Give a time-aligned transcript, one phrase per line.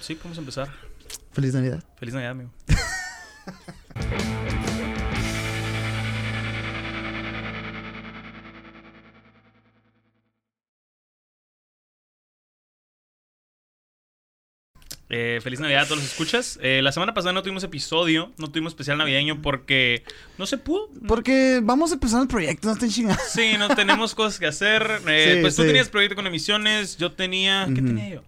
[0.00, 0.68] sí, podemos empezar.
[1.32, 1.82] Feliz Navidad.
[1.98, 2.50] Feliz Navidad, amigo.
[15.12, 16.56] Eh, feliz Navidad a todos los escuchas.
[16.62, 20.04] Eh, la semana pasada no tuvimos episodio, no tuvimos especial navideño porque
[20.38, 20.88] no se pudo.
[21.08, 23.20] Porque vamos a empezar el proyecto, no estén chingados.
[23.28, 25.00] Sí, no tenemos cosas que hacer.
[25.08, 27.66] Eh, Sí, pues tú tenías proyecto con emisiones, yo tenía...
[27.66, 28.22] ¿Qué tenía yo?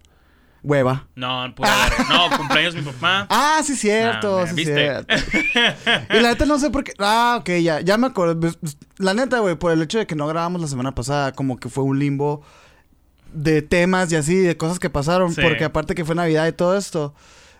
[0.63, 1.07] Hueva.
[1.15, 2.05] No, pura verga.
[2.09, 3.27] no, cumpleaños mi papá.
[3.29, 4.73] Ah, sí, cierto, Ah, sí, ¿viste?
[4.75, 5.13] cierto.
[6.13, 6.93] Y la neta no sé por qué.
[6.99, 8.39] Ah, ok, ya, ya me acuerdo.
[8.39, 11.33] Pues, pues, La neta, güey, por el hecho de que no grabamos la semana pasada,
[11.33, 12.41] como que fue un limbo
[13.33, 15.33] de temas y así, de cosas que pasaron.
[15.33, 15.41] Sí.
[15.41, 17.13] Porque aparte que fue Navidad y todo esto,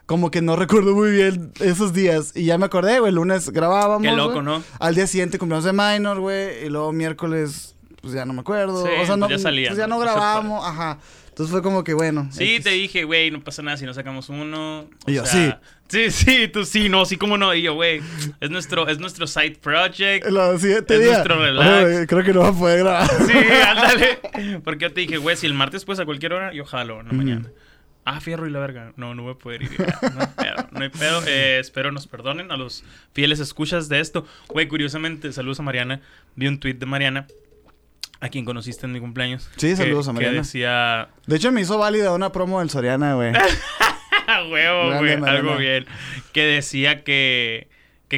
[0.06, 2.32] como que no recuerdo muy bien esos días.
[2.36, 4.08] Y ya me acordé, güey, el lunes grabábamos.
[4.08, 4.42] Qué loco.
[4.42, 4.64] ¿no?
[4.80, 6.66] Al día siguiente cumpleaños de Minor, güey.
[6.66, 8.86] Y luego miércoles, pues ya no me acuerdo.
[8.86, 9.96] Sí, o sea, no, pues ya salía, pues ya ¿no?
[9.96, 11.00] no No grabamos, ajá.
[11.34, 12.28] Entonces fue como que bueno.
[12.32, 12.64] Sí, X.
[12.66, 14.82] te dije, güey, no pasa nada si no sacamos uno.
[14.82, 17.54] O Y yo, sea, Sí, sí, tú sí, no, sí, cómo no.
[17.56, 18.02] Y yo, güey,
[18.40, 20.26] es nuestro, es nuestro side project.
[20.28, 21.12] El siguiente Es día.
[21.14, 21.86] nuestro relax.
[21.86, 23.10] Oye, creo que no va a poder grabar.
[23.28, 23.34] Sí,
[23.68, 24.60] ándale.
[24.64, 27.10] Porque yo te dije, güey, si el martes puedes a cualquier hora, yo jalo, no
[27.10, 27.16] Ujú.
[27.18, 27.50] mañana.
[28.06, 28.92] Ah, fierro y la verga.
[28.98, 29.72] No, no voy a poder ir.
[29.78, 29.98] ya.
[30.14, 30.68] No hay pedo.
[30.72, 31.22] No hay pedo.
[31.28, 34.26] Eh, espero nos perdonen a los fieles escuchas de esto.
[34.50, 36.02] Güey, curiosamente, saludos a Mariana.
[36.36, 37.28] Vi un tweet de Mariana,
[38.24, 39.50] a quien conociste en mi cumpleaños.
[39.58, 40.36] Sí, que- saludos a Mariana.
[40.36, 43.34] Que decía, De hecho, me hizo válida una promo del Soriana, güey.
[44.50, 45.86] Huevo, güey, algo bien.
[46.32, 47.68] Que decía que,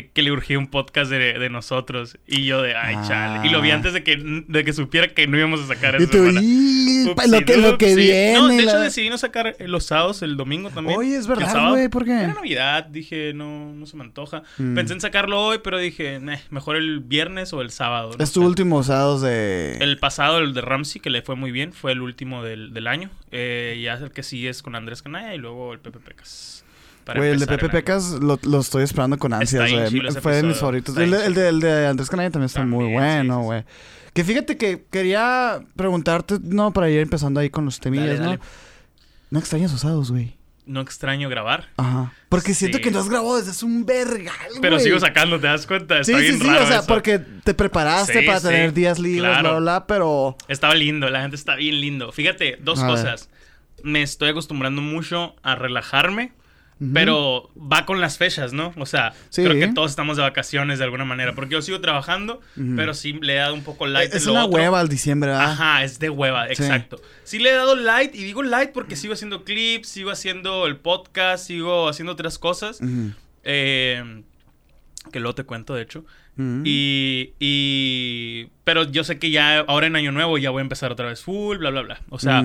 [0.02, 2.18] que, que le urgía un podcast de, de nosotros.
[2.28, 3.06] Y yo de, ay, Ah.
[3.08, 3.48] chale.
[3.48, 6.04] Y lo vi antes de que, de que supiera que no íbamos a sacar Y
[6.04, 6.42] esa semana.
[6.44, 8.34] "Y, Upsi, lo que, lo que viene.
[8.34, 10.98] No, de la- hecho decidí no sacar los sábados, el domingo también.
[11.00, 12.12] Oye, es verdad, sábado güey, ¿por qué?
[12.12, 14.44] Era Navidad, dije, no, no se me antoja.
[14.58, 14.76] Mm.
[14.76, 18.12] Pensé en sacarlo hoy, pero dije, "Meh, mejor el viernes o el sábado.
[18.18, 19.78] no Es tu último usados de.
[19.80, 22.88] El pasado, el de Ramsey, que le fue muy bien, fue el último del, del
[22.88, 23.10] año.
[23.32, 26.55] Eh, ya el que sigue es con Andrés Canaya y luego el Pepe Pecas.
[27.16, 27.70] Güey, el de Pepe.
[27.70, 30.12] Pecas lo, lo estoy esperando con ansias, güey.
[30.22, 30.98] Fue de mis favoritos.
[30.98, 33.64] El el, de, el de Andrés Canalla también está muy También, sí, bueno, sí, güey.
[34.14, 38.26] Que fíjate que quería preguntarte, no, para ir empezando ahí con los temillas, Dale, ¿no?
[38.28, 38.40] dale.
[39.30, 40.36] No extrañas usados, güey.
[40.66, 41.68] No extraño grabar.
[41.78, 42.12] Ajá.
[42.30, 42.84] Porque siento Sí.
[42.86, 46.00] que no has grabado desde hace un vergal, Pero sigo sacando, ¿te das cuenta?
[46.00, 46.88] Está Sí, sí, bien sí, raro o sea, eso.
[46.88, 49.42] porque te preparaste Sí, para sí, tener días libres, claro.
[49.42, 50.38] bla, bla, bla, pero...
[50.48, 52.12] Estaba lindo, la gente está bien lindo.
[52.12, 52.96] Fíjate, dos A ver.
[52.96, 53.30] cosas.
[53.84, 56.32] Me estoy acostumbrando mucho a relajarme,
[56.94, 58.74] Pero va con las fechas, ¿no?
[58.78, 59.44] O sea, Sí.
[59.44, 62.42] creo que todos estamos de vacaciones de alguna manera, porque yo sigo trabajando,
[62.76, 64.14] pero sí le he dado un poco light.
[64.14, 64.58] Es en lo una otro.
[64.60, 65.52] hueva al diciembre, ¿verdad?
[65.52, 66.52] Ajá, es de hueva, Sí.
[66.64, 67.02] exacto.
[67.24, 70.76] Sí le he dado light, y digo light porque sigo haciendo clips, sigo haciendo el
[70.76, 72.82] podcast, sigo haciendo otras cosas.
[73.44, 74.24] Eh,
[75.12, 76.04] que luego te cuento, de hecho.
[76.66, 78.48] Y, y...
[78.66, 81.22] Pero yo sé que ya ahora en Año Nuevo ya voy a empezar otra vez
[81.24, 82.02] full, bla, bla, bla.
[82.10, 82.44] O sea,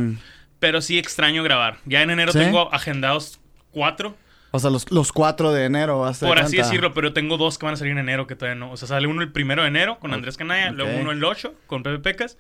[0.61, 1.79] pero sí extraño grabar.
[1.87, 2.39] Ya en enero ¿Sí?
[2.39, 3.40] tengo agendados
[3.71, 4.17] cuatro,
[4.51, 7.67] O sea, los, los 4 de enero, hasta por así decirlo, pero tengo dos que
[7.67, 8.73] van a salir en enero que todavía no.
[8.73, 10.13] O sea, sale uno el primero de enero con.
[10.13, 12.37] Andrés Canaya, luego uno el 8 con Pepe Pecas.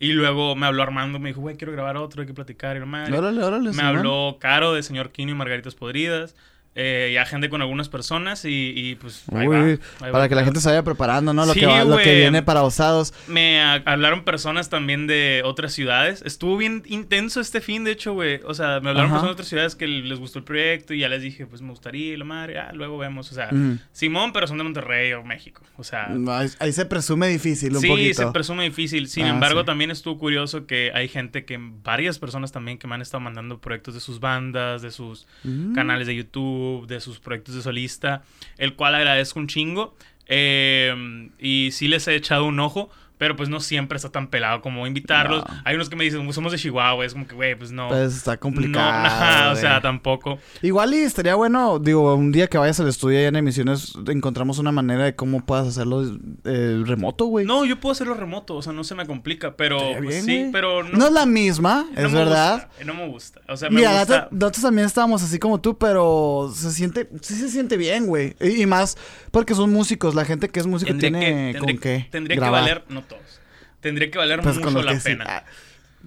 [0.00, 2.76] Y luego me habló Armando, me dijo, güey, quiero grabar otro, hay que platicar.
[2.76, 3.16] Y la madre.
[3.16, 6.34] Órale, órale, Me habló Caro de Señor Quino y Margaritas Podridas.
[6.76, 10.28] Eh, y agendé con algunas personas y, y, pues ahí Uy, va, ahí para va.
[10.28, 11.46] que la gente se vaya preparando, ¿no?
[11.46, 13.14] Lo, Sí, que, va- lo que viene para osados.
[13.28, 16.20] Me hablaron personas también de otras ciudades.
[16.26, 18.40] Estuvo bien intenso este fin, de hecho, güey.
[18.44, 19.14] O sea, me hablaron Ajá.
[19.14, 21.70] personas de otras ciudades que les gustó el proyecto y ya les dije, pues me
[21.70, 22.58] gustaría la madre.
[22.58, 23.30] Ah, luego vemos.
[23.30, 23.50] O sea.
[23.92, 25.62] Simón, pero son de Monterrey o México.
[25.76, 28.14] O sea, Ahí, ahí se presume difícil un sí, poquito.
[28.26, 29.06] se presume difícil.
[29.08, 29.66] Sin Ah, embargo, sí.
[29.66, 33.60] también estuvo curioso que hay gente que, varias personas también que me han estado mandando
[33.60, 35.72] proyectos de sus bandas, de sus Mm.
[35.74, 38.22] canales de YouTube, de sus proyectos de solista,
[38.58, 39.94] el cual agradezco un chingo.
[40.26, 44.60] Eh, y sí les he echado un ojo, pero pues no siempre está tan pelado
[44.60, 45.44] como invitarlos.
[45.46, 45.54] No.
[45.64, 47.88] Hay unos que me dicen, somos de Chihuahua, es como que, güey, pues no.
[47.88, 48.88] Pues está no, complicado.
[49.06, 50.38] ajá, o sea, tampoco.
[50.62, 54.58] Igual y estaría bueno, digo, un día que vayas al estudio allá en emisiones, encontramos
[54.58, 56.02] una manera de cómo puedas hacerlo
[56.44, 57.46] eh, remoto, güey.
[57.46, 60.82] No, yo puedo hacerlo remoto, o sea, no se me complica, pero pues, sí, pero
[60.82, 62.68] no, no, es la misma, no es me verdad.
[62.68, 63.40] gusta, no me gusta.
[63.48, 64.28] O sea, me Mira, gusta.
[64.30, 68.34] nosotros- también estábamos así como tú, pero se siente, sí se siente bien, güey.
[68.40, 68.96] Y, y más
[69.30, 72.36] porque son músicos, la gente que es músico Tendría tiene que, con tendría, qué tendría
[72.36, 73.40] que valer, no todos.
[73.80, 75.04] Tendría que valer Pues mucho la sí.
[75.10, 75.24] pena.
[75.28, 75.44] Ah,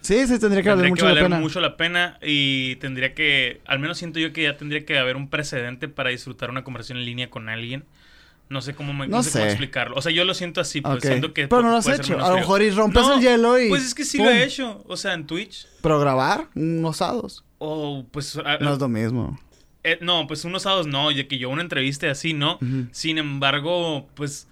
[0.01, 1.39] Sí, sí, tendría que valer tendría mucho que valer la pena.
[1.39, 5.15] mucho la pena y tendría que, al menos siento yo que ya tendría que haber
[5.15, 7.83] un precedente para disfrutar una conversación en línea con alguien.
[8.49, 9.95] No sé cómo, me- No no sé cómo explicarlo.
[9.97, 12.23] O sea, yo lo siento así, pues siento que Pero no lo has hecho.
[12.23, 13.69] A lo mejor y rompes No, el hielo y.
[13.69, 14.27] Pues es que sí ¡pum!
[14.27, 14.83] lo he hecho.
[14.87, 15.67] O sea, en Twitch.
[15.81, 17.43] Pero grabar, unos osados.
[17.57, 18.37] O pues...
[18.37, 19.39] a- No es lo mismo.
[19.83, 21.09] eh, no, pues unos sábados no.
[21.11, 22.59] Ya que yo una entrevista así, ¿no?
[22.91, 24.47] Sin embargo, pues...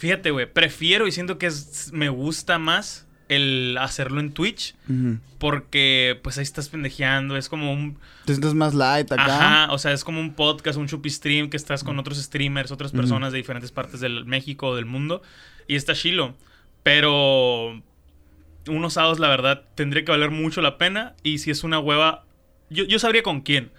[0.00, 0.50] Fíjate, güey.
[0.50, 4.74] Prefiero y siento que es- me gusta más el hacerlo en Twitch.
[5.38, 7.36] Porque, pues ahí estás pendejeando.
[7.36, 7.98] Es como un.
[8.24, 9.24] Te sientes más light acá.
[9.66, 12.70] Ajá, o sea, es como un podcast, un chupi stream que estás con otros streamers,
[12.72, 15.22] otras personas de diferentes partes del México o del mundo.
[15.68, 16.34] Y está chilo.
[16.82, 17.82] Pero.
[18.68, 21.14] Unos sábados, la verdad, tendría que valer mucho la pena.
[21.22, 22.24] Y si es una hueva.
[22.68, 23.70] Yo, yo sabría con quién.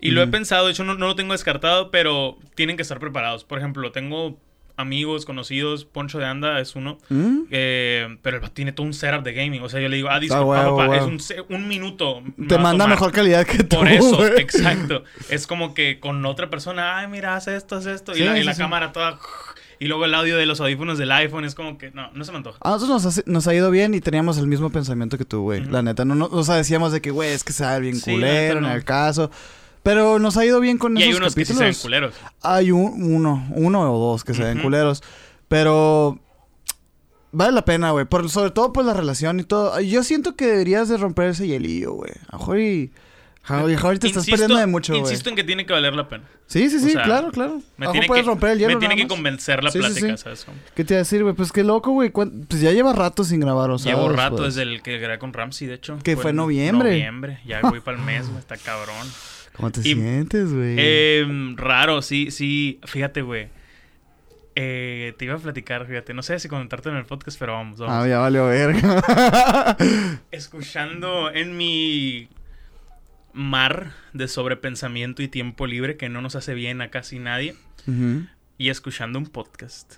[0.00, 3.00] Y lo he pensado, de hecho no, no lo tengo descartado, pero tienen que estar
[3.00, 3.42] preparados.
[3.44, 4.38] Por ejemplo, tengo
[4.80, 7.42] amigos, conocidos, Poncho de Anda es uno, ¿Mm?
[7.50, 9.62] eh, pero el tiene todo un setup de gaming.
[9.62, 11.20] O sea, yo le digo, ah, Ah, disculpa, huevo, papá, es un,
[11.54, 12.22] un minuto.
[12.36, 12.96] me Te va manda tomar".
[12.96, 13.76] mejor calidad que tú.
[13.76, 15.04] Por eso, exacto.
[15.30, 18.14] Es como que con otra persona, ay, mira, haz esto, haz esto.
[18.14, 18.60] Sí, y la, y la sí.
[18.60, 19.18] cámara toda.
[19.78, 22.32] Y luego el audio de los audífonos del iPhone es como que, no, no se
[22.32, 22.58] me antoja.
[22.60, 25.40] A nosotros nos, ha- nos ha ido bien y teníamos el mismo pensamiento que tú,
[25.40, 25.64] güey.
[25.64, 27.96] La neta, no, no, o sea, decíamos de que, güey, es que se ve bien
[27.96, 29.30] Sí, culero en el caso.
[29.82, 31.76] Pero nos ha ido bien con Y hay esos unos que sí capítulos.
[31.76, 32.14] se ven culeros.
[32.42, 35.02] Hay un, uno, uno o dos que se ven culeros.
[35.48, 36.18] Pero
[37.32, 38.04] vale la pena, güey.
[38.04, 39.80] Por, sobre todo por la relación y todo.
[39.80, 42.12] Yo siento que deberías de romper ese hielillo, güey.
[42.28, 42.92] A lo mejor y...
[43.44, 45.02] a lo mejor te estás perdiendo de mucho, güey.
[45.02, 46.24] Insisto en que tiene que valer la pena.
[46.46, 47.62] Sí, sí, o sí, sea, claro, claro.
[47.76, 50.22] Me tiene, puedes que, romper el hielo me tiene que convencer la Sí, plática, sí.
[50.22, 50.44] ¿sabes?
[50.44, 50.58] cómo?
[50.74, 51.34] ¿Qué te iba a decir, güey?
[51.34, 52.10] Pues qué loco, güey.
[52.10, 53.94] ¿Cuán- Pues ya lleva rato sin grabar, o sea.
[53.94, 54.56] Llevo rato pues.
[54.56, 55.98] desde el que grabé con Ramsey, de hecho.
[56.02, 56.90] Que fue en noviembre.
[56.90, 57.40] Noviembre.
[57.46, 58.40] Ya voy para el mes, güey.
[58.40, 59.06] Está cabrón.
[59.60, 60.76] ¿Cómo te Y- sientes, güey?
[60.78, 61.26] Eh,
[61.56, 62.80] raro, sí, sí.
[62.84, 63.48] Fíjate, güey.
[64.56, 66.12] Eh, te iba a platicar, fíjate.
[66.12, 67.94] No sé si comentarte en el podcast, pero vamos, vamos.
[68.04, 69.76] Ah, ya valió verga.
[70.30, 72.28] Escuchando en mi
[73.32, 77.54] mar de sobrepensamiento y tiempo libre que no nos hace bien a casi nadie.
[78.58, 79.94] Y escuchando un podcast.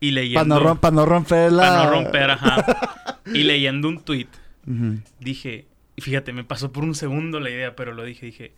[0.00, 0.60] Y Para leyendo...
[0.60, 1.62] no, rom- pa' no romper la...
[1.68, 3.18] pa' no romper, ajá.
[3.26, 4.28] y leyendo un tweet.
[4.66, 4.98] Ujú.
[5.18, 5.66] dije,
[5.96, 8.52] y fíjate, me pasó por un segundo la idea, pero lo dije, dije,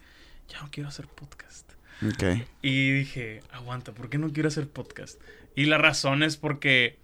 [0.50, 1.70] ya no quiero hacer podcast.
[2.62, 5.20] Y dije, aguanta, ¿por qué no quiero hacer podcast?
[5.54, 6.98] Y la razón es porque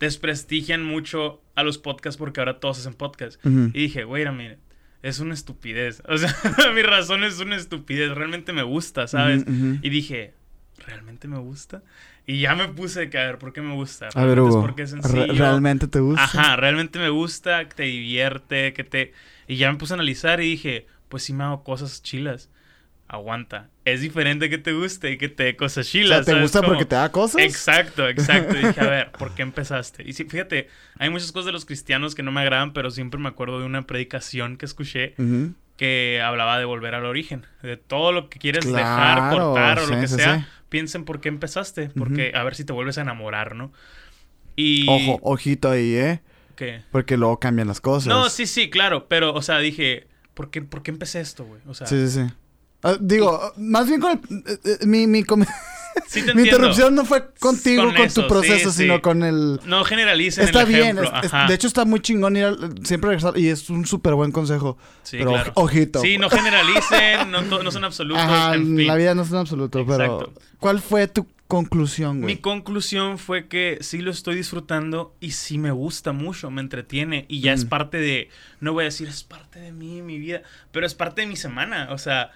[0.00, 3.44] desprestigian mucho a los podcasts porque ahora todos hacen podcast.
[3.44, 4.58] Y dije, wait a minute,
[5.02, 6.02] es una estupidez.
[6.08, 6.34] O sea,
[6.74, 9.44] mi razón es una estupidez, realmente me gusta, ¿sabes?
[9.46, 10.34] Y dije,
[10.86, 11.82] ¿realmente me gusta?
[12.26, 14.08] Y ya me puse de que, a ver, ¿por qué me gusta?
[14.14, 14.60] A ver, ¿Realmente es Hugo.
[14.62, 15.32] porque es re- sencillo?
[15.34, 16.22] ¿Realmente te gusta?
[16.24, 19.12] Ajá, realmente me gusta, que te divierte, que te...
[19.48, 22.48] Y ya me puse a analizar y dije, pues sí me hago cosas chilas.
[23.12, 23.68] Aguanta.
[23.84, 26.08] Es diferente que te guste y que te dé cosas O chilas.
[26.08, 26.68] sea, ¿te ¿sabes gusta cómo?
[26.70, 27.42] porque te da cosas?
[27.42, 28.56] Exacto, exacto.
[28.56, 30.02] Y dije, a ver, ¿por qué empezaste?
[30.08, 30.68] Y sí, fíjate,
[30.98, 33.66] hay muchas cosas de los cristianos que no me agradan, pero siempre me acuerdo de
[33.66, 35.14] una predicación que escuché
[35.76, 37.46] que hablaba de volver al origen.
[37.62, 41.28] De todo lo que quieres dejar, cortar o lo que sí, sea, piensen por qué
[41.28, 41.90] empezaste.
[41.90, 43.72] Porque a ver si te vuelves a enamorar, ¿no?
[44.56, 44.86] Y...
[44.88, 46.20] Ojo, ojito ahí, ¿eh?
[46.56, 46.82] ¿Qué?
[46.90, 48.06] Porque luego cambian las cosas.
[48.08, 49.06] No, sí, sí, claro.
[49.08, 51.60] Pero, o sea, dije, ¿por qué, por qué empecé esto, güey?
[51.66, 52.34] O sea, Sí, sí, sí.
[52.82, 54.18] Ah, digo, más bien con el...
[54.46, 55.44] eh, eh, mi, mi, com-
[56.08, 56.42] sí te mi entiendo.
[56.42, 59.00] interrupción no fue contigo, Con con, eso, tu proceso, sí, sino sí.
[59.02, 59.60] con el...
[59.66, 63.08] No generalicen Está el bien, es- es- de hecho está muy chingón ir al- siempre
[63.10, 64.78] regresar y es un súper buen consejo.
[65.04, 65.52] Sí, pero claro.
[65.54, 66.00] ojito.
[66.00, 68.22] Sí, no generalicen, no, son absolutos.
[68.22, 68.86] Ajá, en fin.
[68.86, 70.32] la vida no es un absoluto, pero Exacto.
[70.58, 72.34] ¿cuál fue tu conclusión, güey?
[72.36, 77.26] Mi conclusión fue que sí lo estoy disfrutando y sí me gusta mucho, me entretiene
[77.28, 77.68] y ya es Mm.
[77.68, 78.30] parte de,
[78.60, 80.42] no voy a decir es parte de mí, mi vida,
[80.72, 81.88] pero es parte de mi semana.
[81.92, 82.30] O sea,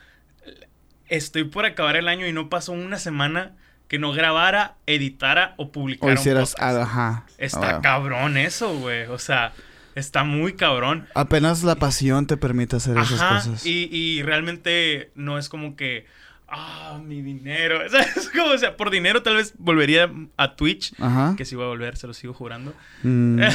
[1.08, 3.52] estoy por acabar el año y no pasó una semana
[3.88, 6.08] que no grabara, editara o publicara.
[6.08, 6.52] o un hicieras...
[6.52, 6.76] podcast.
[6.78, 7.24] ah, ajá.
[7.38, 9.04] Está Ah, cabrón eso, güey.
[9.06, 9.52] O sea,
[9.94, 11.06] está muy cabrón.
[11.14, 13.64] Apenas la pasión te permite hacer esas cosas.
[13.64, 16.06] Y, y realmente no es como que.
[16.48, 17.80] Ah, mi dinero.
[17.86, 20.92] O sea, es como, o sea, por dinero tal vez volvería a Twitch.
[21.00, 21.34] Ajá.
[21.36, 22.72] Que sí voy a volver, se lo sigo jurando.
[23.02, 23.40] Mm.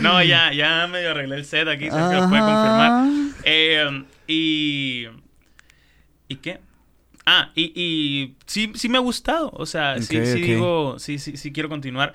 [0.00, 3.08] No, ya, ya medio arreglé el set aquí, Sergio lo puede confirmar.
[3.44, 5.06] Eh, y.
[6.28, 6.60] ¿Y qué?
[7.26, 9.50] Ah, y, y sí, sí me ha gustado.
[9.52, 12.14] O sea, sí, sí digo, sí, sí, sí quiero continuar.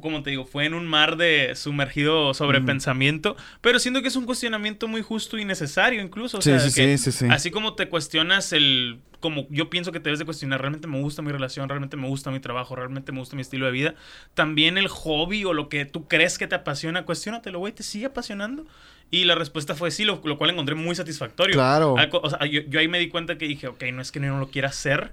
[0.00, 2.66] Como te digo, fue en un mar de sumergido sobre Ujú.
[2.66, 6.38] pensamiento, pero siento que es un cuestionamiento muy justo y necesario incluso.
[6.38, 7.28] O Sí, sea, sí, que.
[7.30, 11.00] Así como te cuestionas el, como yo pienso que te debes de cuestionar, realmente me
[11.00, 13.94] gusta mi relación, realmente me gusta mi trabajo, realmente me gusta mi estilo de vida,
[14.34, 18.06] también el hobby o lo que tú crees que te apasiona, cuestiónatelo, güey, ¿te sigue
[18.06, 18.66] apasionando?
[19.10, 21.54] Y la respuesta fue sí, lo, lo cual encontré muy satisfactorio.
[21.54, 21.96] Claro.
[22.22, 24.38] O sea, yo, yo ahí me di cuenta que dije, ok, no es que no
[24.38, 25.12] lo quiera hacer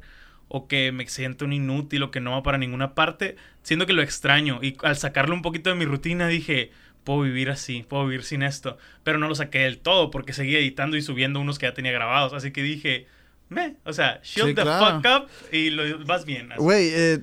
[0.50, 3.94] o que me siento un inútil o que no va para ninguna parte, siendo que
[3.94, 4.60] lo extraño.
[4.62, 6.72] Y al sacarlo un poquito de mi rutina dije,
[7.04, 8.78] puedo vivir así, puedo vivir sin esto.
[9.04, 11.92] Pero no lo saqué del todo porque seguía editando y subiendo unos que ya tenía
[11.92, 12.34] grabados.
[12.34, 13.08] Así que dije,
[13.48, 15.02] me, o sea, shield Sí, the claro.
[15.02, 16.50] fuck up y lo vas bien.
[16.58, 17.20] Güey, eh...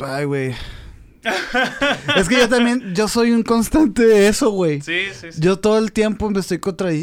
[0.00, 0.54] Ay, güey.
[2.16, 2.94] Es que yo también...
[2.94, 4.80] Yo soy un constante de eso, güey.
[4.80, 5.40] Sí, sí, sí.
[5.40, 6.60] Yo todo el tiempo me estoy,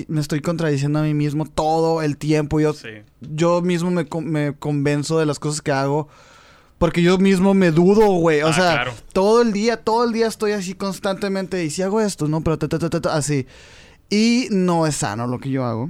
[0.07, 1.45] me estoy contradiciendo a mí mismo.
[1.45, 2.59] Todo el tiempo.
[2.59, 2.89] Yo, Sí.
[3.21, 6.07] yo mismo me, me convenzo de las cosas que hago.
[6.77, 8.41] Porque yo mismo me dudo, güey.
[8.41, 8.93] O Ah, sea, claro.
[9.11, 11.63] todo el día, todo el día estoy así constantemente.
[11.65, 13.47] Y si hago esto, no, pero ta, ta, ta, ta, ta, así.
[14.09, 15.89] Y no es sano lo que yo hago.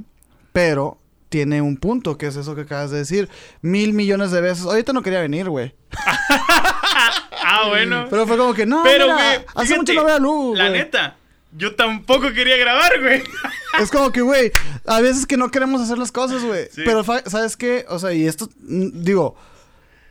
[0.51, 0.97] Pero
[1.29, 3.29] tiene un punto, que es eso que acabas de decir.
[3.61, 4.65] Mil millones de veces.
[4.65, 5.75] Ahorita no quería venir, güey.
[7.49, 8.05] Ah, bueno.
[8.09, 10.57] Pero fue como que no, Pero, mira, güey, hace fíjate, mucho no veo a luz.
[10.57, 10.79] La güey.
[10.79, 11.15] neta,
[11.57, 13.23] yo tampoco quería grabar, güey.
[13.81, 14.51] Es como que, güey,
[14.87, 16.65] a veces que no queremos hacer las cosas, güey.
[16.73, 16.81] Sí.
[16.85, 17.85] Pero, ¿sabes qué?
[17.87, 19.35] O sea, y esto, digo,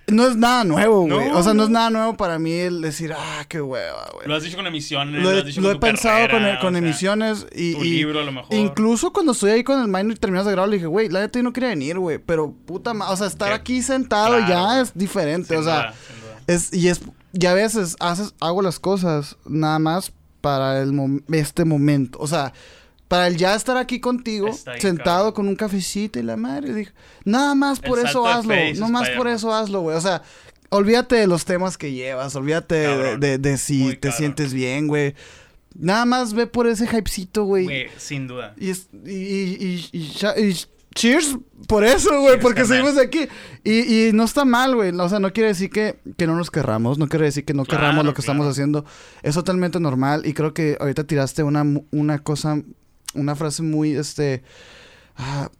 [0.06, 1.28] no es nada nuevo, güey.
[1.28, 4.26] No, o sea, no es nada nuevo para mí el decir, ah, qué hueva, güey.
[4.26, 6.60] Lo has dicho con emisiones, Lo has dicho lo con he tu pensado con, carrera,
[6.60, 8.54] con o sea, emisiones y, tu y libro a lo mejor.
[8.54, 11.20] incluso cuando estoy ahí con el minor y terminas de grabar, le dije, güey, la
[11.20, 12.18] neta yo no quería venir, güey.
[12.18, 15.62] Pero puta madre, o sea, estar Qué- aquí sentado claro, ya es diferente, Sin o
[15.64, 15.74] sea.
[15.76, 16.40] duda, sin duda.
[16.46, 17.00] Es, y es,
[17.32, 22.18] y a veces haces, hago las cosas nada más para el mom- este momento.
[22.20, 22.52] O sea,
[23.08, 25.32] para el ya estar aquí contigo, sentado cabrón.
[25.32, 26.74] con un cafecito y la madre.
[26.74, 26.92] Dije,
[27.24, 28.54] nada más por El eso hazlo.
[28.76, 29.96] No más por eso hazlo, güey.
[29.96, 30.22] O sea,
[30.70, 32.34] olvídate de los temas que llevas.
[32.36, 33.20] Olvídate de, Cabrón.
[33.20, 34.18] de- de si Muy te cabrón.
[34.18, 35.14] sientes bien, güey.
[35.74, 37.64] Nada más ve por ese hypecito, güey.
[37.64, 38.54] Güey, sin duda.
[38.58, 40.56] Y, es- y, y, y
[40.98, 41.36] cheers
[41.68, 43.28] por eso, güey, porque seguimos aquí.
[43.62, 44.90] Y, y no está mal, güey.
[44.90, 47.64] O sea, no quiere decir que, que no nos querramos, no quiere decir que no
[47.64, 48.32] Claro, querramos lo que claro.
[48.32, 48.84] estamos haciendo.
[49.22, 52.62] Es totalmente normal y creo que ahorita tiraste una, una cosa,
[53.14, 54.42] una frase muy, este,
[55.16, 55.50] ah,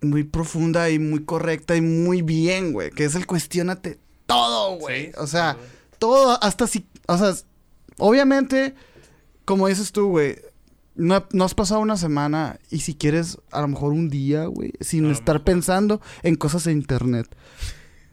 [0.00, 5.06] muy profunda y muy correcta y muy bien, güey, que es el cuestionate todo, güey.
[5.06, 5.56] Sí, o sea,
[5.98, 7.34] todo, hasta si, o sea,
[7.98, 8.74] obviamente,
[9.44, 10.36] como dices tú, güey,
[10.98, 14.72] no, no has pasado una semana y si quieres, a lo mejor un día, güey,
[14.80, 17.34] sin estar pensando en cosas de internet.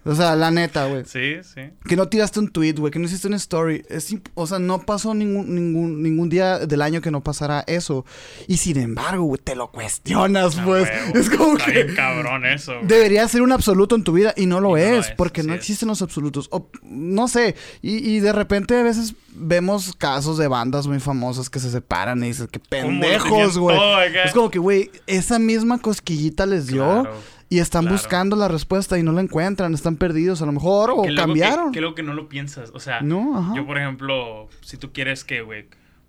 [0.07, 1.03] O sea, la neta, güey.
[1.05, 1.61] Sí, sí.
[1.87, 3.83] Que no tiraste un tweet, güey, que no hiciste una story.
[3.89, 8.05] Es o sea, no pasó ningún, ningún, ningún día del año que no pasara eso.
[8.47, 10.89] Y sin embargo, güey, te lo cuestionas, Ah, pues.
[11.15, 11.83] Es como Está que...
[11.83, 12.73] bien cabrón eso.
[12.75, 12.87] güey.
[12.87, 15.41] Debería ser un absoluto en tu vida y no lo, Y no lo es, porque
[15.43, 15.59] no es.
[15.59, 16.49] existen los absolutos.
[16.51, 21.49] O, no sé, y, y de repente a veces vemos casos de bandas muy famosas
[21.49, 23.77] que se separan y dices, qué pendejos, güey.
[24.23, 27.34] Es como que, güey, esa misma cosquillita les dio Claro.
[27.55, 27.95] Y están claro.
[27.97, 31.71] buscando la respuesta y no la encuentran, están perdidos a lo mejor o Que cambiaron.
[31.71, 32.71] Que, que luego que no lo piensas.
[32.73, 33.53] O sea, No, ajá.
[33.55, 35.67] yo, por ejemplo, si tú quieres que, güey,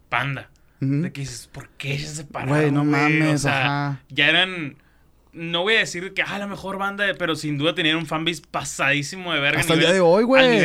[0.09, 0.51] Panda.
[0.81, 2.55] De que dices, ¿por qué se separaron?
[2.55, 4.01] Güey, no mames, O sea, ajá.
[4.11, 4.77] ya eran.
[5.33, 8.43] No voy a decir que, ah, la mejor banda, pero sin duda tenían un fanbase
[8.51, 9.61] pasadísimo de verga.
[9.61, 10.59] Hasta el día de hoy, güey.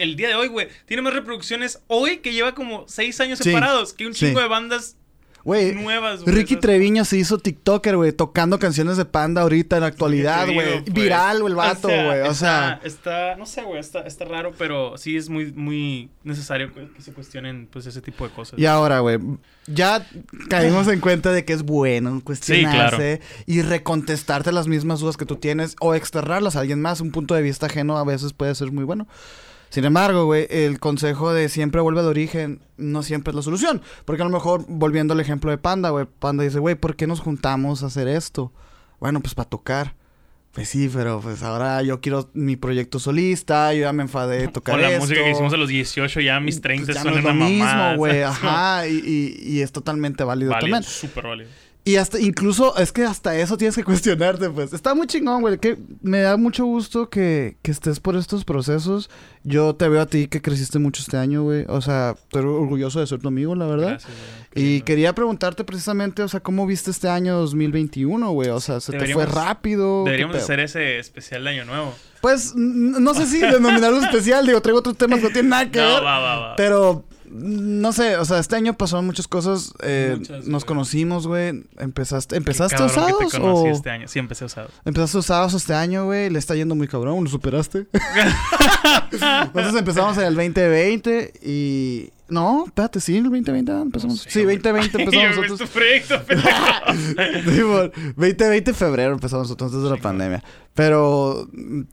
[0.00, 0.68] el día de hoy, güey.
[0.86, 4.26] Tiene más reproducciones hoy que lleva como seis años Sí, separados que un sí.
[4.26, 4.96] chingo de bandas
[5.44, 6.34] Güey, nuevas, güey.
[6.34, 10.46] Ricky esas- Treviño se hizo TikToker, güey, tocando canciones de Panda ahorita en la actualidad,
[10.46, 10.82] digo, güey.
[10.82, 10.92] pues.
[10.94, 12.20] Viral, güey, el vato, güey.
[12.22, 16.74] O sea, Está, no sé, güey, está, está raro, pero sí es muy, muy necesario
[16.74, 18.58] que, que se cuestionen, pues, ese tipo de cosas.
[18.58, 19.18] y ahora, güey,
[19.66, 20.06] ya
[20.50, 25.36] caímos en cuenta de que es bueno cuestionarse y recontestarte las mismas dudas que tú
[25.36, 27.00] tienes o externarlas a alguien más.
[27.00, 29.06] Un punto de vista ajeno a veces puede ser muy bueno.
[29.70, 33.82] Sin embargo, güey, el consejo de siempre vuelve al origen no siempre es la solución.
[34.04, 37.06] Porque a lo mejor, volviendo al ejemplo de Panda, güey, Panda dice, güey, ¿por qué
[37.06, 38.52] nos juntamos a hacer esto?
[39.00, 39.94] Bueno, pues para tocar.
[40.52, 44.48] Pues sí, pero pues ahora yo quiero mi proyecto solista, yo ya me enfadé de
[44.48, 45.00] tocar Con la esto.
[45.02, 47.34] música que hicimos a los 18, ya mis 30 Pues ya son no es lo
[47.34, 50.90] mismo, güey, ajá, y, y- y es totalmente válido, Válido, también.
[50.90, 51.50] súper válido.
[51.88, 54.74] Y hasta, incluso, es que hasta eso tienes que cuestionarte, pues.
[54.74, 55.56] Está muy chingón, güey.
[55.56, 59.08] Que me da mucho gusto que, que estés por estos procesos.
[59.42, 61.64] Yo te veo a ti que creciste mucho este año, güey.
[61.68, 63.88] O sea, estoy orgulloso de ser tu amigo, la verdad.
[63.92, 64.12] Gracias,
[64.54, 64.84] Y lindo.
[64.84, 68.50] quería preguntarte precisamente, o sea, ¿cómo viste este año 2021, güey?
[68.50, 70.04] O sea, ¿se te fue rápido?
[70.04, 71.94] ¿Qué Deberíamos hacer ese especial de Año Nuevo.
[72.20, 74.44] Pues, no sé si denominarlo especial.
[74.46, 76.04] Digo, traigo otros temas que no tienen nada que No, ver.
[76.04, 76.56] va, va, va.
[76.56, 79.72] Pero, no sé, o sea, este año pasaron muchas cosas.
[79.82, 80.66] eh, Muchas, nos güey.
[80.68, 81.64] conocimos, güey.
[81.78, 83.32] ¿Empezaste, ¿empezaste cabrón que usados?
[83.32, 83.72] te conocí o...
[83.72, 84.08] este año.
[84.08, 84.70] Sí, empecé usados.
[84.84, 86.30] Empezaste usados este año, güey.
[86.30, 87.22] Le está yendo muy cabrón.
[87.24, 87.86] ¿Lo superaste?
[89.12, 92.10] Entonces empezamos en el 2020 y...
[92.28, 94.16] No, espérate, sí, el 2020 empezamos.
[94.16, 94.56] No sé, sí, güey.
[94.62, 95.58] 2020 empezamos nosotros.
[95.58, 97.50] Tu proyecto, pendejo.
[97.50, 100.44] Sí, por 2020 febrero empezamos nosotros antes de la pandemia.
[100.74, 101.48] Pero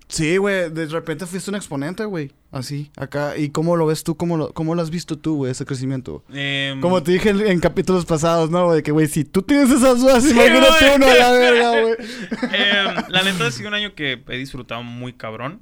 [0.08, 2.32] sí, güey, de repente fuiste un exponente, güey.
[2.52, 3.36] Así, acá.
[3.38, 4.16] ¿Y cómo lo ves tú?
[4.16, 6.24] ¿Cómo lo, cómo lo has visto tú, güey, ese crecimiento?
[6.32, 8.84] Em, Como te dije en, en capítulos pasados, ¿no, güey?
[8.84, 11.96] Que, güey, si tú tienes esas dudas, Sí, imagínate uno a la verga, güey.
[12.54, 15.62] Em, la neta ha sido un año que he disfrutado muy cabrón.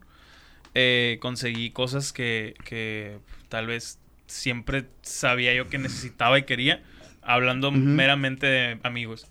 [0.75, 3.99] Eh, conseguí cosas que, que tal vez
[4.33, 6.81] siempre sabía yo que necesitaba y quería.
[7.21, 9.27] Hablando meramente de amigos.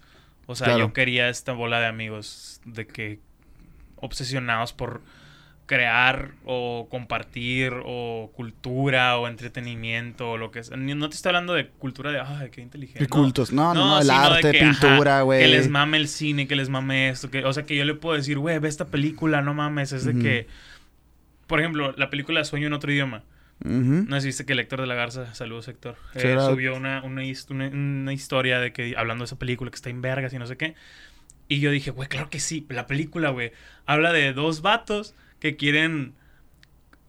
[0.47, 0.81] O sea, Claro.
[0.81, 3.19] yo quería esta bola de amigos de que
[3.97, 5.03] obsesionados por
[5.67, 10.77] crear o compartir o cultura o entretenimiento o lo que sea.
[10.77, 13.03] No te estoy hablando de cultura de, ay, qué inteligente.
[13.05, 13.09] No.
[13.09, 13.53] cultos.
[13.53, 15.41] No, no, no, el de arte, que, pintura, güey.
[15.41, 17.31] Que les mame el cine, que les mame esto.
[17.31, 19.93] Que, o sea, que yo le puedo decir, güey, ve esta película, no mames.
[19.93, 20.47] Es de que
[21.47, 23.25] por ejemplo, la película Sueño en otro idioma.
[23.65, 27.03] No sé si viste que el Héctor de la Garza, saludos Héctor, eh, subió una,
[27.03, 30.47] una, una, historia de que hablando de esa película que está en vergas y no
[30.47, 30.75] sé qué.
[31.49, 33.53] Y yo dije, güey, claro que sí, la película, güey,
[33.87, 36.15] habla de dos vatos que quieren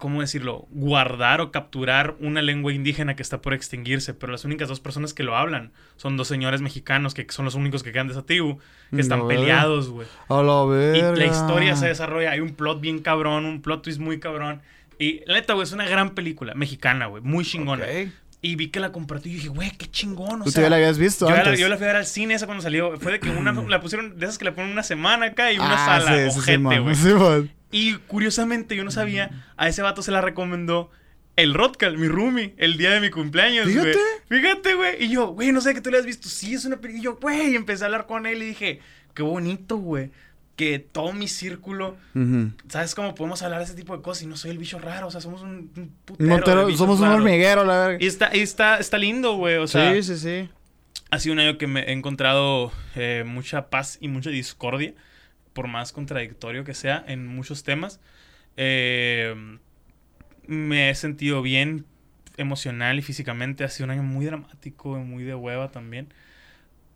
[0.03, 0.67] ¿cómo decirlo?
[0.71, 5.13] Guardar o capturar una lengua indígena que está por extinguirse, pero las únicas dos personas
[5.13, 8.25] que lo hablan son dos señores mexicanos que son los únicos que quedan de esa
[8.25, 8.59] tribu,
[8.93, 10.05] que están peleados, güey.
[10.27, 14.01] A la Y la historia se desarrolla, hay un plot bien cabrón, un plot twist
[14.01, 14.61] muy cabrón.
[14.99, 17.85] Y la neta, güey, es una gran película mexicana, güey, muy chingona.
[18.41, 20.41] Y vi que la compartió y dije, güey, qué chingón.
[20.41, 21.53] O ¿Tú ya la habías visto yo antes?
[21.53, 22.99] La, yo la fui a ver al cine esa cuando salió.
[22.99, 25.57] Fue de que una la pusieron, de esas que la ponen una semana acá y
[25.57, 26.29] una ah, sala.
[26.29, 26.95] Sí, ojete, güey.
[26.95, 27.09] Sí,
[27.71, 30.91] y curiosamente, yo no sabía, a ese vato se la recomendó
[31.35, 33.97] el Rodcal, mi roomie, el día de mi cumpleaños, Fíjate.
[34.29, 35.03] Fíjate, güey.
[35.03, 36.29] Y yo, güey, no sé que tú le has visto.
[36.29, 36.99] Sí, es una película.
[36.99, 38.79] Y yo, güey, empecé a hablar con él y dije,
[39.13, 40.11] qué bonito, güey.
[40.55, 41.97] Que todo mi círculo,
[42.67, 44.23] ¿sabes cómo podemos hablar de ese tipo de cosas?
[44.23, 45.71] Y no soy el bicho raro, o sea, somos un,
[46.05, 46.69] putero.
[46.77, 47.97] somos un hormiguero, la verdad.
[47.99, 49.93] Y está, y está, está lindo, güey, o sea.
[49.93, 50.49] Sí, sí, sí.
[51.09, 54.93] Ha sido un año que me he encontrado eh, mucha paz y mucha discordia
[55.53, 57.99] por más contradictorio que sea en muchos temas.
[58.57, 59.35] Eh,
[60.47, 61.85] me he sentido bien
[62.37, 63.63] emocional y físicamente.
[63.63, 66.13] Ha sido un año muy dramático y muy de hueva también.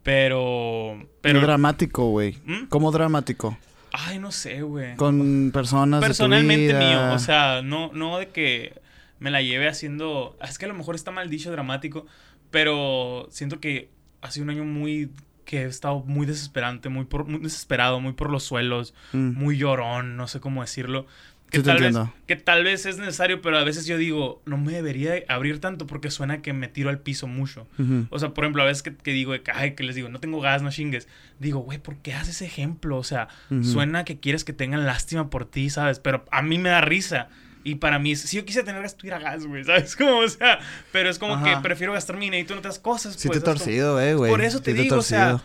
[0.07, 1.05] Pero.
[1.19, 1.41] pero...
[1.41, 2.37] dramático, güey.
[2.45, 2.67] ¿Mm?
[2.69, 3.57] ¿Cómo dramático?
[3.91, 4.95] Ay, no sé, güey.
[4.95, 5.99] Con personas.
[5.99, 7.11] Personalmente mío.
[7.11, 8.79] O sea, no, no de que
[9.19, 10.37] me la lleve haciendo.
[10.41, 12.05] Es que a lo mejor está mal dicho dramático.
[12.51, 13.89] Pero siento que
[14.21, 15.11] ha sido un año muy
[15.43, 19.33] que he estado muy desesperante, muy, por, muy desesperado, muy por los suelos, mm.
[19.33, 21.05] muy llorón, no sé cómo decirlo.
[21.49, 24.73] Que, tal vez, que tal vez es necesario, pero a veces yo digo, no me
[24.73, 27.67] debería abrir tanto porque suena que me tiro al piso mucho.
[28.09, 30.41] O sea, por ejemplo, a veces que, que digo, ay, que les digo, no tengo
[30.41, 31.07] gas, no chingues.
[31.39, 32.97] Digo, güey, ¿por qué haces ese ejemplo?
[32.97, 33.29] O sea,
[33.61, 35.99] suena que quieres que tengan lástima por ti, ¿sabes?
[35.99, 37.29] Pero a mí me da risa.
[37.67, 39.95] Y para mí, si yo quisiera tener gas, tuviera gas, güey, ¿sabes?
[39.97, 40.59] Como, o sea,
[40.93, 43.15] pero es como que prefiero gastar mi dinero en otras cosas.
[43.15, 44.31] Sí, pues, te he torcido, eh, güey.
[44.31, 45.41] Por eso te digo, o sea,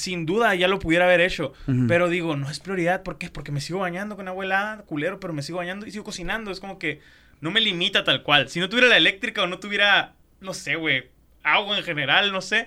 [0.00, 1.52] sin duda ya lo pudiera haber hecho.
[1.88, 3.02] Pero digo, no es prioridad.
[3.02, 3.30] ¿Por qué?
[3.30, 6.50] Porque me sigo bañando con abuela, culero, pero me sigo bañando y sigo cocinando.
[6.50, 7.00] Es como que
[7.40, 8.48] no me limita tal cual.
[8.48, 11.08] Si no tuviera la eléctrica o no tuviera, no sé, güey,
[11.42, 12.66] agua en general, no sé.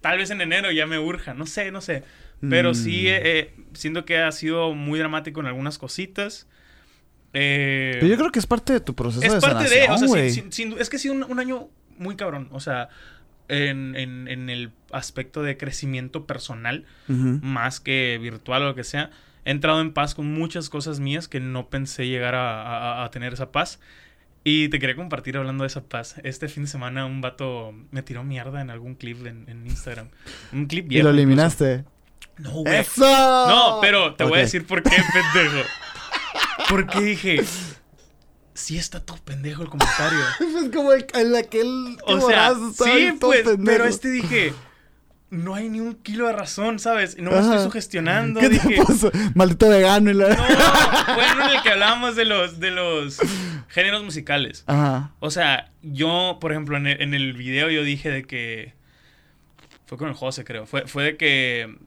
[0.00, 2.04] Tal vez en enero ya me urja, no sé, no sé.
[2.48, 3.06] Pero sí, mm.
[3.06, 6.48] eh, siento que ha sido muy dramático en algunas cositas.
[7.32, 10.24] Eh, Pero yo creo que es parte de tu proceso es parte de, o sea,
[10.24, 12.90] es que ha sido un, año muy cabrón, o sea,
[13.48, 13.96] en,
[14.28, 19.10] el aspecto de crecimiento personal, más que virtual o lo que sea.
[19.44, 23.52] He entrado en paz con muchas cosas mías que no pensé llegar a, tener esa
[23.52, 23.80] paz.
[24.44, 26.16] Y te quería compartir hablando de esa paz.
[26.24, 30.08] Este fin de semana un vato me tiró mierda en algún clip en, Instagram.
[30.52, 31.00] Un clip viejo.
[31.00, 31.84] ¿Y lo eliminaste?
[32.38, 32.76] No, güey.
[32.76, 33.02] ¡Eso!
[33.02, 35.68] No, pero te voy a decir por qué, pendejo.
[36.68, 37.44] Porque dije,
[38.54, 40.18] sí está todo pendejo el comentario.
[40.64, 44.52] es como el, aquel o sea, sí, pues, pero este dije,
[45.30, 47.16] no hay ni un kilo de razón, ¿sabes?
[47.18, 48.40] No me estoy sugestionando.
[48.40, 48.76] ¿Qué dije,
[49.34, 50.28] Maldito vegano y la...
[50.28, 50.44] No,
[51.14, 53.18] bueno, en el que hablábamos de los, de los
[53.68, 54.64] géneros musicales.
[54.66, 55.12] Ajá.
[55.20, 58.74] O sea, yo, por ejemplo, en el, en el video yo dije de que...
[59.86, 60.66] Fue con el José, creo.
[60.66, 61.78] Fue, fue de que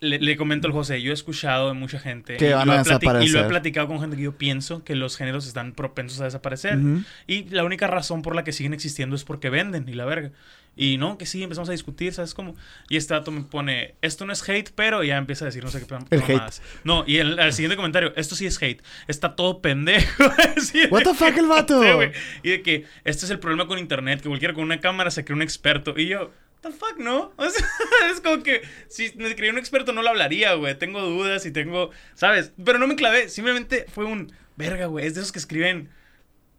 [0.00, 3.28] le, comento al José, yo he escuchado de mucha gente que van a desaparecer.
[3.28, 6.24] y lo he platicado con gente que yo pienso que los géneros están propensos a
[6.24, 6.78] desaparecer.
[7.26, 10.30] Y la única razón por la que siguen existiendo es porque venden y la verga.
[10.76, 12.54] Y no, que sí, empezamos a discutir, ¿sabes cómo?
[12.88, 15.70] Y este dato me pone, esto no es hate, pero ya empieza a decir no
[15.70, 16.62] sé qué el más.
[16.84, 18.80] No, y el, el, siguiente comentario, esto sí es hate.
[19.08, 20.22] Está todo pendejo.
[20.90, 21.82] What the fuck el vato?
[22.44, 25.24] y de que este es el problema con internet, que cualquiera con una cámara se
[25.24, 25.94] cree un experto.
[25.98, 26.30] Y yo,
[26.60, 27.32] the fuck, no?
[27.36, 27.66] O sea,
[28.10, 30.78] es como que si me creía un experto no lo hablaría, güey.
[30.78, 32.52] Tengo dudas y tengo, ¿sabes?
[32.64, 35.06] Pero no me clavé, simplemente fue un verga, güey.
[35.06, 35.90] Es de esos que escriben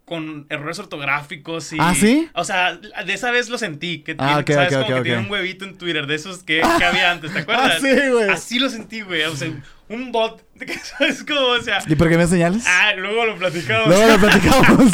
[0.06, 1.78] con errores ortográficos y...
[1.80, 2.28] ¿Ah, sí?
[2.34, 4.00] O sea, de esa vez lo sentí.
[4.00, 4.74] Que ah, ¿sabes?
[4.74, 7.76] como que tiene un huevito en Twitter de esos que, que había antes, ¿te acuerdas?
[7.76, 8.30] Ah, sí, güey.
[8.30, 9.22] Así lo sentí, güey.
[9.24, 9.52] O sea,
[9.90, 10.44] un bot.
[10.84, 11.48] ¿Sabes cómo?
[11.48, 11.80] O sea...
[11.88, 12.64] ¿Y por qué me señalas?
[12.68, 13.88] Ah, luego lo platicamos.
[13.88, 14.92] Luego lo platicamos.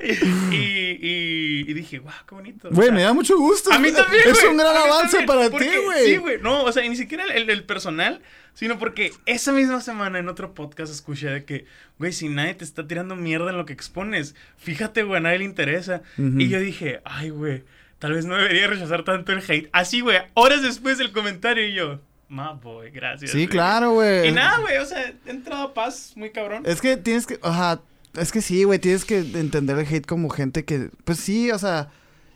[0.00, 2.68] y, y, y, dije, wow, qué bonito.
[2.70, 3.72] Güey, me da mucho gusto.
[3.72, 6.06] A mí también, Es un gran avance para ti, güey.
[6.06, 6.40] Sí, güey.
[6.40, 8.20] No, o sea, ni siquiera el, el personal
[8.54, 11.66] Sino porque esa misma semana en otro podcast escuché de que,
[11.98, 15.38] güey, si nadie te está tirando mierda en lo que expones, fíjate, güey, a nadie
[15.40, 16.02] le interesa.
[16.16, 17.64] Y yo dije, ay, güey,
[17.98, 19.68] tal vez no debería rechazar tanto el hate.
[19.72, 23.30] Así, güey, horas después del comentario y yo, ma boy, gracias.
[23.30, 24.28] Sí, claro, güey.
[24.28, 26.62] Y nada, güey, o sea, he entrado a paz muy cabrón.
[26.66, 27.80] Es que tienes que, ajá,
[28.16, 31.58] es que sí, güey, tienes que entender el hate como gente que, pues sí, o
[31.58, 31.90] sea,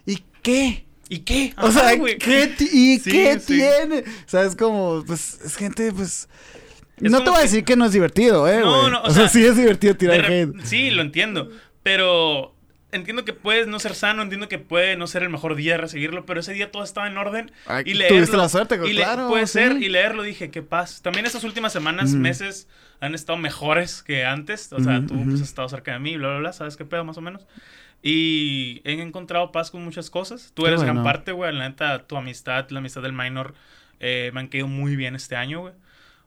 [0.06, 0.84] ¿y qué?
[1.08, 1.54] ¿Y qué?
[1.56, 4.00] o sea, ¿qué ¿y qué tiene?
[4.00, 6.28] O sea, es como, pues, es gente, pues...
[7.00, 8.60] no te voy a decir que no es divertido, ¿eh?
[8.60, 10.52] No, no, o, sea, sí es divertido tirar hate.
[10.64, 11.50] Sí, lo entiendo.
[11.82, 12.54] Pero
[12.92, 15.78] entiendo que puedes no ser sano, entiendo que puede no ser el mejor día de
[15.78, 17.52] recibirlo, pero ese día todo estaba en orden.
[17.84, 19.28] y leerlo, tuviste la suerte, y claro.
[19.28, 21.02] puede ser, y leerlo dije, qué paz.
[21.02, 22.68] También estas últimas semanas, meses,
[23.00, 24.72] han estado mejores que antes.
[24.72, 27.04] O sea, tú pues, has estado cerca de mí, bla, bla, bla, ¿sabes qué pedo
[27.04, 27.46] más o menos?
[28.02, 30.52] Y he encontrado paz con muchas cosas.
[30.54, 31.52] Tú eres gran parte, güey.
[31.52, 33.54] La neta, tu amistad, la amistad del minor,
[34.00, 35.74] eh, me han quedado muy bien este año, güey.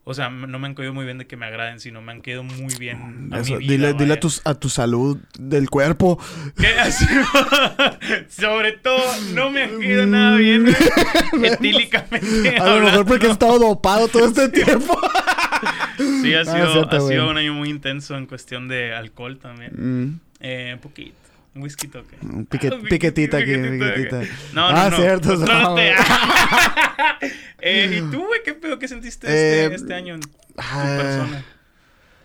[0.04, 2.22] O sea, no me han caído muy bien de que me agraden, sino me han
[2.22, 3.30] quedado muy bien.
[3.32, 6.20] A mi vida, dile, a, tu, a tu salud del cuerpo.
[8.30, 9.00] Sobre todo,
[9.34, 10.66] no me han caído nada bien
[11.44, 12.58] etílicamente.
[12.58, 15.00] A lo mejor porque he estado dopado todo este tiempo.
[15.98, 19.72] sí, ha sido, ha sido un año muy intenso en cuestión de alcohol también.
[19.76, 20.20] Mm.
[20.40, 21.21] Eh, un poquito.
[21.54, 22.16] Un whisky toque.
[22.22, 22.46] Un
[22.90, 24.22] piquetita aquí, piquetita.
[24.54, 24.98] No, no, ah, no.
[24.98, 25.36] cierto.
[25.36, 25.78] No,
[27.62, 28.42] eh, ¿Y tú, güey?
[28.44, 28.80] ¿Qué pedo?
[28.80, 30.96] ¿Qué sentiste este, eh, este, año en tu ah.
[30.98, 31.46] persona?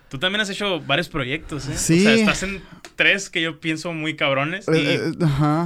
[0.09, 1.77] Tú también has hecho varios proyectos, ¿eh?
[1.77, 1.99] Sí.
[1.99, 2.61] O sea, estás en
[2.95, 4.65] tres que yo pienso muy cabrones.
[4.69, 5.11] Y eh,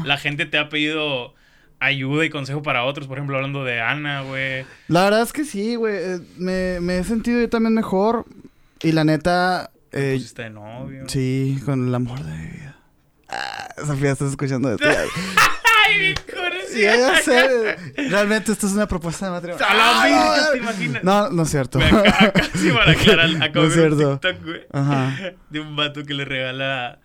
[0.04, 1.36] la gente te ha pedido
[1.80, 3.08] ayuda y consejo para otros.
[3.08, 4.66] Por ejemplo, hablando de Ana, güey.
[4.88, 6.22] La verdad es que sí, güey.
[6.38, 8.26] Me, me, he sentido yo también mejor.
[8.82, 9.70] Y la neta...
[9.92, 11.04] Eh, de novio.
[11.08, 12.71] Sí, con el amor de mi vida.
[13.32, 14.88] Ah, Sofía, estás escuchando esto.
[15.88, 16.14] Ay.
[16.68, 16.82] Sí,
[17.24, 17.76] sé.
[18.10, 19.66] Realmente esto es una propuesta de matrimonio.
[19.68, 21.04] A la ¿te imaginas?
[21.04, 21.80] No, no es cierto.
[21.80, 24.20] Acá, sí para aclarar, acabo no es cierto.
[24.20, 24.62] TikTok, güey.
[24.72, 25.34] Ajá.
[25.50, 27.00] De un vato que le regala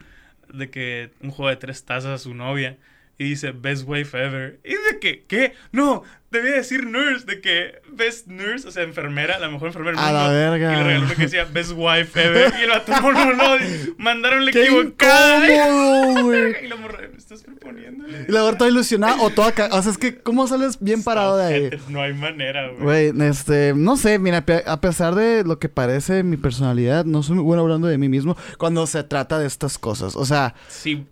[0.52, 2.76] de que un juego de tres tazas a su novia
[3.18, 4.60] y dice Best Wife Ever.
[4.64, 5.54] Y de que, ¿qué?
[5.72, 10.04] No, debía decir nurse, de que Best Nurse, o sea, enfermera, la mejor enfermera del
[10.04, 10.20] mundo.
[10.20, 10.72] A la verga.
[10.72, 12.52] Y le regaló que decía Best Wife Ever.
[12.58, 13.56] Y el vato, no, no,
[13.98, 16.20] mandaron la equivocada.
[16.22, 16.64] güey.
[16.64, 18.26] y la morra, me estás proponiéndole.
[18.28, 19.52] Y la verdad, toda ilusionada o toda.
[19.72, 21.70] O sea, es que, ¿cómo sales bien parado de ahí?
[21.88, 23.12] No hay manera, güey.
[23.12, 27.36] Güey, este, no sé, mira, a pesar de lo que parece mi personalidad, no soy
[27.36, 30.16] muy bueno hablando de mí mismo cuando se trata de estas cosas.
[30.16, 30.54] O sea.
[30.68, 31.06] Sí,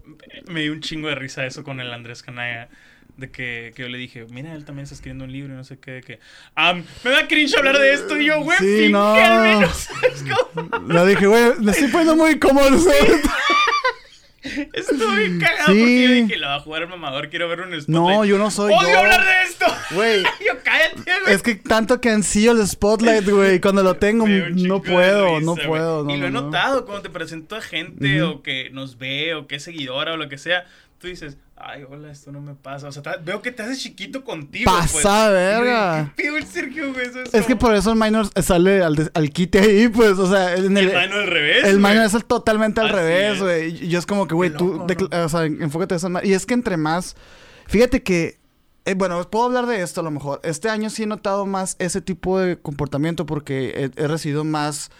[0.48, 2.68] me dio un chingo de risa eso con el Andrés Canaya.
[3.16, 5.62] De que, que yo le dije, mira, él también está escribiendo un libro y no
[5.62, 6.18] sé qué, de que...
[7.04, 9.14] me da cringe hablar de esto y yo, güey, sí, no.
[9.14, 9.88] al menos.
[10.88, 12.76] Le dije, güey, me estoy poniendo muy cómodo.
[14.72, 17.88] Estoy cagado porque yo dije, lo va a jugar el mamador, quiero ver un spotlight.
[17.88, 19.66] No, yo no soy ¡Odio hablar de esto!
[19.92, 20.22] Güey.
[20.46, 21.34] yo cállate, güey.
[21.34, 23.60] Es que tanto que ansío el spotlight, güey.
[23.60, 26.08] Cuando lo tengo, no puedo, no puedo.
[26.10, 29.56] y lo he notado cuando te presento a gente o que nos ve o que
[29.56, 30.66] es seguidora o lo que sea.
[30.98, 32.88] Tú dices, ay, hola, esto no me pasa.
[32.88, 34.70] O sea, veo que te haces chiquito contigo.
[34.70, 35.04] Pasa, pues.
[35.04, 36.12] verga.
[36.16, 37.06] ¿Qué el Sergio, güey?
[37.32, 40.54] es, que por eso el minor sale al, al quite ahí, pues, o sea.
[40.54, 41.64] En el, el minor al revés.
[41.64, 43.84] El minor es totalmente al revés, güey.
[43.84, 46.10] Y yo es como que, güey, tú, o sea, enfócate eso.
[46.22, 47.16] Y es que entre más.
[47.66, 48.38] Fíjate que.
[48.86, 50.40] Eh, bueno, puedo hablar de esto a lo mejor.
[50.44, 54.90] Este año sí he notado más ese tipo de comportamiento porque he, recibido más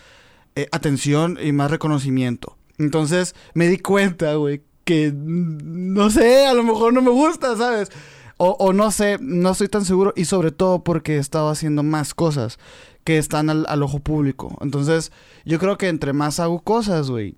[0.57, 2.57] eh, atención y más reconocimiento.
[2.79, 7.91] Entonces me di cuenta, güey, que no sé, a lo mejor no me gusta, ¿sabes?
[8.37, 12.15] O, no sé, no estoy tan seguro y sobre todo porque he estado haciendo más
[12.15, 12.59] cosas
[13.05, 14.59] que están al, ojo público.
[14.61, 15.13] Entonces,
[15.45, 17.37] yo creo que entre más hago cosas, güey,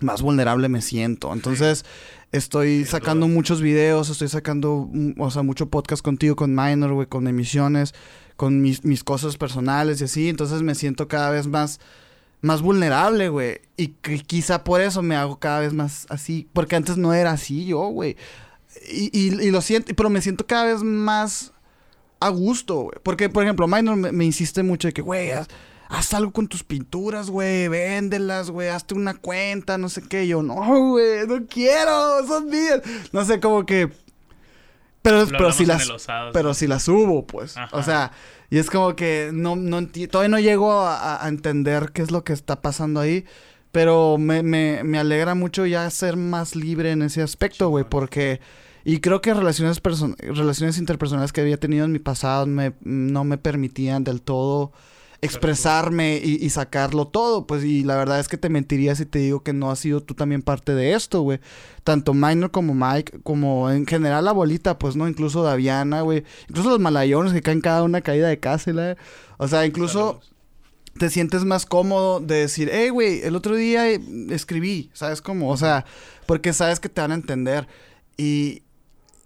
[0.00, 1.32] más vulnerable me siento.
[1.32, 1.86] Entonces,
[2.32, 7.06] estoy sacando muchos videos, estoy sacando, mm, o sea, mucho podcast contigo, con Minor, güey,
[7.06, 7.94] con emisiones,
[8.36, 10.28] con mis, mis cosas personales y así.
[10.28, 11.80] Entonces, me siento cada vez más
[12.40, 13.60] más vulnerable, güey.
[13.76, 16.48] Y que quizá por eso me hago cada vez más así.
[16.52, 18.16] Porque antes no era así yo, güey.
[18.88, 21.52] Y, y, lo siento, pero me siento cada vez más
[22.20, 22.98] a gusto, güey.
[23.02, 25.32] Porque, por ejemplo, Minor me, insiste mucho de que, güey,
[25.88, 27.68] haz, algo con tus pinturas, güey.
[27.68, 28.68] Véndelas, güey.
[28.68, 30.26] Hazte una cuenta, no sé qué.
[30.26, 32.80] Yo, no, güey, no quiero, son mías.
[33.12, 33.90] No sé, como que...
[35.02, 35.88] Pero, pero si las...
[36.32, 37.54] Pero si las subo, pues.
[37.72, 38.12] O sea...
[38.50, 42.32] Y es como que no, no todavía no llego a, entender qué es lo que
[42.32, 43.24] está pasando ahí.
[43.72, 48.40] Pero me, me, me alegra mucho ya ser más libre en ese aspecto, güey, porque...
[48.82, 49.80] Y creo que relaciones,
[50.18, 54.72] relaciones interpersonales que había tenido en mi pasado me, no me permitían del todo
[55.22, 59.42] expresarme y, sacarlo todo, pues, y la verdad es que te mentiría si te digo
[59.42, 61.40] que no has sido tú también parte de esto, güey.
[61.84, 65.08] Tanto Minor como Mike, como en general la bolita, pues, ¿no?
[65.08, 66.24] Incluso Daviana, güey.
[66.48, 68.96] Incluso los malayones que caen cada una caída de casa,
[69.36, 70.20] O sea, incluso
[70.98, 73.88] te sientes más cómodo de decir, hey, güey, el otro día
[74.30, 75.50] escribí, ¿sabes cómo?
[75.50, 75.84] O sea,
[76.26, 77.68] porque sabes que te van a entender.
[78.16, 78.62] Y,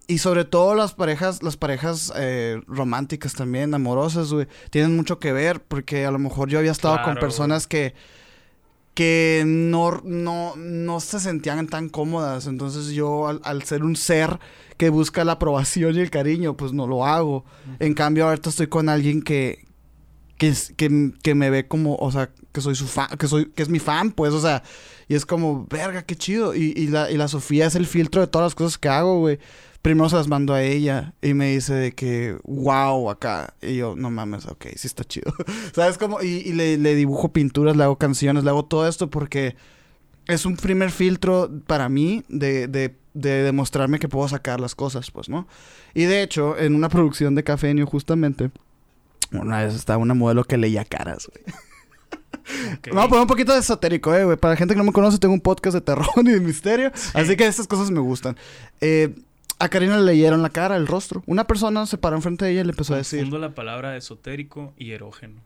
[0.07, 5.33] y sobre todo las parejas, las parejas eh, románticas también, amorosas, güey, tienen mucho que
[5.33, 7.95] ver porque a lo mejor yo había estado con personas que
[8.95, 12.47] que no, no, no se sentían tan cómodas.
[12.47, 14.39] Entonces yo, al, ser un ser
[14.77, 17.45] que busca la aprobación y el cariño, pues no lo hago.
[17.81, 19.67] En cambio, ahorita estoy con alguien que,
[20.39, 23.65] que, que, que me ve como, o sea, que soy su fan, que soy, que
[23.65, 24.63] es mi fan, pues, o sea,
[25.09, 26.55] y es como, verga, qué chido.
[26.55, 29.19] Y, y, la, y la Sofía es el filtro de todas las cosas que hago,
[29.19, 29.41] güey.
[29.85, 33.53] Primero se las mando a ella y me dice de que, wow, acá.
[33.61, 35.31] Y yo, no mames, ok, sí está chido.
[35.75, 36.23] ¿Sabes cómo?
[36.23, 39.57] Y, y le, le, dibujo pinturas, le hago canciones, le hago todo esto porque
[40.27, 45.11] es un primer filtro para mí de, de, de demostrarme que puedo sacar las cosas,
[45.11, 45.47] pues, ¿no?
[45.93, 48.51] Y de hecho, en una producción de Cafeño, justamente,
[49.33, 51.45] una vez estaba una modelo que leía caras, güey.
[52.79, 52.93] Okay.
[52.93, 54.37] Vamos a poner un poquito de esotérico, eh, güey.
[54.37, 56.93] Para la gente que no me conoce, tengo un podcast de terror y de misterio.
[56.95, 57.11] Sí.
[57.15, 58.37] Así que estas cosas me gustan.
[58.83, 59.15] Eh,
[59.65, 61.23] a Karina le leyeron la cara, el rostro.
[61.27, 63.41] Una persona se paró enfrente de ella y le empezó Confundo a decir...
[63.41, 65.43] la palabra esotérico y erógeno.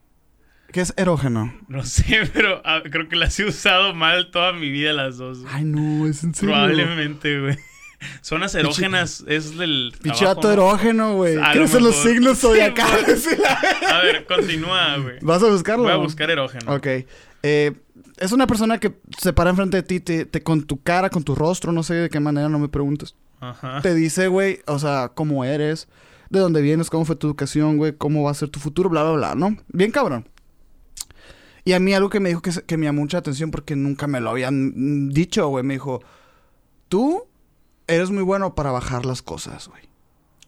[0.73, 1.55] ¿Qué es erógeno?
[1.69, 5.45] No sé, pero ah, creo que las he usado mal toda mi vida las dos.
[5.51, 6.55] Ay, no, es en serio.
[6.55, 7.57] Probablemente, güey.
[8.21, 9.35] Zonas erógenas Pichi...
[9.35, 9.93] es del.
[10.03, 10.53] Pichato ¿no?
[10.53, 11.37] erógeno, güey.
[11.53, 13.23] ¿Qué son los signos zodiacales?
[13.23, 13.37] Sí,
[13.89, 15.19] a ver, continúa, güey.
[15.23, 15.85] ¿Vas a buscarlo?
[15.85, 16.75] Voy a buscar erógeno.
[16.75, 16.87] Ok.
[17.43, 17.73] Eh,
[18.19, 21.25] es una persona que se para enfrente de ti, te, te, con tu cara, con
[21.25, 23.15] tu rostro, no sé de qué manera, no me preguntes.
[23.41, 23.81] Ajá.
[23.83, 25.89] Te dice, güey, o sea, cómo eres,
[26.31, 29.03] de dónde vienes, cómo fue tu educación, güey, cómo va a ser tu futuro, bla,
[29.03, 29.57] bla, bla, ¿no?
[29.69, 30.29] Bien cabrón.
[31.65, 34.07] Y a mí algo que me dijo que, que me llamó mucha atención porque nunca
[34.07, 35.65] me lo habían dicho, güey.
[35.65, 36.01] Me dijo,
[36.89, 37.25] tú
[37.87, 39.83] eres muy bueno para bajar las cosas, güey.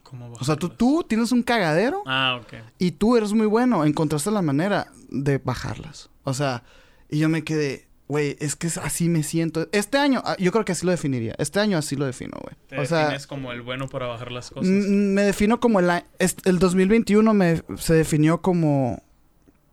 [0.03, 2.03] ¿Cómo o sea, tú, tú tienes un cagadero.
[2.05, 2.53] Ah, ok.
[2.79, 3.85] Y tú eres muy bueno.
[3.85, 6.09] Encontraste la manera de bajarlas.
[6.23, 6.63] O sea,
[7.09, 9.69] y yo me quedé, güey, es que así me siento.
[9.71, 11.33] Este año, yo creo que así lo definiría.
[11.37, 12.57] Este año así lo defino, güey.
[12.67, 14.67] ¿Te o defines sea, como el bueno para bajar las cosas?
[14.67, 16.03] Me defino como el...
[16.19, 19.01] El 2021 me, se definió como...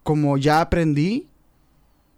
[0.04, 1.28] Como ya aprendí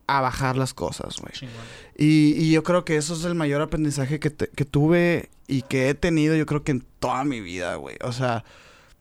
[0.06, 1.50] a bajar las cosas, güey.
[1.96, 5.62] Y, y, yo creo que eso es el mayor aprendizaje que, te, que, tuve y
[5.62, 7.96] que he tenido, yo creo que en toda mi vida, güey.
[8.02, 8.44] O sea,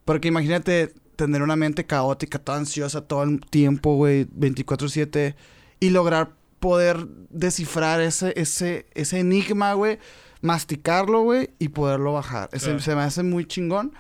[0.06, 5.36] porque imagínate tener una mente caótica, toda ansiosa todo el tiempo, güey, 24/7,
[5.82, 10.00] y lograr poder descifrar ese, ese, ese enigma, güey,
[10.42, 12.50] masticarlo, güey, y poderlo bajar.
[12.52, 12.80] Ese, claro.
[12.80, 13.94] Se me hace muy chingón.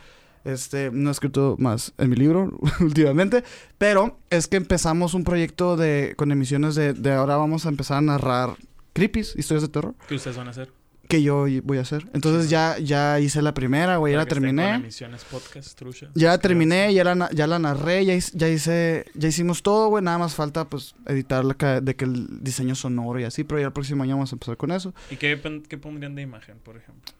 [0.45, 3.43] Este, no he escrito más en mi libro últimamente,
[3.78, 7.98] pero es que empezamos un proyecto de con emisiones de, de ahora vamos a empezar
[7.98, 8.56] a narrar
[8.93, 9.95] creepies, historias de terror.
[10.08, 10.72] ¿Qué ustedes van a hacer?
[11.10, 12.06] Que yo voy a hacer.
[12.13, 12.52] Entonces sí.
[12.52, 14.88] ya, ya hice la primera, güey, ya la terminé.
[15.32, 19.63] Podcast, trucha, ya la terminé, ya la, ya la narré, ya, ya hice, ya hicimos
[19.63, 23.43] todo, güey, nada más falta pues editar la de que el diseño sonoro y así,
[23.43, 24.93] pero ya el próximo año vamos a empezar con eso.
[25.10, 27.12] ¿Y qué, qué pondrían de imagen, por ejemplo?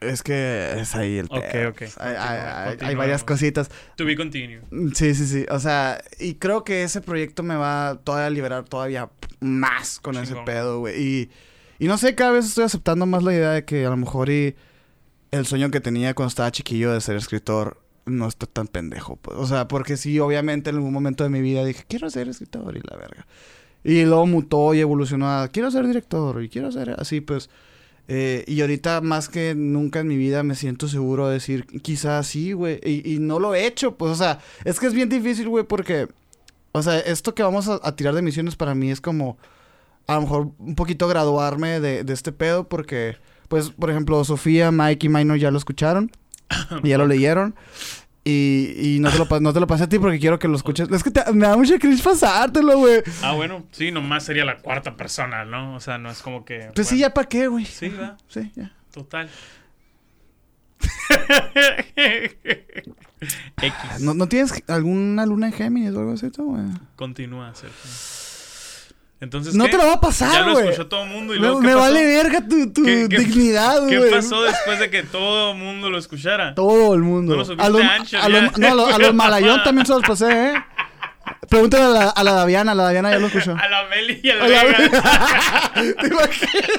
[0.00, 1.68] Es que es ahí el Ok, pedo.
[1.70, 1.82] ok.
[1.98, 3.68] Hay, hay, hay, varias cositas.
[3.96, 4.62] To be continued.
[4.94, 5.44] Sí, sí, sí.
[5.50, 9.10] O sea, y creo que ese proyecto me va todavía a liberar todavía
[9.40, 10.32] más con Chingón.
[10.32, 11.02] ese pedo, güey.
[11.02, 11.30] Y,
[11.78, 14.30] y no sé, cada vez estoy aceptando más la idea de que a lo mejor
[14.30, 14.54] y
[15.30, 19.16] el sueño que tenía cuando estaba chiquillo de ser escritor no está tan pendejo.
[19.16, 19.36] Pues.
[19.38, 22.76] O sea, porque sí, obviamente en algún momento de mi vida dije, quiero ser escritor
[22.76, 23.26] y la verga.
[23.84, 27.50] Y luego mutó y evolucionó a, quiero ser director y quiero ser así, pues...
[28.10, 32.26] Eh, y ahorita más que nunca en mi vida me siento seguro de decir, quizás
[32.26, 32.80] sí, güey.
[32.82, 36.08] Y, no lo he hecho, pues, o sea, es que es bien difícil, güey, porque,
[36.72, 39.36] o sea, esto que vamos a, tirar de misiones para mí es como,
[40.08, 43.16] a lo mejor un poquito graduarme de, de este pedo, porque,
[43.48, 46.10] pues, por ejemplo, Sofía, Mike y Minor ya lo escucharon,
[46.82, 47.54] y ya lo leyeron.
[48.24, 50.56] Y, y no, te lo, no te lo pasé a ti porque quiero que lo
[50.56, 50.90] escuches.
[50.90, 53.02] Es que te, me da mucha cringe pasártelo, güey.
[53.22, 55.74] Ah, bueno, sí, nomás sería la cuarta persona, ¿no?
[55.74, 56.58] O sea, no es como que.
[56.58, 56.90] Pues bueno.
[56.90, 57.64] sí, ya para qué, güey.
[57.64, 58.18] Sí, ¿verdad?
[58.28, 58.72] Sí, ya.
[58.92, 59.30] Total.
[63.60, 64.00] X.
[64.00, 66.64] ¿No, ¿No, tienes alguna luna en Géminis o algo así, güey?
[66.96, 68.17] Continúa, Sergio.
[69.20, 69.72] Entonces, no ¿qué?
[69.72, 70.68] te lo va a pasar, Ya lo güey.
[70.68, 71.80] escuchó todo el mundo y Me, luego me ¿qué pasó?
[71.86, 73.90] vale verga tu, tu ¿Qué- qué- dignidad, güey.
[73.90, 76.54] ¿Qué pasó después de que todo el mundo lo escuchara?
[76.54, 77.34] Todo el mundo.
[77.34, 79.86] No lo a los, a Anchor, a los- no, a los, a los Malayón también
[79.86, 80.54] se los pasé, ¿eh?
[81.50, 83.56] Pregúntale a la, a la Daviana, la Daviana ya lo escuchó.
[83.58, 85.72] A la Meli y al A la- Vega.
[86.00, 86.70] ¿Te imaginas?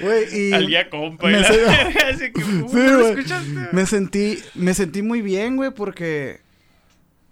[0.00, 0.52] Güey, y...
[0.52, 1.26] al ya compa.
[1.28, 3.10] me la- Así que, ¿cómo Sí, lo güey.
[3.12, 3.68] escuchaste?
[3.72, 6.40] Me sentí, me sentí muy bien, güey, porque...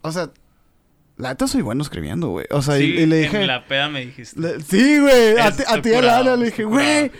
[0.02, 0.30] O sea,
[1.16, 2.46] la neta soy bueno escribiendo, güey.
[2.50, 3.40] O sea, y- Sí, y, le dije...
[3.40, 4.40] en la peda me dijiste.
[4.40, 5.38] le- sí, güey.
[5.38, 7.10] A, ti- a ti Lana le dije, güey,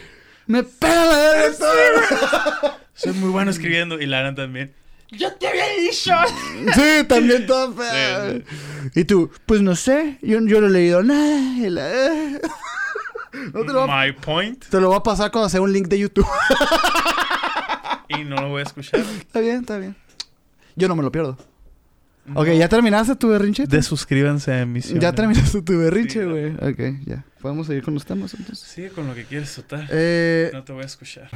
[0.46, 2.72] me pega la verga esto, güey.
[2.94, 4.00] Soy muy bueno escribiendo.
[4.00, 4.72] Y Lana también.
[5.10, 6.12] ¡Yo te había dicho!
[6.74, 8.38] Sí, también todo feo.
[8.38, 11.38] Sí, Y tú, pues no sé, yo, yo no he leído nada.
[11.58, 11.90] y la-
[13.52, 14.64] No te lo, va, My point.
[14.64, 16.26] te lo voy a pasar cuando sea un link de YouTube.
[18.08, 19.00] Y no lo voy a escuchar.
[19.00, 19.96] está bien, está bien.
[20.76, 21.36] Yo no me lo pierdo.
[22.34, 23.66] Ok, ¿ya terminaste tu berrinche?
[23.66, 24.98] Desuscríbanse a emisión.
[24.98, 26.54] Ya terminaste tu berrinche, Sí, güey.
[26.54, 27.24] ok, ya.
[27.42, 28.66] Podemos seguir con los temas entonces.
[28.66, 29.86] Sigue con lo que quieres, total.
[29.90, 31.28] Eh, No te voy a escuchar.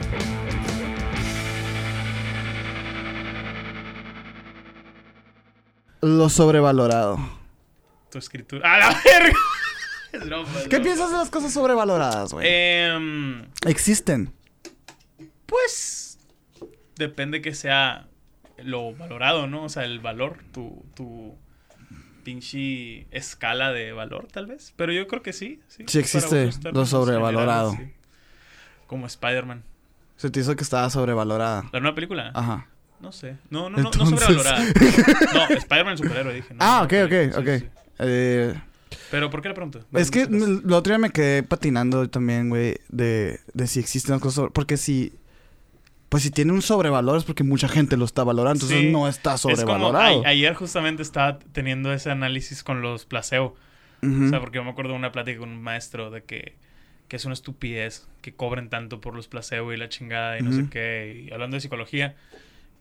[6.00, 7.18] Lo sobrevalorado.
[8.10, 8.72] Tu escritura.
[8.74, 9.38] ¡A la verga!
[10.70, 12.46] ¿Qué piensas de las cosas sobrevaloradas, güey?
[12.48, 14.32] Em, Existen.
[15.46, 16.18] Pues.
[16.96, 18.07] Depende que sea
[18.64, 19.64] lo valorado, ¿no?
[19.64, 21.34] O sea, el valor, tu, tu
[22.24, 24.72] pinche escala de valor, tal vez.
[24.76, 25.60] Pero yo creo que sí.
[25.68, 27.72] Sí, Sí existe lo sobrevalorado.
[27.72, 27.92] sí.
[28.86, 29.62] Como Spider-Man.
[30.16, 31.64] Se te hizo que estaba sobrevalorada.
[31.72, 32.30] ¿La nueva película?
[32.34, 32.66] Ajá.
[33.00, 33.36] No sé.
[33.50, 34.64] No, no, no, no sobrevalorada.
[35.34, 36.54] No, Spider-Man el superhéroe, dije.
[36.54, 37.48] no, ah, ok, ok, ok.
[37.60, 37.66] sí.
[38.00, 38.54] Eh,
[39.10, 39.80] Pero ¿por qué la pregunta?
[39.92, 44.20] es que el otro día me quedé patinando también, güey, de, de si existen las
[44.22, 45.12] cosas sobre- Porque si...
[46.08, 48.64] Pues si tiene un sobrevalor es porque mucha gente lo está valorando.
[48.64, 48.90] Entonces Sí.
[48.92, 50.24] no está Es como, sobrevalorado.
[50.24, 53.56] a- ayer justamente estaba teniendo ese análisis con los placebo.
[54.02, 56.54] O sea, porque yo me acuerdo de una plática con un maestro de que,
[57.08, 60.52] que es una estupidez que cobren tanto por los placebo y la chingada y no
[60.52, 61.24] sé qué.
[61.28, 62.14] Y hablando de psicología.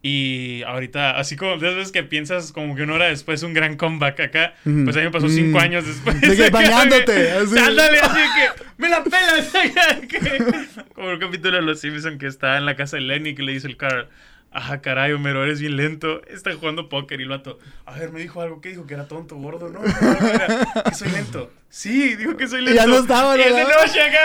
[0.10, 3.76] Y ahorita, así como de veces que piensas como que una hora después un gran
[3.76, 5.62] comeback acá, pues a mí me pasó cinco Mm.
[5.62, 6.22] años después.
[6.22, 7.58] De que bañándote, que- así.
[7.58, 9.52] Ándale, así que me la pelas.
[10.08, 13.44] que- como el capítulo de Los Simpson que está en la casa de Lenny que
[13.44, 14.08] le dice el Carl.
[14.50, 16.22] Ajá, caray, Homero, eres bien lento.
[16.28, 17.60] Está jugando póker y el vato.
[17.86, 18.62] A ver, me dijo algo.
[18.62, 18.88] ¿Qué dijo?
[18.88, 19.82] Que era tonto, gordo, ¿no?
[19.84, 19.88] No,
[20.22, 21.52] no, era que soy lento.
[21.70, 22.76] Sí, dijo que soy lento.
[22.82, 24.20] ya no estaba, Y es de noche acá.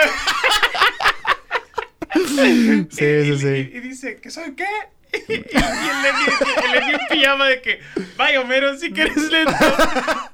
[2.15, 3.47] Sí, sí, y, sí.
[3.73, 4.65] Y, y dice, ¿que soy qué?
[5.29, 7.81] Y, el Lenny, en pijama de que,
[8.17, 9.53] vaya Homero, sí que eres lento.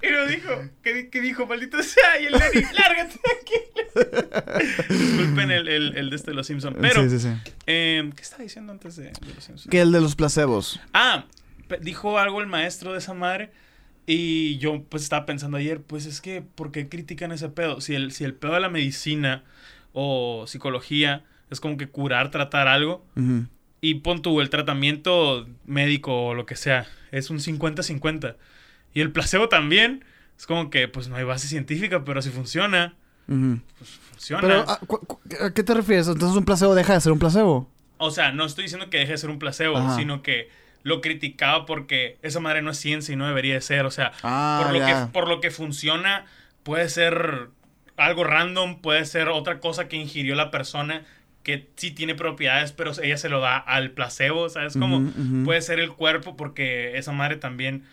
[0.03, 0.51] Y lo dijo,
[0.83, 1.47] ¿qué, di- qué dijo?
[1.47, 2.21] Maldito sea.
[2.21, 4.89] Y el Lenny, lárgate aquí.
[4.89, 6.77] Disculpen el, el, el de este de los Simpsons.
[6.81, 7.53] Pero, Sí, sí, sí.
[7.67, 9.69] eh, ¿qué estaba diciendo antes de, de los Simpsons?
[9.71, 10.81] Que el de los placebos.
[10.95, 11.25] Ah,
[11.81, 13.51] dijo algo el maestro de esa madre.
[14.07, 17.81] Y yo pues estaba pensando ayer, pues es que, ¿por qué critican ese pedo?
[17.83, 19.45] Si el, si el pedo de la medicina
[19.93, 23.05] o psicología es como que curar, tratar algo.
[23.17, 23.47] Ujú.
[23.81, 28.37] Y pon tú, el tratamiento médico o lo que sea, es un 50-50.
[28.95, 30.05] Y el placebo también,
[30.37, 32.95] es como que pues no hay base científica, pero si funciona,
[33.29, 33.61] Ujú.
[33.79, 34.41] pues funciona.
[34.43, 36.09] Pero, ¿a, cu- cu- ¿a qué te refieres?
[36.09, 37.71] Entonces un placebo deja de ser un placebo.
[37.99, 39.97] O sea, no estoy diciendo que deje de ser un placebo, Ajá.
[39.97, 40.49] sino que
[40.83, 43.85] lo criticaba porque esa madre no es ciencia y no debería de ser.
[43.87, 46.25] O sea, Ah, por, lo que, por lo que funciona,
[46.63, 47.49] puede ser
[47.97, 51.05] algo random, puede ser otra cosa que ingirió la persona
[51.49, 54.77] que sí tiene propiedades, pero ella se lo da al placebo, ¿sabes?
[54.77, 55.11] Como
[55.47, 57.85] puede ser el cuerpo, porque esa madre también,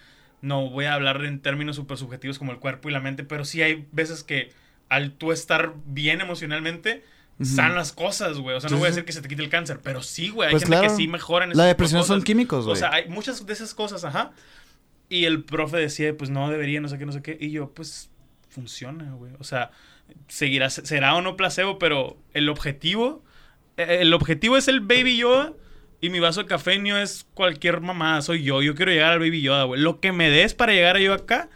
[0.41, 3.45] no voy a hablar en términos súper subjetivos como el cuerpo y la mente, pero
[3.45, 4.51] sí hay veces que
[4.89, 7.05] al tú estar bien emocionalmente,
[7.39, 7.45] Ujú.
[7.45, 8.57] sanan las cosas, güey.
[8.57, 10.47] O sea, no voy a decir que se te quite el cáncer, pero sí, güey.
[10.49, 10.89] Hay Pues gente claro.
[10.89, 12.77] que sí mejora en ese La depresión son químicos, O güey.
[12.77, 14.33] sea, hay muchas de esas cosas, ajá.
[15.07, 17.37] Y el profe decía, pues no debería, no sé qué, no sé qué.
[17.39, 18.09] Y yo, pues
[18.49, 19.31] funciona, güey.
[19.39, 19.71] O sea,
[20.27, 23.23] seguirá, será o no placebo, pero el objetivo,
[23.77, 25.53] el objetivo es el Baby Yoda.
[26.01, 28.61] Y mi vaso de cafeño es cualquier mamada, soy yo.
[28.61, 29.81] Yo quiero llegar al Baby Yoda, güey.
[29.81, 31.49] Lo que me des para llegar a yo acá,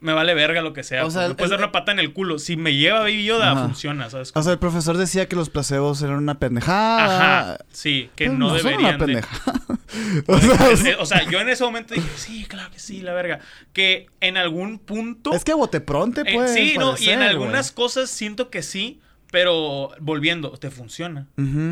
[0.00, 1.02] me vale verga lo que sea.
[1.02, 1.14] O pues.
[1.14, 2.38] sea, me puedes el- dar una pata en el culo.
[2.38, 3.64] Si me lleva Baby Yoda, Ajá.
[3.66, 4.32] funciona, ¿sabes?
[4.34, 7.04] O sea, el profesor decía que los placebos eran una pendejada.
[7.52, 8.98] Ajá, sí, que Pues no, son deberían una de...
[8.98, 9.52] pendejada.
[9.68, 12.78] o Pues, sea, es- es- o sea, yo en ese momento dije, sí, claro que
[12.80, 13.38] sí, la verga.
[13.72, 15.32] Que en algún punto...
[15.34, 19.00] es que bote pronto eh, puede sí, no, y en algunas cosas siento que sí,
[19.30, 21.26] pero volviendo, te funciona.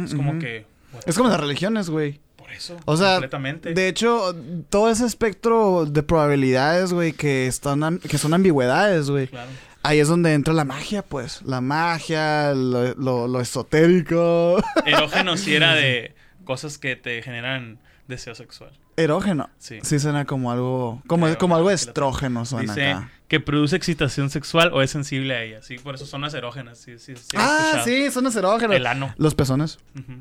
[0.05, 0.67] Es como que...
[1.07, 2.21] Es como las religiones, güey.
[2.37, 3.75] Por eso, O sea, completamente.
[3.75, 4.35] de hecho,
[4.71, 9.27] todo ese espectro de probabilidades, güey, que están que son ambigüedades, güey.
[9.27, 9.51] Claro.
[9.83, 11.43] Ahí es donde entra la magia, pues.
[11.43, 14.63] La magia, lo, lo- lo esotérico.
[14.85, 16.15] Erógeno sí era de
[16.45, 18.71] cosas que te generan deseo sexual.
[18.97, 19.51] Erógeno.
[19.59, 19.79] Sí.
[19.83, 21.03] Sí suena como algo.
[21.07, 23.11] Como, como algo estrógeno suena Dice acá.
[23.29, 25.63] que produce excitación sexual o es sensible a ella.
[25.63, 26.79] Sí, por eso son las erógenas.
[26.79, 27.37] Sí, sí, sí.
[27.37, 28.75] ah, sí, son los erógenos.
[28.75, 29.15] El ano.
[29.19, 29.79] Los pezones.
[29.99, 30.21] Ujú.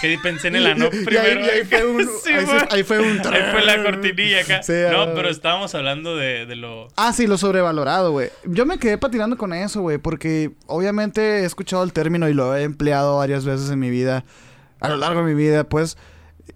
[0.00, 1.40] Que pensé en el ano Y ahí- primero.
[1.40, 2.66] y ahí fue un- Sí, ahí se- güey.
[2.70, 4.62] ahí fue un- Ahí fue la cortinilla acá.
[4.62, 5.12] Sí, no, ah.
[5.14, 6.88] pero estábamos hablando de, de lo.
[6.96, 8.30] Ah, sí, lo sobrevalorado, güey.
[8.44, 12.54] Yo me quedé patinando con eso, güey, porque obviamente he escuchado el término y lo
[12.56, 14.24] he empleado varias veces en mi vida,
[14.80, 15.96] a lo largo de mi vida, pues,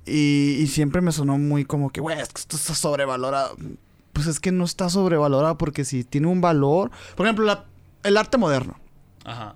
[0.07, 3.57] y, y siempre me sonó muy como que, güey, es que esto está sobrevalorado.
[4.12, 7.64] Pues es que no está sobrevalorado porque si tiene un valor, por ejemplo, la-
[8.03, 8.79] el arte moderno,
[9.24, 9.55] Ajá.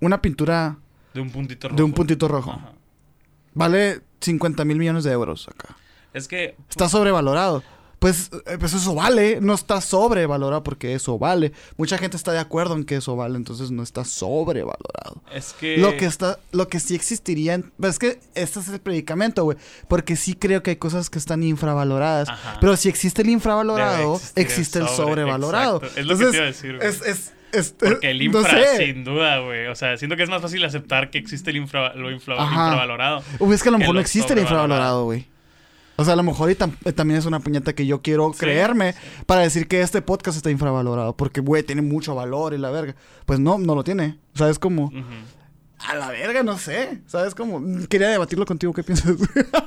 [0.00, 0.78] una pintura
[1.14, 1.76] De un puntito rojo.
[1.76, 2.72] de un puntito rojo, Ajá.
[3.54, 5.76] vale 50 mil millones de euros acá.
[6.12, 6.56] Es que.
[6.68, 7.62] Está sobrevalorado.
[8.00, 11.52] Pues, eh, pues eso vale, no está sobrevalorado porque eso vale.
[11.76, 15.22] Mucha gente está de acuerdo en que eso vale, entonces no está sobrevalorado.
[15.32, 15.76] Es que.
[15.76, 19.44] Lo que está, lo que sí existiría, en- pues es que este es el predicamento,
[19.44, 22.56] güey, porque sí creo que hay cosas que están infravaloradas, Ajá.
[22.60, 25.76] pero si existe el infravalorado, el existe el sobre, sobrevalorado.
[25.76, 26.00] exacto.
[26.00, 26.88] Es lo que te iba a decir, güey.
[26.88, 28.76] Es, es, es- Porque el no infra, sé.
[28.86, 29.66] sin duda, güey.
[29.66, 33.22] O sea, siento que es más fácil aceptar que existe el infra, lo infra- infravalorado.
[33.38, 35.26] O es que a lo mejor no existe el infravalorado, güey.
[36.00, 38.94] O sea, a lo mejor y eh, también es una puñeta que yo quiero creerme
[39.26, 41.14] para decir que este podcast está infravalorado.
[41.14, 42.94] Porque, güey, tiene mucho valor y la verga.
[43.26, 44.18] Pues no, no lo tiene.
[44.34, 44.90] O sea, es como...
[45.78, 47.02] A la verga, no sé.
[47.06, 47.62] ¿Sabes cómo?
[47.90, 48.72] Quería debatirlo contigo.
[48.72, 49.14] ¿Qué piensas?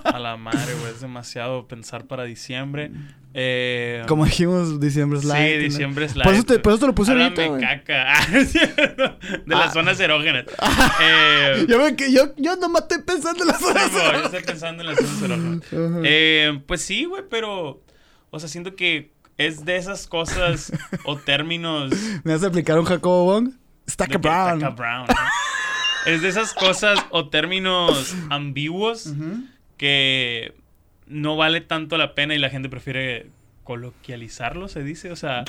[0.06, 0.92] a la madre, güey.
[0.92, 2.92] Es demasiado pensar para diciembre.
[3.36, 5.54] Eh, Como dijimos, diciembre es light.
[5.54, 6.26] Sí, diciembre es light.
[6.26, 7.62] Por eso te, por eso te lo puse ahorita, güey.
[7.62, 8.28] caca.
[8.32, 9.18] de
[9.48, 9.74] las ah.
[9.74, 10.46] zonas erógenas.
[11.02, 14.20] eh, yo, me, yo, yo nomás estoy pensando en las zonas erógenas.
[14.20, 15.64] Yo estoy pensando en las zonas erógenas.
[16.06, 17.84] Eh, pues sí, güey, pero...
[18.30, 20.72] O sea, siento que es de esas cosas
[21.06, 21.92] o términos...
[22.24, 23.52] ¿Me vas a aplicar un Jacobo Bong?
[23.90, 24.60] Stack Brown.
[24.60, 25.06] Stack Brown.
[26.06, 29.14] es de esas cosas o términos ambiguos
[29.78, 30.56] que
[31.08, 33.28] no vale tanto la pena y la gente prefiere
[33.64, 35.46] coloquializarlo, se dice, o sea,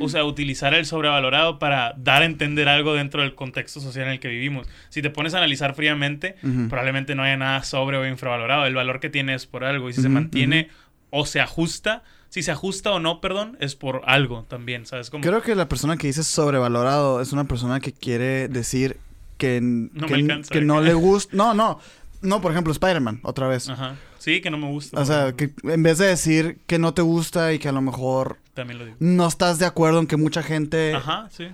[0.00, 4.12] o sea, utilizar el sobrevalorado para dar a entender algo dentro del contexto social en
[4.12, 4.66] el que vivimos.
[4.88, 6.36] Si te pones a analizar fríamente,
[6.68, 8.64] probablemente no haya nada sobre o infravalorado.
[8.64, 10.68] El valor que tiene es por algo y si se mantiene
[11.10, 15.10] o se ajusta, si se ajusta o no, perdón, es por algo también, ¿sabes?
[15.10, 15.22] cómo?
[15.22, 18.98] Creo que la persona que dice sobrevalorado es una persona que quiere decir
[19.36, 21.34] que, no, que, no le gusta.
[21.36, 21.80] No, no.
[22.22, 23.68] No, por ejemplo, Spider-Man, otra vez.
[23.68, 23.96] Ajá.
[24.18, 25.00] Sí, que no me gusta.
[25.00, 27.80] O sea, que en vez de decir que no te gusta y que a lo
[27.80, 28.38] mejor.
[28.54, 28.96] También lo digo.
[29.00, 30.94] No estás de acuerdo en que mucha gente.
[30.94, 31.48] Ajá, sí.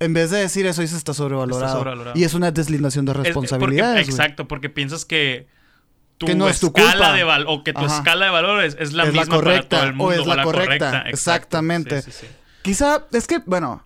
[0.00, 1.64] En vez de decir eso, dices está sobrevalorado.
[1.64, 2.18] Está sobrevalorado.
[2.18, 4.08] Y es una deslindación de responsabilidades.
[4.08, 5.46] exacto, porque piensas que
[6.18, 8.92] tu que no es tu escala de valor o que tu escala de valores es
[8.92, 11.02] la misma correcta, para todo el mundo o es la, correcta.
[11.06, 12.02] Exactamente.
[12.02, 12.26] Sí, sí,
[12.62, 13.84] Quizá es que bueno,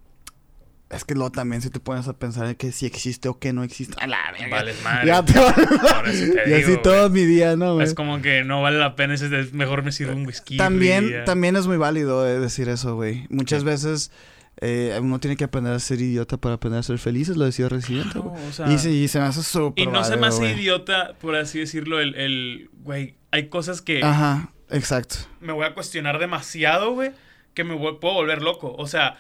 [0.92, 3.52] es que luego también si te pones a pensar en que si existe o que
[3.52, 3.96] no existe.
[3.98, 4.56] A la verga.
[4.56, 5.06] Vales madre.
[5.06, 7.86] Ya te Y así todo mi día, ¿no, güey?
[7.86, 10.58] Es como que no vale la pena, es mejor me sirve un whisky.
[10.58, 13.26] También, también es muy válido eh, decir eso, güey.
[13.30, 14.12] Muchas veces
[14.60, 17.70] eh, uno tiene que aprender a ser idiota para aprender a ser feliz, lo decía
[17.70, 18.20] Residente.
[18.68, 22.68] y, se, me hace súper Y no se me hace idiota, por así decirlo, el,
[22.74, 24.02] güey, hay cosas que...
[24.02, 25.16] Ajá, exacto.
[25.40, 27.12] Me voy a cuestionar demasiado, güey,
[27.54, 28.74] que me puedo volver loco.
[28.76, 29.16] O sea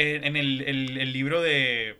[0.00, 1.96] en, el, el, libro de.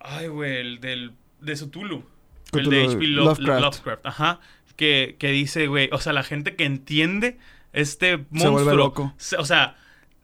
[0.00, 1.12] Ay, güey, el del.
[1.40, 2.04] De Sutulu.
[2.52, 3.06] El de H.P.
[3.06, 4.04] Lovecraft.
[4.04, 4.40] Ajá.
[4.76, 7.38] Que, que dice, güey, o sea, la gente que entiende
[7.72, 8.40] este monstruo.
[8.40, 9.14] Se vuelve loco.
[9.38, 9.76] o sea,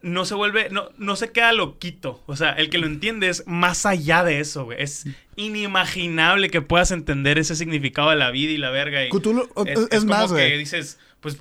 [0.03, 2.23] no se vuelve, no, no se queda loquito.
[2.27, 4.83] O sea, el que lo entiende es más allá de eso, güey.
[4.83, 9.05] Es inimaginable que puedas entender ese significado de la vida y la verga.
[9.05, 10.51] Y Cthulhu, es, es, más, güey.
[10.51, 11.39] que dices, pues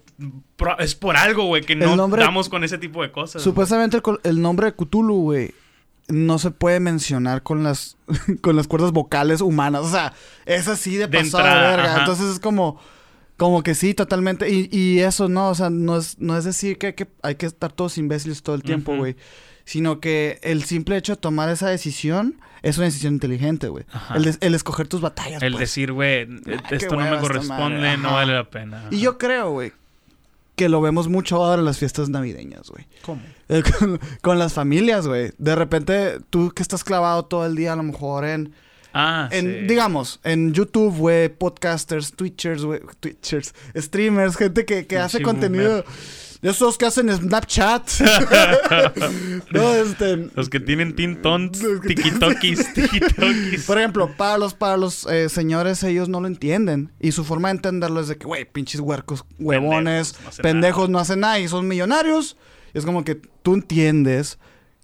[0.78, 3.42] es por algo, güey, que no damos con ese tipo de cosas.
[3.42, 5.56] Supuestamente el, nombre de Cthulhu, güey,
[6.08, 7.98] no se puede mencionar con las,
[8.42, 9.82] con las cuerdas vocales humanas.
[9.82, 10.14] O sea,
[10.46, 11.98] es así de, pasada verga.
[11.98, 12.80] Entonces es como,
[13.38, 14.48] como que sí, totalmente.
[14.52, 17.48] Y, eso, no, o sea, no es, no es decir que hay, que hay que
[17.48, 19.16] estar todos imbéciles todo el tiempo, güey.
[19.66, 23.86] Sino que el simple hecho de tomar esa decisión es una decisión inteligente, güey.
[24.40, 25.42] El, escoger tus batallas.
[25.42, 25.62] El pues.
[25.62, 26.28] decir, güey,
[26.70, 28.86] esto no me corresponde, no vale la pena.
[28.92, 29.74] Y yo creo, güey,
[30.56, 32.88] que lo vemos mucho ahora en las fiestas navideñas, güey.
[33.04, 33.22] ¿Cómo?
[33.50, 33.64] Eh,
[34.22, 35.32] con, las familias, güey.
[35.38, 38.54] De repente, tú que estás clavado todo el día, a lo mejor en.
[38.94, 45.22] Ah, en, Digamos, en YouTube, güey, podcasters, twitchers, güey, twitchers, streamers, gente que, que hace
[45.22, 45.84] contenido.
[46.42, 47.88] Esos que hacen Snapchat.
[49.52, 50.30] no, este.
[50.36, 53.66] Los que tienen tintons, tikitokis, tikitokis.
[53.66, 56.92] Por ejemplo, para los, para los eh, señores, ellos no lo entienden.
[57.00, 61.20] Y su forma de entenderlo es de que, güey, pinches huercos, huevones, pendejos, no hacen,
[61.20, 62.38] nada y son millonarios.
[62.74, 64.40] Y es como que tú entiendes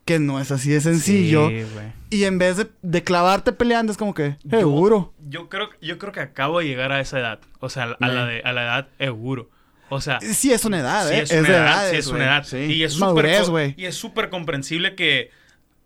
[0.05, 1.49] que no es así de sencillo.
[1.49, 1.65] Sí,
[2.09, 5.13] y en vez de, clavarte peleando, es como que, seguro.
[5.27, 7.39] Yo, creo, yo creo que acabo de llegar a esa edad.
[7.59, 9.49] O sea, a, la, de, a la edad seguro.
[9.89, 11.21] O sea, sí es una edad, ¿eh?
[11.21, 12.51] es, una edad, sí es una edad.
[12.53, 15.31] Y es súper y es súper comprensible que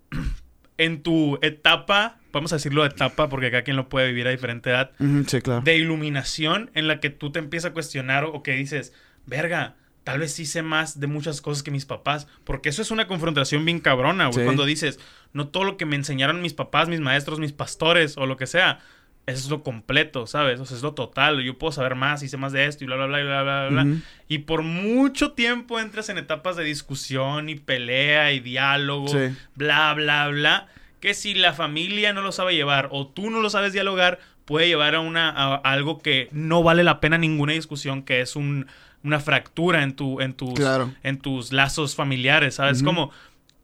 [0.77, 4.69] en tu etapa, vamos a decirlo etapa porque cada quien lo puede vivir a diferente
[4.69, 4.91] edad,
[5.27, 5.61] sí, claro.
[5.61, 8.93] de iluminación en la que tú te empiezas a cuestionar o que dices,
[9.25, 12.91] "Verga, tal vez sí sé más de muchas cosas que mis papás, porque eso es
[12.91, 14.99] una confrontación bien cabrona, güey, cuando dices,
[15.33, 18.47] no todo lo que me enseñaron mis papás, mis maestros, mis pastores o lo que
[18.47, 18.79] sea,
[19.27, 20.59] eso es lo completo, ¿sabes?
[20.59, 21.41] O sea, es lo total.
[21.41, 23.97] Yo puedo saber más, hice más de esto y bla, bla, bla, bla, bla, bla.
[24.27, 29.11] Y por mucho tiempo entras en etapas de discusión y pelea y diálogo,
[29.55, 30.67] bla, bla, bla.
[30.99, 34.67] Que si la familia no lo sabe llevar o tú no lo sabes dialogar, puede
[34.67, 38.67] llevar a, una, algo que no vale la pena ninguna discusión, que es un,
[39.03, 40.59] una fractura en, tu, en, tus,
[41.03, 42.83] en tus lazos familiares, ¿sabes?
[42.83, 43.11] Como...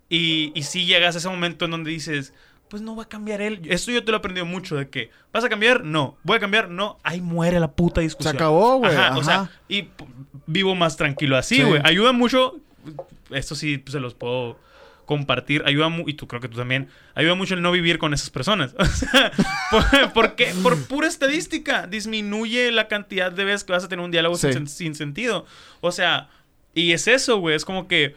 [0.09, 2.33] Y, y si llegas a ese momento en donde dices
[2.69, 3.61] pues no va a cambiar él.
[3.65, 5.83] Esto yo te lo he aprendido mucho de que, ¿vas a cambiar?
[5.83, 6.17] No.
[6.23, 6.69] ¿Voy a cambiar?
[6.69, 6.99] No.
[7.03, 8.31] Ahí muere la puta discusión.
[8.31, 8.95] Se acabó, güey.
[8.95, 9.89] Ajá, o sea, y
[10.45, 11.81] vivo más tranquilo así, güey.
[11.83, 12.59] Ayuda mucho.
[13.31, 14.57] Esto sí pues, se los puedo
[15.07, 18.29] compartir, ayuda, y tú creo que tú también, ayuda mucho el no vivir con esas
[18.29, 18.75] personas.
[19.71, 24.03] O sea, por, por pura estadística, disminuye la cantidad de veces que vas a tener
[24.03, 25.45] un diálogo sin, sentido.
[25.81, 26.29] O sea,
[26.73, 28.15] y es eso, güey, es como que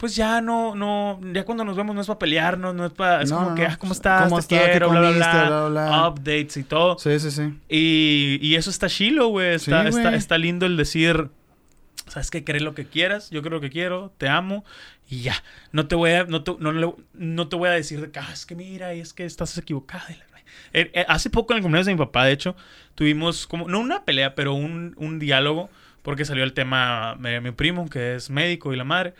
[0.00, 3.20] pues ya no, no, ya cuando nos vemos no es para pelearnos, no es para,
[3.20, 4.30] es como que, ah, ¿cómo estás?
[4.30, 6.98] ¿Cómo Te quiero, bla, bla, bla, updates y todo.
[6.98, 7.52] Sí, sí, sí.
[7.68, 11.28] Y, y eso está chilo, güey, está, está, está lindo el decir,
[12.06, 12.44] ¿sabes qué?
[12.44, 14.64] Crees lo que quieras, yo creo lo que quiero, te amo
[15.10, 15.34] y ya.
[15.70, 18.46] No te voy a, no te, no, te voy a decir de que, ah, es
[18.46, 20.06] que mira, es que estás equivocada.
[20.72, 22.56] Eh, eh, hace poco en el cumpleaños de mi papá, de hecho,
[22.94, 25.68] tuvimos como, no una pelea, pero un, un diálogo,
[26.00, 29.12] porque salió el tema de mi primo, que es médico y la madre.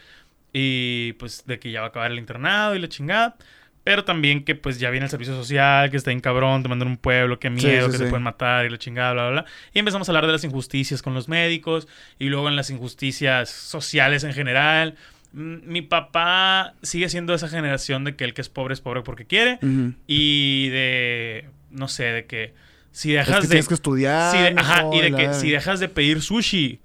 [0.52, 3.36] Y pues de que ya va a acabar el internado y la chingada.
[3.82, 6.88] Pero también que pues ya viene el servicio social, que está en cabrón, te mandan
[6.88, 9.44] un pueblo, que miedo, que se pueden matar y la chingada, bla, bla, bla.
[9.72, 11.88] Y empezamos a hablar de las injusticias con los médicos
[12.18, 14.96] y luego en las injusticias sociales en general.
[15.32, 19.24] Mi papá sigue siendo esa generación de que el que es pobre es pobre porque
[19.24, 19.58] quiere.
[20.06, 22.52] Y de, no sé, de que
[22.92, 23.48] si dejas de...
[23.48, 24.54] Tienes que estudiar.
[24.58, 26.80] ajá, y de que si dejas de pedir sushi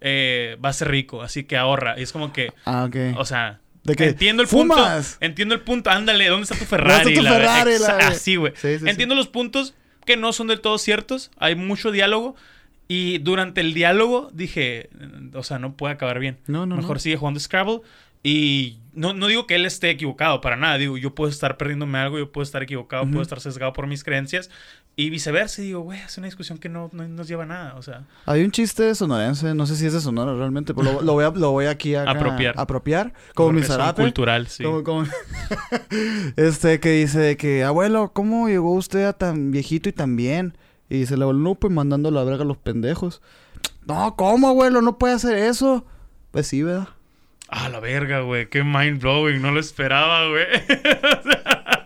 [0.00, 1.98] eh, va a ser rico, así que ahorra.
[1.98, 2.52] Y es como que.
[2.64, 3.18] Ah, ok.
[3.18, 3.60] O sea.
[3.84, 4.76] De que entiendo el punto.
[5.20, 5.90] Entiendo el punto.
[5.90, 7.14] Ándale, ¿dónde está tu Ferrari?
[7.14, 8.04] ¿Dónde está tu Ferrari?
[8.04, 8.52] así, güey.
[8.62, 9.74] entiendo los puntos
[10.04, 11.30] que no son del todo ciertos.
[11.38, 12.36] Hay mucho diálogo.
[12.88, 14.90] Y durante el diálogo dije,
[15.32, 16.38] o sea, no puede acabar bien.
[16.46, 16.76] No, no.
[16.76, 17.80] Mejor sigue jugando Scrabble.
[18.22, 20.76] Y no, no, digo que él esté equivocado para nada.
[20.76, 24.04] Digo, yo puedo estar perdiéndome algo, yo puedo estar equivocado, puedo estar sesgado por mis
[24.04, 24.50] creencias.
[24.96, 25.62] Y viceversa.
[25.62, 27.74] digo, güey, es una discusión que no, nos lleva a nada.
[27.76, 28.04] O sea.
[28.26, 31.30] Hay un chiste sonorense, no sé si es de Sonora realmente, pero lo, voy, a,
[31.30, 32.54] lo voy aquí a apropiar.
[32.58, 33.14] apropiar.
[33.34, 34.02] Como mi zarape.
[34.02, 34.64] cultural, sí.
[36.36, 40.56] este que dice que, abuelo, ¿cómo llegó usted a tan viejito y tan bien?
[40.90, 43.22] Y dice el abuelo, no, pues mandando la verga a los pendejos.
[43.86, 44.82] No, ¿cómo, abuelo?
[44.82, 45.86] No puede hacer eso.
[46.30, 46.88] Pues sí, ¿verdad?
[47.48, 48.48] Ah, la verga, güey.
[48.48, 49.40] Qué mind blowing.
[49.40, 50.46] No lo esperaba, güey.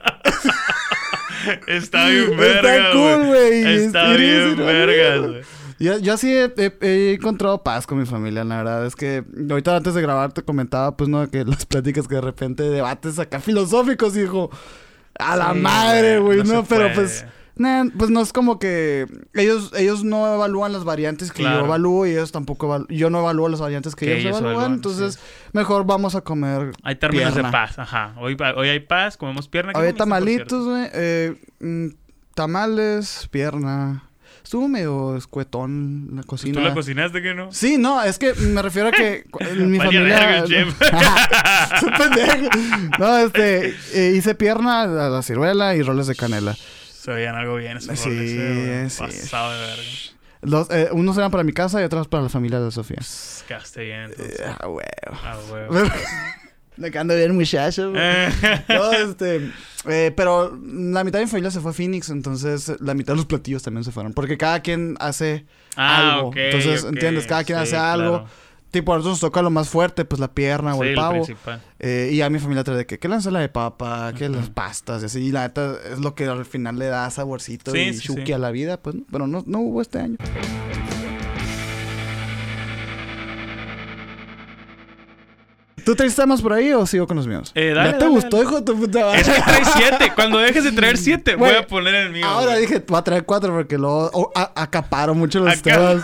[1.66, 3.64] Está bien verga, Está cool, güey.
[3.64, 5.42] Está bien verga, güey.
[5.78, 8.86] Yo, yo sí he, encontrado paz con mi familia, la verdad.
[8.86, 11.28] Es que ahorita antes de grabar te comentaba, pues, ¿no?
[11.30, 14.50] Que las pláticas que de repente debates acá filosóficos, hijo.
[15.18, 16.64] A la madre, güey, ¿no?
[16.64, 17.24] Pero pues
[17.56, 22.10] pues no es como que ellos ellos no evalúan las variantes que yo evalúo y
[22.10, 25.20] ellos tampoco yo no evalúo las variantes que, ellos, evalúan, entonces
[25.52, 28.14] mejor vamos a comer Hay términos de paz, ajá.
[28.18, 29.72] Hoy, hoy hay paz, comemos pierna.
[29.76, 31.88] Hoy hay tamalitos, güey, eh, mm,
[32.34, 34.02] tamales, pierna.
[34.42, 36.60] Estuvo medio escuetón la cocina.
[36.60, 37.50] ¿Tú la cocinaste que no?
[37.50, 39.24] Sí, no, es que me refiero a que
[39.56, 40.44] mi familia.
[42.98, 46.54] no, este, eh, hice pierna a la ciruela y roles de canela.
[47.04, 49.02] Se veían algo bien esos Sí, eh, sí.
[49.02, 49.82] Pasado de verga.
[50.40, 52.96] Los, eh, unos eran para mi casa y otros para la familia de Sofía.
[53.46, 54.40] Quedaste bien, entonces.
[54.40, 55.20] Eh, ah, huevo.
[55.22, 55.90] Ah, huevo.
[56.78, 57.92] Me quedando bien muchacho.
[58.68, 59.50] no, este...
[59.86, 63.18] Eh, pero la mitad de mi familia se fue a Phoenix, entonces la mitad de
[63.18, 64.14] los platillos también se fueron.
[64.14, 65.44] Porque cada quien hace
[65.76, 66.32] ah, algo.
[66.34, 67.26] entonces, ¿entiendes?
[67.26, 68.26] Cada quien hace algo.
[68.74, 71.24] Tipo, a nosotros nos toca lo más fuerte, pues la pierna o el pavo.
[71.78, 74.12] Eh, y a mi familia trae de que, ¿qué la ensalada de papa?
[74.18, 75.00] ¿Qué las pastas?
[75.04, 75.20] Y así.
[75.20, 78.50] Y la neta es lo que al final le da saborcito y chuki a la
[78.50, 78.96] vida, pues.
[79.12, 80.16] Pero no, no hubo este año.
[85.84, 87.52] ¿Tú traes temas por ahí o sigo con los míos?
[87.54, 89.20] Eh, dale, ¿Ya te gustó, hijo de tu puta madre?
[89.20, 90.12] Es que trae siete.
[90.16, 92.26] Cuando dejes de traer siete, voy a poner el mío.
[92.26, 96.02] Ahora dije, voy a traer cuatro porque luego acaparo mucho los temas.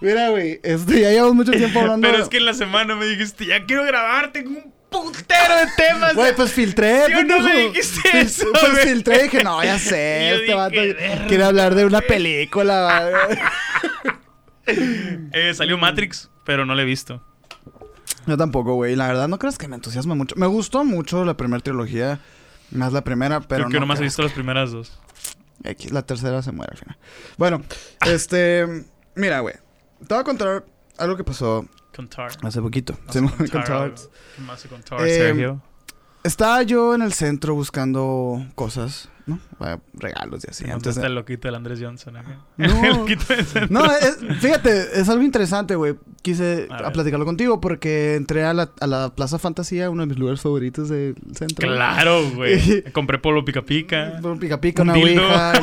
[0.00, 2.08] Mira, güey, este, ya llevamos mucho tiempo hablando.
[2.08, 5.66] Pero es que en la semana me dijiste, ya quiero grabarte con un putero de
[5.76, 6.14] temas.
[6.14, 7.06] Güey, pues filtré.
[7.06, 10.80] ¿Sí no me dijiste eso, Pues filtré y dije, no, ya sé, este vato
[11.28, 13.10] quiere hablar de una película.
[14.66, 17.22] eh, salió Matrix, pero no la he visto.
[18.26, 18.94] Yo tampoco, güey.
[18.94, 20.36] La verdad, no crees que me entusiasma mucho.
[20.36, 22.20] Me gustó mucho la primera trilogía.
[22.70, 23.64] Más la primera, pero.
[23.64, 24.98] Creo que no nomás he visto las primeras dos.
[25.64, 26.98] X, la tercera se muere al final.
[27.36, 27.62] Bueno,
[28.06, 28.84] este.
[29.14, 29.54] Mira, güey.
[30.06, 30.64] Te voy a contar
[30.98, 31.66] algo que pasó
[32.42, 32.94] hace poquito.
[33.10, 33.92] ¿Qué más contar,
[35.06, 35.60] eh, Sergio?
[36.24, 39.40] Estaba yo en el centro buscando cosas, ¿no?
[39.94, 40.70] Regalos y así.
[40.70, 42.16] Antes está el loquito del Andrés Johnson.
[42.18, 42.22] ¿eh?
[42.56, 43.82] No, el loquito del centro.
[43.82, 43.90] no
[44.40, 45.96] fíjate, es algo interesante, güey.
[46.22, 50.40] Quise platicarlo contigo porque entré a la, a la, Plaza Fantasía, uno de mis lugares
[50.40, 51.68] favoritos del centro.
[51.68, 52.84] Claro, güey.
[52.92, 54.18] Compré polo pica pica.
[54.22, 55.54] Polo pica pica, una ouija.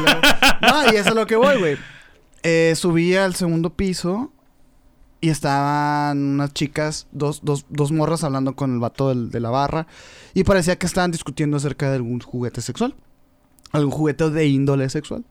[0.62, 1.78] no, y eso es lo que voy, güey.
[2.44, 4.32] Eh, subí al segundo piso
[5.22, 9.88] y estaban unas chicas, dos, dos, dos morras hablando con el vato de la barra.
[10.34, 12.96] Y parecía que estaban discutiendo acerca de algún juguete sexual.
[13.72, 15.26] Algún juguete de índole sexual.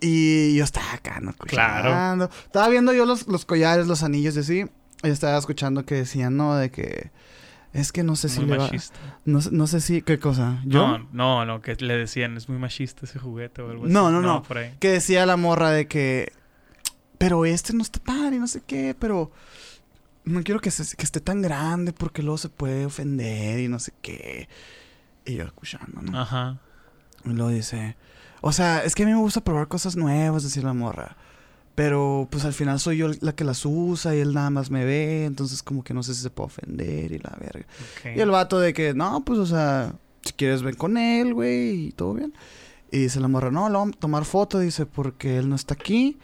[0.00, 1.32] Y yo estaba acá, ¿no?
[1.34, 2.28] Claro.
[2.44, 4.64] Estaba viendo yo los, los collares, los anillos y así.
[5.02, 6.56] Y estaba escuchando que decían, ¿no?
[6.56, 7.10] De que
[7.76, 8.64] Es que no sé si le va...
[8.64, 8.96] machista.
[9.24, 10.02] No, no sé si...
[10.02, 10.60] ¿Qué cosa?
[10.64, 10.98] ¿Yo?
[10.98, 13.92] No, no, no, que le decían, es muy machista ese juguete o algo así.
[13.92, 14.42] No, no, no.
[14.42, 14.74] por ahí.
[14.80, 16.32] Que decía la morra de que...
[17.18, 19.30] Pero este no está padre y no sé qué, pero...
[20.24, 23.78] No quiero que, se- que esté tan grande porque luego se puede ofender y no
[23.78, 24.48] sé qué.
[25.24, 26.18] Y yo escuchando, ¿no?
[26.18, 26.58] Ajá.
[27.24, 27.96] Y luego dice...
[28.40, 31.16] O sea, es que a mí me gusta probar cosas nuevas, decía la morra.
[31.76, 34.84] Pero pues al final soy yo la que las usa y él nada más me
[34.84, 35.24] ve.
[35.26, 37.66] Entonces como que no sé si se puede ofender y la verga.
[38.16, 41.88] Y el vato de que, no, pues, o sea, si quieres ven con él, güey,
[41.88, 42.32] y todo bien.
[42.90, 45.74] Y dice la morra, no, lo vamos a tomar foto, dice, porque él no está
[45.74, 46.18] aquí.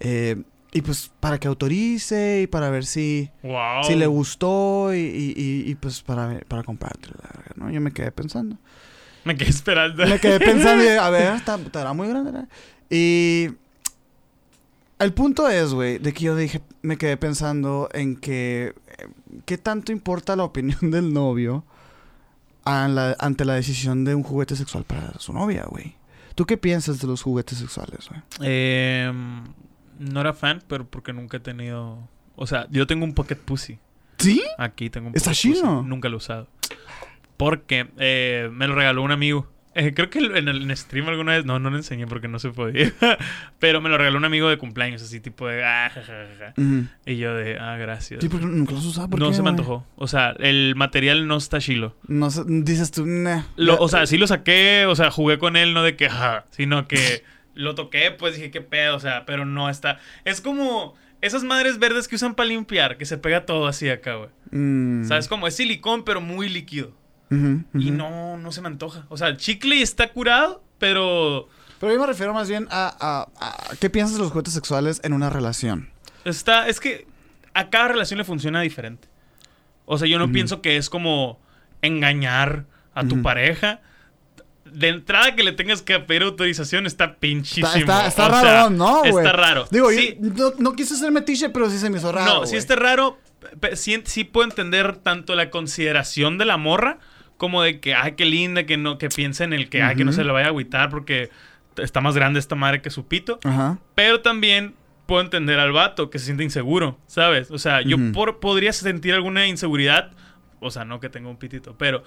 [0.00, 0.40] Eh,
[0.72, 3.82] y pues para que autorice y para ver si, Wow.
[3.84, 7.70] si le gustó y, y, y- y, pues para, para comprártelo, la verga, ¿no?
[7.70, 8.56] Yo me quedé pensando.
[9.24, 10.06] Me quedé esperando.
[10.06, 11.34] Me quedé pensando y a ver,
[11.66, 12.46] estará muy grande.
[12.88, 13.48] Y
[15.04, 19.08] el punto es, güey, de que yo dije, me quedé pensando en que eh,
[19.44, 21.64] qué tanto importa la opinión del novio
[22.64, 25.96] a la- ante la decisión de un juguete sexual para su novia, güey.
[26.34, 28.20] ¿Tú qué piensas de los juguetes sexuales, güey?
[28.40, 29.44] Em,
[29.98, 31.98] no era fan, pero porque nunca he tenido...
[32.36, 33.78] O sea, yo tengo un Pocket Pussy.
[34.18, 34.42] ¿Sí?
[34.58, 35.54] Aquí tengo un ¿Está Pocket Pussy.
[35.60, 35.82] chido?
[35.82, 36.48] Nunca lo he usado.
[37.36, 39.46] Porque eh, me lo regaló un amigo.
[39.74, 41.44] Eh, creo que en el stream alguna vez...
[41.44, 42.92] No, no le enseñé porque no se podía.
[43.58, 45.64] pero me lo regaló un amigo de cumpleaños, así tipo de...
[45.64, 46.54] "Ah, ja, ja, ja".
[47.06, 47.58] Y yo de...
[47.58, 48.20] Ah, gracias.
[48.22, 49.08] Sí, porque nunca los usaba.
[49.08, 49.86] ¿por no qué, se me antojó.
[49.96, 51.96] O sea, el material no está chilo.
[52.06, 53.42] No dices tú, nah.
[53.56, 56.44] Lo- o sea, sí lo saqué, o sea, jugué con él, no de que, ja,
[56.50, 59.98] sino que lo toqué, pues dije, qué pedo, o sea, pero no está.
[60.24, 64.14] Es como esas madres verdes que usan para limpiar, que se pega todo así acá,
[64.16, 64.30] güey.
[64.50, 65.04] Mm.
[65.04, 65.28] ¿Sabes?
[65.28, 66.92] Como es silicón, pero muy líquido.
[67.74, 69.06] Y no, no se me antoja.
[69.08, 71.48] O sea, el chicle está curado, pero
[71.80, 75.00] Pero yo me refiero más bien a, a- a- ¿Qué piensas de los juguetes sexuales
[75.04, 75.90] en una relación?
[76.24, 76.68] está.
[76.68, 77.06] Es que
[77.54, 79.08] a cada relación le funciona diferente.
[79.84, 81.40] O sea, yo no pienso que es como
[81.82, 83.80] engañar a tu pareja.
[84.64, 87.66] De entrada que le tengas que pedir autorización está pinchísimo.
[87.76, 89.16] Está, está, está O raro, sea, ¿no, güey?
[89.26, 89.66] Está raro.
[89.70, 92.26] Digo, sí, yo no, no quise ser metiche, pero sí se me hizo raro.
[92.32, 92.50] no, güey.
[92.50, 93.18] sí está raro.
[93.74, 96.98] Sí, sí puedo entender tanto la consideración de la morra
[97.42, 100.04] como de que, ay, qué linda, que no, que piensa en el que, ay, que
[100.04, 101.28] no se le vaya a agüitar porque
[101.76, 103.40] está más grande esta madre que su pito.
[103.42, 103.80] Ajá.
[103.96, 104.76] Pero también
[105.06, 107.50] puedo entender al vato que se siente inseguro, ¿sabes?
[107.50, 110.12] O sea, yo por- podría sentir alguna inseguridad.
[110.60, 112.04] O sea, no que tenga un pitito, pero,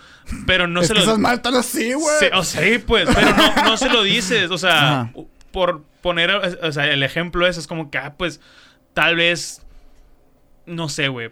[0.48, 1.04] pero no es se que lo...
[1.06, 2.16] esas mal tan así, güey.
[2.22, 4.50] Sí, o sea, sí, pues, pero no, no se lo dices.
[4.52, 5.12] O sea,
[5.52, 8.40] por poner, o sea, el ejemplo es, es como que, ah, pues,
[8.94, 9.66] tal vez,
[10.66, 11.30] no sé, güey.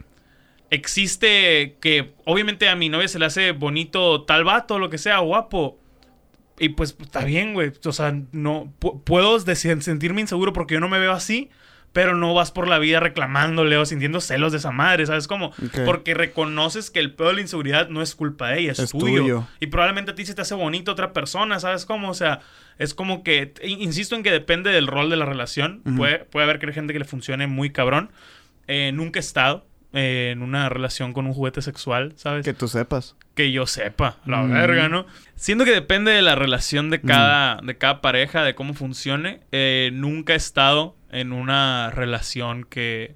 [0.74, 5.20] Existe que, obviamente, a mi novia se le hace bonito tal vato, lo que sea,
[5.20, 5.80] guapo.
[6.60, 7.72] Y pues está bien, güey.
[7.86, 11.50] O sea, no pu- puedo sentirme inseguro porque yo no me veo así,
[11.94, 15.48] pero no vas por la vida reclamándole o sintiendo celos de esa madre, ¿sabes cómo?
[15.48, 15.80] Ok.
[15.86, 18.92] Porque reconoces que el pedo de la inseguridad no es culpa de ella, es, Es
[18.92, 19.22] tuyo.
[19.22, 19.48] tuyo.
[19.60, 22.10] Y probablemente a ti se te hace bonito otra persona, ¿sabes cómo?
[22.10, 22.40] O sea,
[22.78, 25.82] es como que, in- insisto en que depende del rol de la relación.
[25.86, 25.98] Ujú.
[25.98, 28.12] puede, puede haber que hay gente que le funcione muy cabrón.
[28.68, 32.44] Eh, nunca he estado eh, en una relación con un juguete sexual, ¿sabes?
[32.46, 33.16] Que tú sepas.
[33.36, 34.52] que yo sepa, la Mm.
[34.52, 35.06] verga, ¿no?
[35.36, 39.40] Siento que depende de la relación de cada, de cada pareja, de cómo funcione.
[39.52, 43.16] Eh, nunca he estado en una relación que,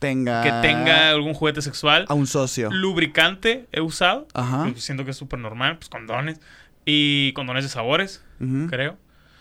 [0.00, 0.42] Tenga.
[0.42, 2.06] que tenga algún juguete sexual.
[2.08, 2.70] A un socio.
[2.72, 4.26] Lubricante he usado.
[4.34, 4.70] Ajá.
[4.76, 6.40] Siento que es súper normal, pues condones.
[6.86, 8.24] Y condones de sabores,
[8.70, 8.96] creo.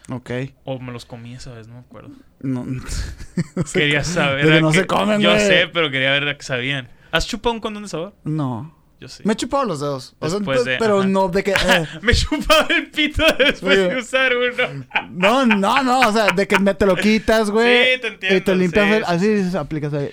[0.09, 0.31] Ok.
[0.65, 2.09] O me los comí esa vez, no me acuerdo.
[2.41, 2.65] No.
[3.73, 4.45] Quería saber.
[4.45, 6.89] Que a no se comen, Yo sé, pero quería ver a qué sabían.
[7.11, 8.13] ¿Has chupado un condón de sabor?
[8.23, 8.77] No.
[8.99, 9.23] Yo sí.
[9.25, 10.15] Me he chupado los dedos.
[10.19, 11.07] O sea, de- pero ajá.
[11.07, 11.51] no de que.
[11.67, 13.89] eh, Me chupaba el pito después Oye.
[13.89, 14.85] de usar uno.
[15.09, 15.99] no, no, no.
[16.01, 17.95] O sea, de que me te lo quitas, güey.
[17.95, 20.09] Sí, te entiendo, Y te limpias sí, el- sí, Así aplicas ahí.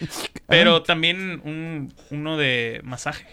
[0.46, 3.26] Pero también un, uno de masaje.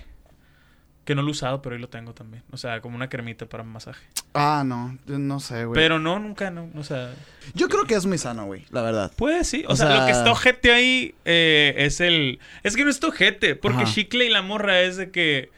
[1.05, 2.41] Que no lo he usado, pero ahí lo tengo también.
[2.51, 4.03] O sea, como una cremita para masaje.
[4.33, 4.97] Ah, no.
[5.05, 5.75] yo No sé, güey.
[5.79, 6.67] Pero no, nunca, no.
[6.75, 7.13] O sea,
[7.53, 8.65] Yo creo que es muy sano, güey.
[8.71, 9.11] La verdad.
[9.15, 9.63] pues sí.
[9.67, 12.39] O, O sea, sea- lo que está ojete ahí eh, es el.
[12.63, 13.55] Es que no está ojete.
[13.55, 13.93] Porque Ajá.
[13.93, 15.51] Chicle y la morra es de que.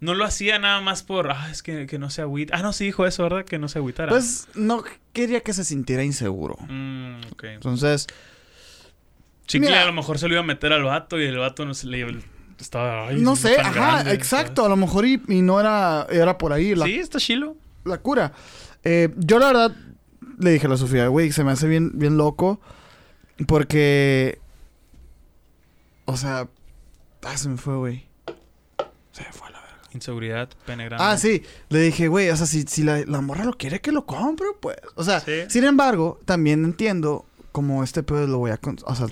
[0.00, 1.30] No lo hacía nada más por.
[1.30, 2.56] Ah, es que, que no se agüita.
[2.56, 3.44] Ah, no, sí dijo eso, ¿verdad?
[3.46, 4.10] Que no se agüitara.
[4.10, 4.84] Pues no
[5.14, 6.56] quería que se sintiera inseguro.
[6.68, 7.44] Mm, ok.
[7.44, 8.06] Entonces,
[9.46, 9.82] Chicle Mira.
[9.82, 11.86] a lo mejor se lo iba a meter al vato y el vato no se
[11.86, 12.06] le.
[12.60, 13.08] Estaba.
[13.08, 14.64] ay, no sé, ajá, grande, exacto.
[14.64, 16.86] A lo mejor y, y no era, era por ahí la.
[16.86, 17.56] Sí, está chilo.
[17.84, 18.32] la cura.
[18.84, 19.76] Eh, yo la verdad
[20.38, 22.60] le dije a la Sofía, güey, se me hace bien, bien loco.
[23.46, 24.38] Porque.
[26.04, 26.48] O sea.
[27.22, 28.06] Ah, se me fue, güey.
[29.12, 29.78] Se me fue a la verga.
[29.92, 31.04] Inseguridad, pene grande.
[31.04, 31.42] Ah, sí.
[31.68, 34.46] Le dije, güey, o sea, si, si la, la morra lo quiere que lo compre,
[34.60, 34.76] pues.
[34.94, 35.42] O sea, Sí.
[35.48, 38.60] sin embargo, también entiendo como este pedo lo voy a.
[38.84, 39.06] O sea,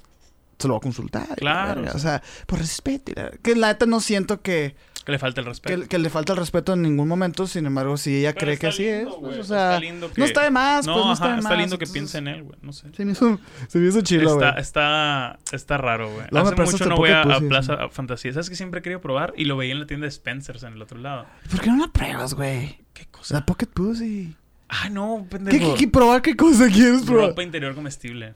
[0.58, 1.28] se lo voy a consultar.
[1.36, 1.96] Claro, verga.
[1.96, 3.12] O sea, por respeto.
[3.12, 4.74] y la- Que la neta no siento que.
[5.04, 5.88] Que le falta el respeto.
[5.88, 8.84] Que, le falta el respeto en ningún momento, sin embargo, si ella cree que así
[8.84, 9.80] es, pues, o sea,
[10.16, 11.44] no está de más, no, pues no está de más.
[11.44, 12.88] Está lindo que piense en él, güey, no sé.
[12.94, 14.46] Se me hizo, se me hizo chido, güey.
[14.48, 16.26] Está, está, está raro, güey.
[16.30, 18.34] Hace mucho no voy a, Plaza Fantasía.
[18.34, 19.32] ¿Sabes que siempre he querido probar?
[19.34, 21.24] Y lo veía en la tienda de Spencer's en el otro lado.
[21.50, 22.78] ¿Por qué no la pruebas, güey?
[22.92, 23.32] ¿Qué cosa?
[23.32, 24.36] La Pocket Pussy.
[24.68, 25.56] Ah, no, pendejo.
[25.58, 26.20] ¿Qué, qué, qué probar?
[26.20, 27.28] ¿Qué cosa quieres probar?
[27.30, 28.34] Ropa interior comestible.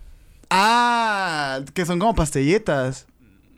[0.52, 3.06] Ah, que son como pastillitas.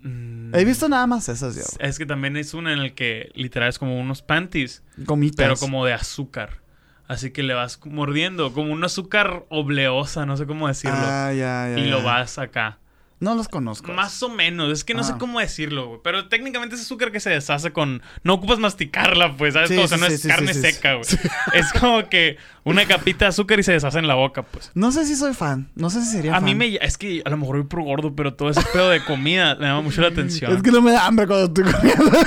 [0.02, 0.54] Mm.
[0.54, 1.62] He visto nada más esas, yo.
[1.80, 4.82] Es que también es una en el que literal es como unos panties.
[4.98, 5.36] Gomitas.
[5.36, 6.62] Pero como de azúcar.
[7.08, 10.96] Así que le vas mordiendo, como un azúcar obleosa, no sé cómo decirlo.
[10.98, 11.78] Ah, ya, ya.
[11.78, 12.78] Y lo vas acá.
[13.24, 13.90] No los conozco.
[13.90, 14.70] Más o menos.
[14.70, 16.00] Es que no sé cómo decirlo, güey.
[16.04, 18.02] Pero técnicamente es azúcar que se deshace con.
[18.22, 19.70] No ocupas masticarla, pues, ¿sabes?
[19.70, 21.06] o sea, no es carne seca, güey.
[21.54, 24.70] Es como que una capita de azúcar y se deshace en la boca, pues.
[24.74, 25.70] No sé si soy fan.
[25.74, 26.76] No sé si sería a mí me.
[26.82, 29.66] Es que a lo mejor voy por gordo, pero todo ese pedo de comida me
[29.66, 30.54] llama mucho la atención.
[30.54, 32.18] Es que no me da hambre cuando estoy comiendo.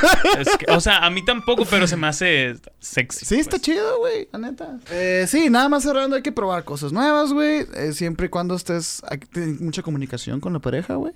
[0.69, 3.25] o sea, a mí tampoco, pero se me hace sexy.
[3.25, 3.61] Sí, está pues.
[3.61, 4.27] chido, güey.
[4.31, 4.79] La neta.
[4.89, 7.67] Eh, sí, nada más cerrando, hay que probar cosas nuevas, güey.
[7.75, 9.03] Eh, siempre y cuando estés.
[9.09, 9.19] Hay
[9.59, 11.13] mucha comunicación con la pareja, güey.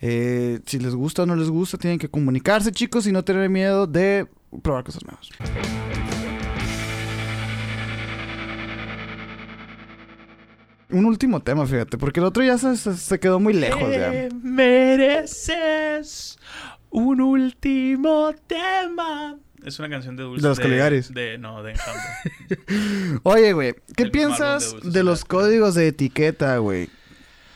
[0.00, 3.48] Eh, si les gusta o no les gusta, tienen que comunicarse, chicos, y no tener
[3.48, 4.26] miedo de
[4.62, 5.30] probar cosas nuevas.
[10.90, 13.90] Un último tema, fíjate, porque el otro ya se, quedó muy lejos.
[13.90, 14.28] Ya.
[14.42, 16.38] Mereces
[16.90, 19.36] un último tema.
[19.64, 20.42] Es una canción de Dulce.
[20.42, 21.12] De los Caligaris.
[21.12, 21.74] De, no, de
[23.22, 26.90] Oye, güey, ¿qué piensas de los códigos de etiqueta, güey?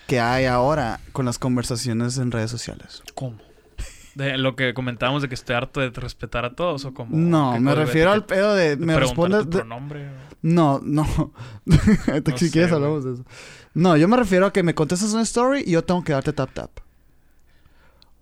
[0.09, 3.03] Que hay ahora con las conversaciones en redes sociales.
[3.15, 3.37] ¿Cómo?
[4.15, 7.61] De lo que comentábamos de que estoy harto de respetar a todos o como No,
[7.61, 10.09] me refiero al pedo de me respondes tu pronombre,
[10.41, 11.05] No, no.
[12.37, 13.25] si quieres hablamos de eso.
[13.75, 16.33] No, yo me refiero a que me contestas una story y yo tengo que darte
[16.33, 16.71] tap tap.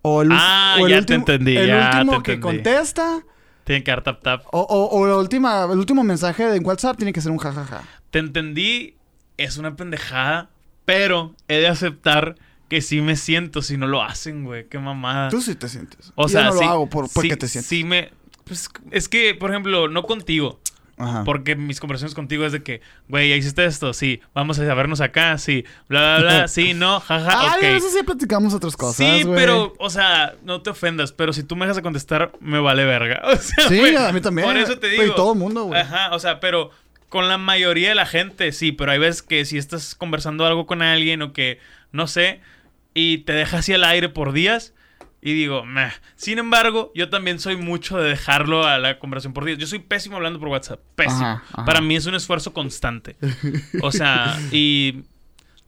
[0.02, 1.56] O el, ah, ya te entendí.
[1.56, 3.22] El ya último que contesta
[3.62, 4.42] tiene que dar tap tap.
[4.50, 7.84] O, o, o la última, el último mensaje de WhatsApp tiene que ser un jajaja.
[8.10, 8.96] Te entendí.
[9.36, 10.50] Es una pendejada.
[10.86, 12.36] Pero he de aceptar
[12.68, 14.66] que sí me siento si no lo hacen, güey.
[14.68, 15.28] Qué mamada.
[15.28, 16.12] Tú sí te sientes.
[16.14, 17.68] O sea, no lo hago por, porque te sientes.
[17.68, 18.10] Sí me...
[18.44, 20.60] Pues, es que, por ejemplo, no contigo.
[20.98, 21.24] Ajá.
[21.24, 23.92] Porque mis conversaciones contigo es de que, güey, ¿ya hiciste esto?
[23.92, 24.20] Sí.
[24.34, 25.64] Vamos a vernos acá, sí.
[25.88, 26.48] Bla, bla, bla.
[26.48, 30.36] Sí, no, jaja, ja, Ay, a veces sí platicamos otras cosas, Sí, pero, o sea,
[30.42, 31.12] no te ofendas.
[31.12, 33.22] Pero si tú me dejas de contestar, me vale verga.
[33.26, 34.46] O sea, sí, a mí también.
[34.46, 35.04] Por eso te digo.
[35.04, 35.80] Y todo el mundo, güey.
[35.80, 36.70] Ajá, o sea, pero
[37.16, 40.66] con la mayoría de la gente, sí, pero hay veces que si estás conversando algo
[40.66, 41.58] con alguien o que,
[41.90, 42.42] no sé,
[42.92, 44.74] y te deja así al aire por días,
[45.22, 45.92] y digo, meh.
[46.14, 49.56] Sin embargo, yo también soy mucho de dejarlo a la conversación por días.
[49.56, 50.80] Yo soy pésimo hablando por WhatsApp.
[50.94, 51.40] Pésimo.
[51.64, 53.16] Para mí es un esfuerzo constante.
[53.82, 55.04] O sea, y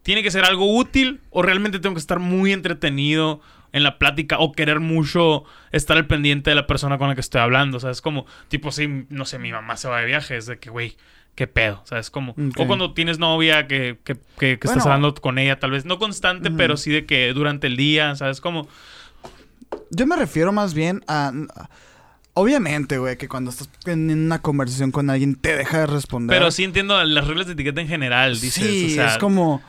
[0.02, 3.40] tiene que ser algo útil o realmente tengo que estar muy entretenido
[3.72, 7.22] en la plática o querer mucho estar al pendiente de la persona con la que
[7.22, 7.78] estoy hablando.
[7.78, 10.44] O sea, es como, tipo, si, no sé, mi mamá se va de viaje, es
[10.44, 10.96] de que, güey,
[11.38, 12.10] qué pedo, ¿sabes?
[12.10, 16.00] Como, o cuando tienes novia que, que, que, estás hablando con ella, tal vez, no
[16.00, 18.40] constante, pero sí de que durante el día, ¿sabes?
[18.40, 18.66] Como...
[19.90, 21.32] Yo me refiero más bien a...
[22.34, 26.36] Obviamente, güey, que cuando estás en una conversación con alguien te deja de responder.
[26.36, 28.54] Pero sí entiendo las reglas de etiqueta en general, dices.
[28.54, 29.12] Sí, o sea...
[29.12, 29.62] es como...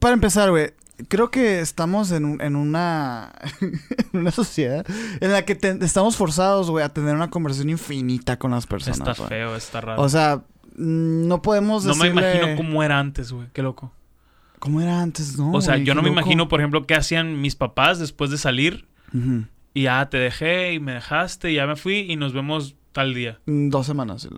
[0.00, 0.72] Para empezar, güey,
[1.06, 4.84] creo que estamos en, en una, en una sociedad
[5.20, 9.00] en la que estamos forzados, güey, a tener una conversación infinita con las personas.
[9.00, 10.02] Está feo, está raro.
[10.02, 10.42] O sea,
[10.74, 13.48] no podemos No me imagino cómo era antes, güey.
[13.52, 13.92] Qué loco.
[14.58, 15.38] ¿Cómo era antes?
[15.38, 18.38] No, O sea, yo no me imagino, por ejemplo, qué hacían mis papás después de
[18.38, 18.86] salir.
[19.74, 23.14] Y ya te dejé y me dejaste y ya me fui y nos vemos tal
[23.14, 23.38] día.
[23.46, 24.28] Mm, dos semanas.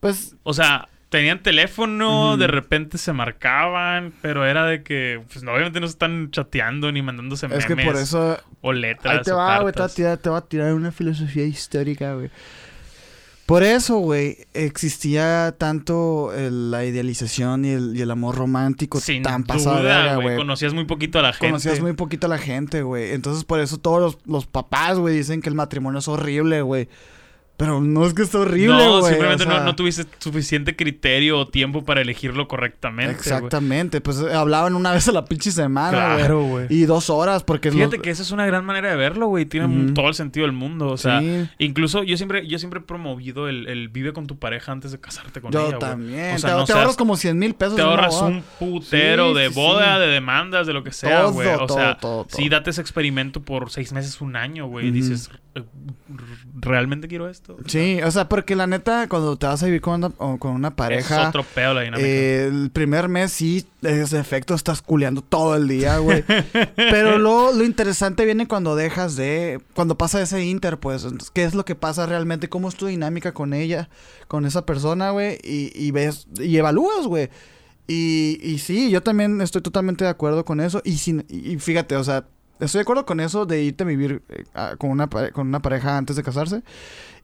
[0.00, 0.36] Pues...
[0.42, 5.86] O sea, tenían teléfono, de repente se marcaban, pero era de que, pues obviamente no
[5.86, 7.64] están chateando ni mandándose memes.
[7.64, 8.38] Es que por eso.
[8.60, 9.18] O letras.
[9.18, 12.30] Ahí te va, güey, te, va a tirar una filosofía histórica, güey.
[13.46, 20.36] Por eso, güey, existía tanto la idealización y el, amor romántico tan pasado güey.
[20.36, 21.46] Conocías muy poquito a la gente.
[21.46, 23.12] Conocías muy poquito a la gente, güey.
[23.12, 26.88] Entonces, por eso todos los, los papás, güey, dicen que el matrimonio es horrible, güey.
[27.56, 32.02] Pero no es que es horrible, No, simplemente no, tuviste suficiente criterio o tiempo para
[32.02, 33.12] elegirlo correctamente.
[33.12, 34.02] Exactamente.
[34.02, 36.66] Pues eh, hablaban una vez a la pinche semana, Claro, güey.
[36.68, 37.70] Y dos horas, porque...
[37.70, 39.46] Fíjate que esa es una gran manera de verlo, güey.
[39.46, 40.88] Tiene todo el sentido del mundo.
[40.88, 41.22] O sea,
[41.58, 45.40] incluso yo siempre, yo siempre he promovido el, vive con tu pareja antes de casarte
[45.40, 46.34] con ella, Yo también.
[46.34, 47.76] O sea, te, ahorras como 100 mil pesos.
[47.76, 51.48] Te ahorras un putero de boda, de demandas, de lo que sea, güey.
[51.48, 51.98] O sea,
[52.28, 54.90] sí, date ese experimento por seis meses, un año, güey.
[54.90, 55.30] Dices
[56.54, 57.56] ¿realmente quiero esto?
[57.66, 60.74] Sí, o sea, porque la neta, cuando te vas a vivir con una, con una
[60.74, 61.22] pareja.
[61.22, 62.08] Es otro pedo la dinámica.
[62.08, 66.24] Eh, el primer mes sí, ese efecto estás culeando todo el día, güey.
[66.76, 69.60] Pero lo, lo interesante viene cuando dejas de.
[69.74, 71.06] Cuando pasa ese inter, pues.
[71.32, 72.48] ¿Qué es lo que pasa realmente?
[72.48, 73.88] ¿Cómo es tu dinámica con ella,
[74.28, 75.38] con esa persona, güey?
[75.42, 77.30] Y, y ves, y evalúas, güey.
[77.88, 80.82] Y, y sí, yo también estoy totalmente de acuerdo con eso.
[80.84, 82.26] Y, sin, y fíjate, o sea,
[82.60, 84.44] estoy de acuerdo con eso de irte a vivir eh,
[84.78, 86.62] con, una, con una pareja antes de casarse.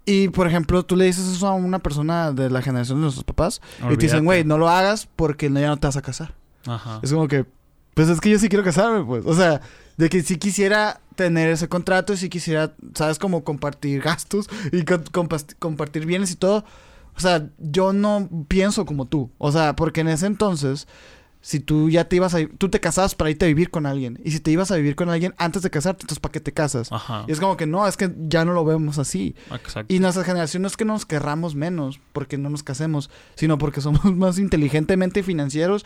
[0.05, 3.25] Y, por ejemplo, tú le dices eso a una persona de la generación de nuestros
[3.25, 6.35] papás y te dicen, güey, no lo hagas porque ya no te vas a casar.
[6.67, 6.99] Ajá.
[7.03, 7.47] Es como que,
[7.95, 9.25] pues es que yo sí quiero casarme, pues.
[9.27, 9.61] O sea,
[9.97, 13.19] de que sí quisiera tener ese contrato y sí quisiera, ¿sabes?
[13.19, 14.85] Como compartir gastos y
[15.59, 16.65] compartir bienes y todo.
[17.17, 19.31] O sea, yo no pienso como tú.
[19.39, 20.89] O sea, porque en ese entonces
[21.43, 22.39] si tú ya te ibas a...
[22.47, 24.21] Tú te casabas para irte a vivir con alguien.
[24.25, 26.53] Y si te ibas a vivir con alguien antes de casarte, entonces ¿para qué te
[26.53, 26.91] casas?
[26.91, 27.25] Ajá.
[27.29, 29.35] Y es como que no, es que ya no lo vemos así.
[29.53, 29.93] Exacto.
[29.93, 33.81] Y nuestra generación no es que nos querramos menos porque no nos casemos, sino porque
[33.81, 35.85] somos más inteligentemente financieros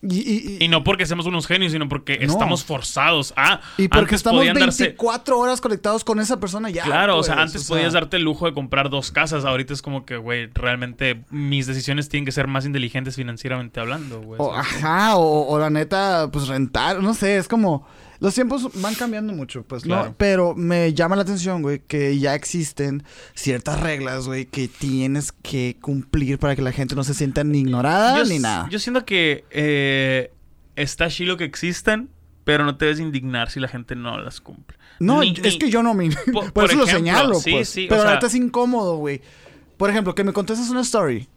[0.00, 3.60] y, no porque seamos unos genios, sino porque estamos forzados a.
[3.76, 6.84] Y porque estamos 24 horas conectados con esa persona ya.
[6.84, 9.44] Claro, o sea, pues, antes podías darte el lujo de comprar dos casas.
[9.44, 14.20] Ahorita es como que, güey, realmente mis decisiones tienen que ser más inteligentes financieramente hablando,
[14.20, 14.40] güey.
[14.54, 17.86] ajá, o, o, la neta, pues rentar, no sé, es como.
[18.20, 20.14] Los tiempos van cambiando mucho, pues, ¿no?
[20.16, 23.04] Pero me llama la atención, güey, que ya existen
[23.34, 27.60] ciertas reglas, güey, que tienes que cumplir para que la gente no se sienta ni
[27.60, 28.68] ignorada ni nada.
[28.70, 30.32] Yo siento que eh,
[30.74, 32.08] está chilo que existen,
[32.42, 34.76] pero no te debes indignar si la gente no las cumple.
[34.98, 36.10] No, es que yo no me...
[36.52, 37.68] Por, eso lo señalo, sí, pues.
[37.68, 39.20] Sí, pero ahorita es incómodo, güey.
[39.76, 41.28] Por ejemplo, que me contestes una story.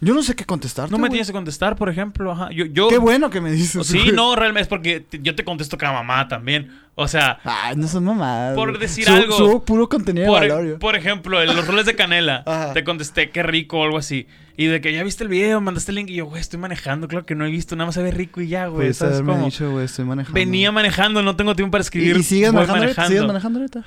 [0.00, 0.90] Yo no sé qué contestar.
[0.90, 2.32] No me tienes que contestar, por ejemplo.
[2.32, 2.50] Ajá.
[2.50, 2.88] Yo, yo...
[2.88, 3.86] Qué bueno que me dices.
[3.86, 6.70] Sí, no, realmente es porque yo te contesto cada mamá también.
[6.94, 7.38] O sea.
[7.44, 8.54] Ay, no son mamadas.
[8.54, 9.36] Por decir algo.
[9.36, 12.44] Subo puro contenido por, de valor, Por ejemplo, los roles de canela.
[12.74, 14.26] Te contesté, qué rico o algo así.
[14.58, 16.10] Y de que ya viste el video, mandaste el link.
[16.10, 17.08] Y yo, güey, estoy manejando.
[17.08, 17.74] Claro que no he visto.
[17.74, 18.92] Nada más se ve rico y ya, güey.
[18.92, 19.44] ¿Sabes cómo?
[19.46, 20.34] Dicho, güey, estoy manejando.
[20.34, 22.16] Venía manejando, no tengo tiempo para escribir.
[22.16, 23.84] ¿Y, sigues manejando, ¿Sigues manejando ahorita?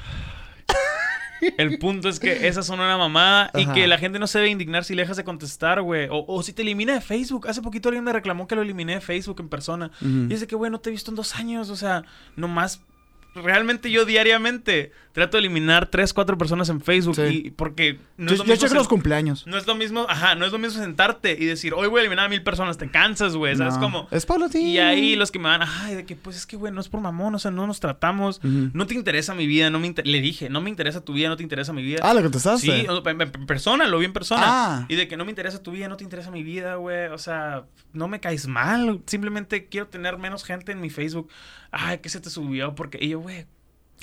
[1.58, 4.50] El punto es que esas son una mamada y que la gente no se debe
[4.50, 6.08] indignar si le dejas de contestar, güey.
[6.12, 7.48] O, si te elimina de Facebook.
[7.48, 9.92] Hace poquito alguien me reclamó que lo eliminé de Facebook en persona.
[10.02, 11.70] Y dice que, güey, no te he visto en dos años.
[11.70, 12.04] O sea,
[12.36, 12.82] nomás
[13.36, 18.40] realmente yo diariamente trato de eliminar tres, cuatro personas en Facebook y porque no es
[18.40, 19.46] lo mismo los cumpleaños.
[19.46, 22.02] No es lo mismo, ajá, no es lo mismo sentarte y decir, hoy voy a
[22.02, 24.08] eliminar a mil personas, te cansas, güey, ¿sabes cómo?
[24.12, 24.60] Es para ti.
[24.60, 26.90] Y ahí los que me van, ay, de que pues es que, güey, no es
[26.90, 30.22] por mamón, o sea, no nos tratamos, no te interesa mi vida, no me le
[30.22, 32.00] dije, no me interesa tu vida, no te interesa mi vida.
[32.04, 34.44] Ah, lo que te Sí, en, persona, lo vi en persona.
[34.46, 34.86] Ah.
[34.88, 37.18] Y de que no me interesa tu vida, no te interesa mi vida, güey, o
[37.18, 41.30] sea, no me caes mal, simplemente quiero tener menos gente en mi Facebook.
[41.72, 42.74] Ay, ¿qué se te subió?
[42.76, 43.46] Porque y yo, güey,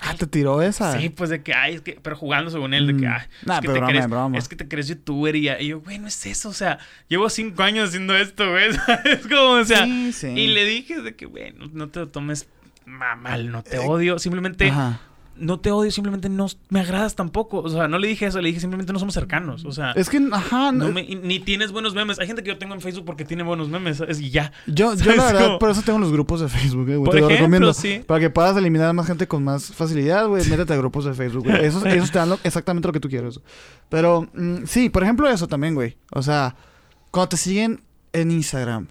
[0.01, 0.99] Ah, te tiró esa.
[0.99, 3.13] Sí, pues de que, ay, es que, pero jugando según él, de que, mm.
[3.13, 6.09] ay, es, que te crees, es que te crees youtuber y, y yo, güey, no
[6.09, 6.79] es eso, o sea,
[7.09, 8.69] llevo cinco años haciendo esto, güey,
[9.05, 10.29] es como, o sea, sí, sí.
[10.29, 12.49] y le dije de que, güey, no, te lo tomes
[12.85, 15.01] mal, no te eh, odio, simplemente Ajá
[15.39, 17.59] no te odio, simplemente no me agradas tampoco.
[17.59, 19.65] O sea, no le dije eso, le dije simplemente no somos cercanos.
[19.65, 22.19] O sea, es que, ajá, no ni tienes buenos memes.
[22.19, 24.53] Hay gente que yo tengo en Facebook porque tiene buenos memes, es y ya.
[24.67, 27.73] Yo, yo la verdad, por eso tengo los grupos de Facebook, eh, Te lo recomiendo.
[28.07, 31.15] Para que puedas eliminar a más gente con más facilidad, güey, métete a grupos de
[31.15, 31.65] Facebook, güey.
[31.65, 33.41] Esos, te dan exactamente lo que tú quieres.
[33.89, 35.97] Pero, mm, sí, por ejemplo, eso también, güey.
[36.13, 36.57] O sea,
[37.11, 37.83] cuando te siguen
[38.13, 38.89] en Instagram,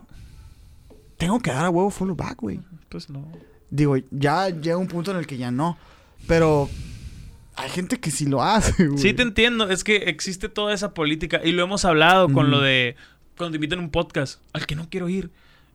[1.17, 2.59] tengo que dar a huevo follow back, güey.
[2.89, 3.27] Pues no.
[3.69, 5.77] Digo, ya llega un punto en el que ya no.
[6.27, 6.69] Pero
[7.55, 8.97] hay gente que sí lo hace, güey.
[8.97, 9.69] Sí, te entiendo.
[9.69, 11.41] Es que existe toda esa política.
[11.43, 12.95] Y lo hemos hablado con lo de
[13.37, 15.31] cuando te invitan a un podcast al que no quiero ir.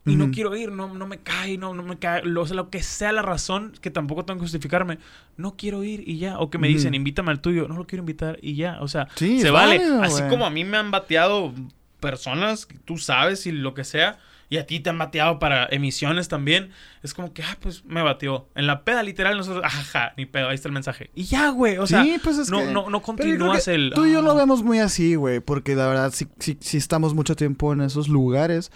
[0.06, 2.24] Y no quiero ir, no, no me cae, no, no me cae.
[2.24, 4.98] Lo, lo que sea la razón, que tampoco tengo que justificarme.
[5.36, 6.38] No quiero ir y ya.
[6.38, 7.68] O que me dicen, invítame al tuyo.
[7.68, 8.78] No lo quiero invitar y ya.
[8.80, 9.80] O sea, se vale.
[10.02, 11.54] Así como a mí me han bateado
[12.00, 14.18] personas, tú sabes, y lo que sea
[14.50, 16.70] y a ti te han bateado para emisiones también.
[17.04, 18.48] Es como que, ah, pues me bateó.
[18.56, 21.10] En la peda, literal, nosotros, ajá, ni pedo, ahí está el mensaje.
[21.14, 23.92] Y ya, güey, o sea, pues no, no, no continúas el.
[23.94, 27.14] Tú y yo lo vemos muy así, güey, porque la verdad sí, sí, sí estamos
[27.14, 28.72] mucho tiempo en esos lugares.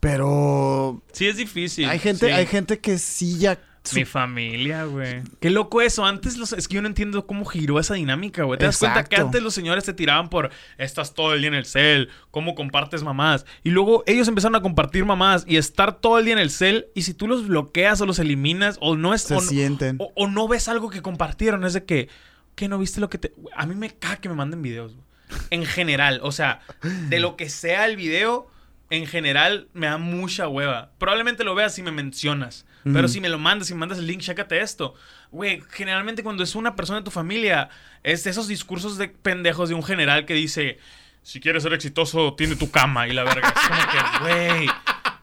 [0.00, 1.02] Pero.
[1.12, 1.88] Sí, es difícil.
[1.88, 3.58] Hay gente, hay gente que sí ya
[3.94, 5.22] mi familia, güey.
[5.40, 6.04] Qué loco eso.
[6.04, 8.58] Antes los, es que yo no entiendo cómo giró esa dinámica, güey.
[8.58, 11.54] ¿Te das cuenta que antes los señores te tiraban por estás todo el día en
[11.54, 13.46] el cel, cómo compartes mamás?
[13.64, 16.86] Y luego ellos empezaron a compartir mamás y estar todo el día en el cel.
[16.94, 19.22] Y si tú los bloqueas o los eliminas o no es.
[19.22, 19.98] Se sienten.
[19.98, 22.08] O, no ves algo que compartieron, es de que.
[22.54, 23.32] Que no viste lo que te.
[23.54, 25.06] A mí me caga que me manden videos, güey.
[25.50, 26.20] En general.
[26.22, 26.60] O sea,
[27.08, 28.48] de lo que sea el video
[28.90, 30.92] en general me da mucha hueva.
[30.98, 32.66] Probablemente lo veas si me mencionas.
[32.92, 34.94] Pero si me lo mandas, si me mandas el link, chécate esto.
[35.30, 37.68] Güey, generalmente cuando es una persona de tu familia,
[38.02, 40.78] es de esos discursos de pendejos de un general que dice,
[41.22, 43.48] si quieres ser exitoso, tiene tu cama y la verga.
[43.48, 44.68] Es como que, güey,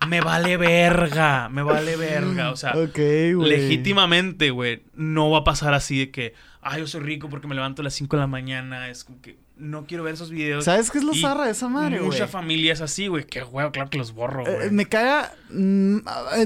[0.08, 2.52] me vale verga, me vale verga.
[2.52, 7.30] O sea, legítimamente, güey, no va a pasar así de que, ay, yo soy rico
[7.30, 8.90] porque me levanto a las 5 de la mañana.
[8.90, 10.66] Es como que no quiero ver esos videos.
[10.66, 12.12] ¿Sabes qué es lo zarra de esa madre, güey?
[12.12, 13.26] Mucha familia es así, güey.
[13.26, 14.72] Qué huevo, claro que los borro, eh, güey.
[14.72, 15.34] me caga...
[15.50, 15.98] Mm,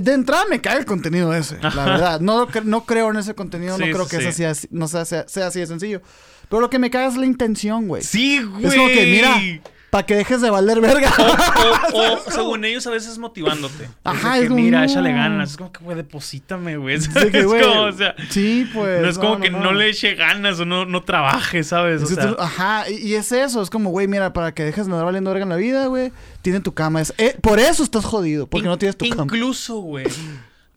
[0.01, 2.19] de entrada me caga el contenido ese, la verdad.
[2.21, 5.67] No, no creo en ese contenido, no creo que así, no sea, sea, así de
[5.67, 6.01] sencillo.
[6.49, 8.03] Pero lo que me caga es la intención, güey.
[8.03, 8.65] Sí, güey.
[8.65, 11.11] Es como que, mira, para que dejes de valer verga.
[11.93, 13.89] O, según ellos a veces motivándote.
[14.03, 15.51] Ajá, es, que, mira, échale ganas.
[15.51, 16.95] Es como que, güey, deposítame, güey.
[16.97, 18.15] es como, o sea.
[18.29, 19.01] Sí, pues.
[19.01, 19.73] No es como que no.
[19.73, 22.03] le eche ganas o no, no trabaje, ¿sabes?
[22.03, 23.61] O sea, ajá, y, es eso.
[23.61, 26.11] Es como, güey, mira, para que dejes de andar valiendo verga en la vida, güey,
[26.41, 27.01] tiene tu cama.
[27.01, 29.23] Es, eh, por eso estás jodido, porque no tienes tu cama.
[29.23, 30.05] Incluso, güey.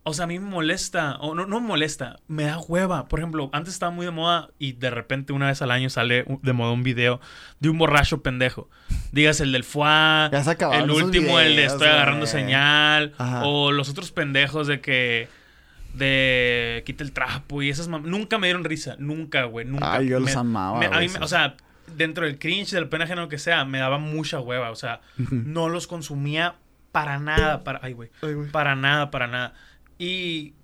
[0.05, 3.07] O sea, a mí me molesta, o no, no me molesta, me da hueva.
[3.07, 6.25] Por ejemplo, antes estaba muy de moda y de repente una vez al año sale
[6.43, 7.21] de moda un video
[7.61, 8.69] de un borracho pendejo.
[9.13, 10.29] Digas el del fuá,
[10.73, 13.13] el último, el de estoy agarrando señal,
[13.45, 15.29] o los otros pendejos de que
[15.95, 19.95] de quita el trapo y esas nunca me dieron risa, nunca, güey, nunca.
[19.95, 20.81] Ay, yo los amaba.
[21.21, 21.55] o sea,
[21.97, 25.01] dentro del cringe, del pena ajeno que sea, me daba mucha hueva, o sea,
[25.31, 26.57] no los consumía
[26.91, 28.11] para nada, para ay, güey,
[28.51, 29.55] para nada, para nada.
[30.03, 30.55] Y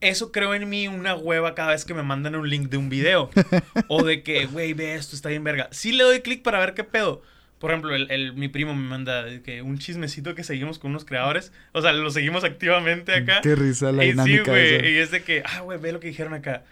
[0.00, 2.88] eso creo en mí una hueva cada vez que me mandan un link de un
[2.88, 3.28] video.
[3.88, 5.68] o de que, güey, ve esto, está bien verga.
[5.72, 7.20] Sí le doy clic para ver qué pedo.
[7.58, 11.52] Por ejemplo, el, mi primo me manda que un chismecito que seguimos con unos creadores.
[11.72, 13.40] O sea, lo seguimos activamente acá.
[13.42, 14.44] Qué risa la y dinámica.
[14.44, 14.92] Sí, güey.
[14.92, 16.62] Y es de que, ah, güey, ve lo que dijeron acá.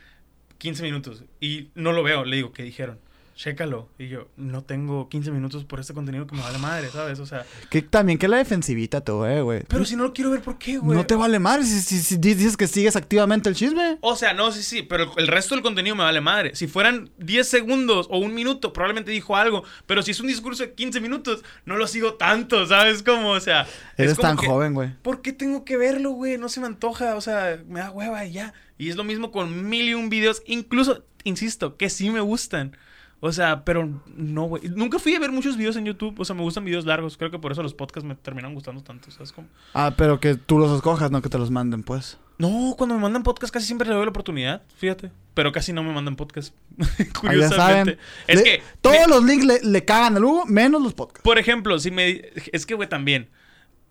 [0.59, 1.25] 15 minutos.
[1.41, 2.25] Y no lo veo.
[2.25, 3.01] Le digo, ¿qué dijeron?
[3.37, 3.89] Chécalo.
[3.99, 7.21] Y yo, no tengo 15 minutos por este contenido que me vale madre, ¿sabes?
[7.21, 7.45] O sea.
[7.71, 9.63] Que también que la defensivita tú, eh, güey.
[9.69, 10.97] Pero si no lo quiero ver, ¿por qué, güey?
[10.97, 13.99] No te vale madre si, dices que sigues activamente el chisme.
[14.01, 16.57] O sea, no, sí, sí, pero el resto del contenido me vale madre.
[16.57, 19.63] Si fueran 10 segundos o un minuto, probablemente dijo algo.
[19.87, 23.03] Pero si es un discurso de 15 minutos, no lo sigo tanto, ¿sabes?
[23.03, 23.67] Como, o sea.
[23.99, 24.95] Eres tan joven, güey.
[25.03, 26.39] ¿Por qué tengo que verlo, güey?
[26.39, 28.55] No se me antoja, o sea, me da hueva y ya.
[28.79, 32.77] Y es lo mismo con mil y un videos, incluso, insisto, que sí me gustan.
[33.21, 34.65] O sea, pero no, güey.
[34.69, 36.19] Nunca fui a ver muchos videos en YouTube.
[36.21, 37.17] O sea, me gustan videos largos.
[37.17, 39.11] Creo que por eso los podcasts me terminan gustando tanto.
[39.11, 39.49] ¿Sabes cómo?
[39.73, 42.19] Ah, pero que tú los escojas, no que te los manden, pues.
[42.39, 45.11] No, cuando me mandan podcast casi siempre le doy la oportunidad, fíjate.
[45.33, 46.55] Pero casi no me mandan podcast.
[47.21, 47.99] Curiosamente.
[48.27, 48.63] Es que.
[48.83, 51.25] Todos los links le, le, cagan al Hugo, menos los podcasts.
[51.25, 52.31] Por ejemplo, si me.
[52.53, 53.31] Es que, güey, también.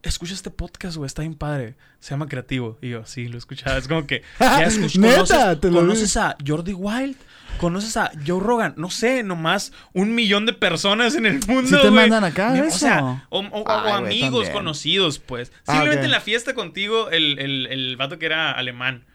[0.05, 1.75] Escucha este podcast, güey, está bien padre.
[1.99, 2.77] Se llama Creativo.
[2.81, 3.77] Y yo, sí, lo escuchaba.
[3.77, 4.21] Es como que.
[4.39, 4.99] Ya escuché.
[4.99, 5.59] ¿Neta?
[5.59, 7.17] ¿Conoces a Jordi Wild?
[7.57, 11.77] conoces a Joe Rogan, no sé, nomás un millón de personas en el mundo.
[11.77, 15.51] Si te mandan acá, O sea, o, amigos conocidos, pues.
[15.65, 19.05] Ah, Simplemente en la fiesta contigo, el, el, el vato que era alemán.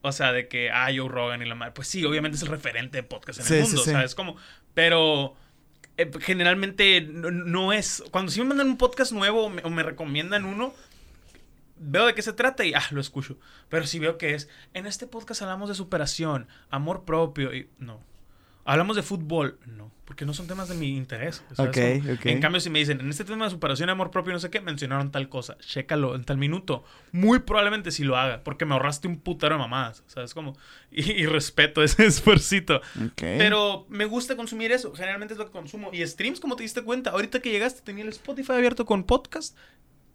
[0.00, 1.72] O sea, de que, ah, Joe Rogan y la madre.
[1.74, 4.14] Pues sí, obviamente es el referente de podcast en el mundo, ¿sabes?
[4.14, 4.36] Como,
[4.74, 5.34] pero
[5.98, 8.02] eh, generalmente no, es.
[8.10, 10.72] Cuando sí me mandan un podcast nuevo o me recomiendan uno,
[11.80, 13.38] veo de qué se trata y ah, lo escucho.
[13.68, 18.00] Pero si veo que es, en este podcast hablamos de superación, amor propio y no.
[18.68, 21.42] Hablamos de fútbol, no, porque no son temas de mi interés.
[21.56, 24.60] En cambio, si me dicen, en este tema de superación, amor propio, no sé qué,
[24.60, 26.84] mencionaron tal cosa, chécalo en tal minuto.
[27.10, 30.54] Muy probablemente sí lo haga, porque me ahorraste un putero de mamadas, ¿sabes cómo?
[30.90, 32.82] Y, respeto ese esfuercito.
[33.16, 35.88] Pero me gusta consumir eso, generalmente es lo que consumo.
[35.94, 39.56] Y streams, como te diste cuenta, ahorita que llegaste tenía el Spotify abierto con podcast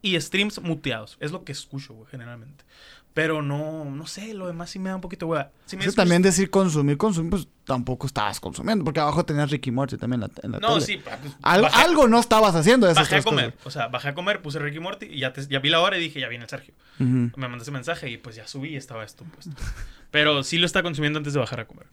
[0.03, 1.17] y streams muteados.
[1.21, 2.65] Es lo que escucho, güey, generalmente.
[3.13, 5.43] Pero no, no sé, lo demás sí me da un poquito, güey.
[5.65, 8.83] Si también decir consumir, consumir, pues tampoco estabas consumiendo.
[8.83, 10.97] Porque abajo tenías Ricky Morty también en la, No, sí.
[10.97, 12.89] Pues, algo no estabas haciendo.
[12.89, 13.53] Esas bajé a comer.
[13.65, 15.99] O sea, bajé a comer, puse Ricky Morty y ya, ya vi la hora y
[15.99, 16.73] dije, ya viene el Sergio.
[16.97, 19.51] Me mandaste mensaje y pues ya subí y estaba esto puesto.
[20.09, 21.85] Pero sí lo está consumiendo antes de bajar a comer.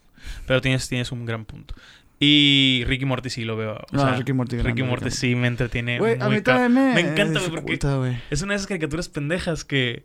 [0.47, 1.75] Pero tienes, tienes un gran punto.
[2.18, 3.79] Y Ricky Morty sí lo veo.
[3.93, 5.97] O sea, Ricky Morty, Ricky Morty sí me entretiene.
[5.99, 6.95] a mí me...
[6.95, 10.05] me encanta, güey, porque es una de esas caricaturas pendejas que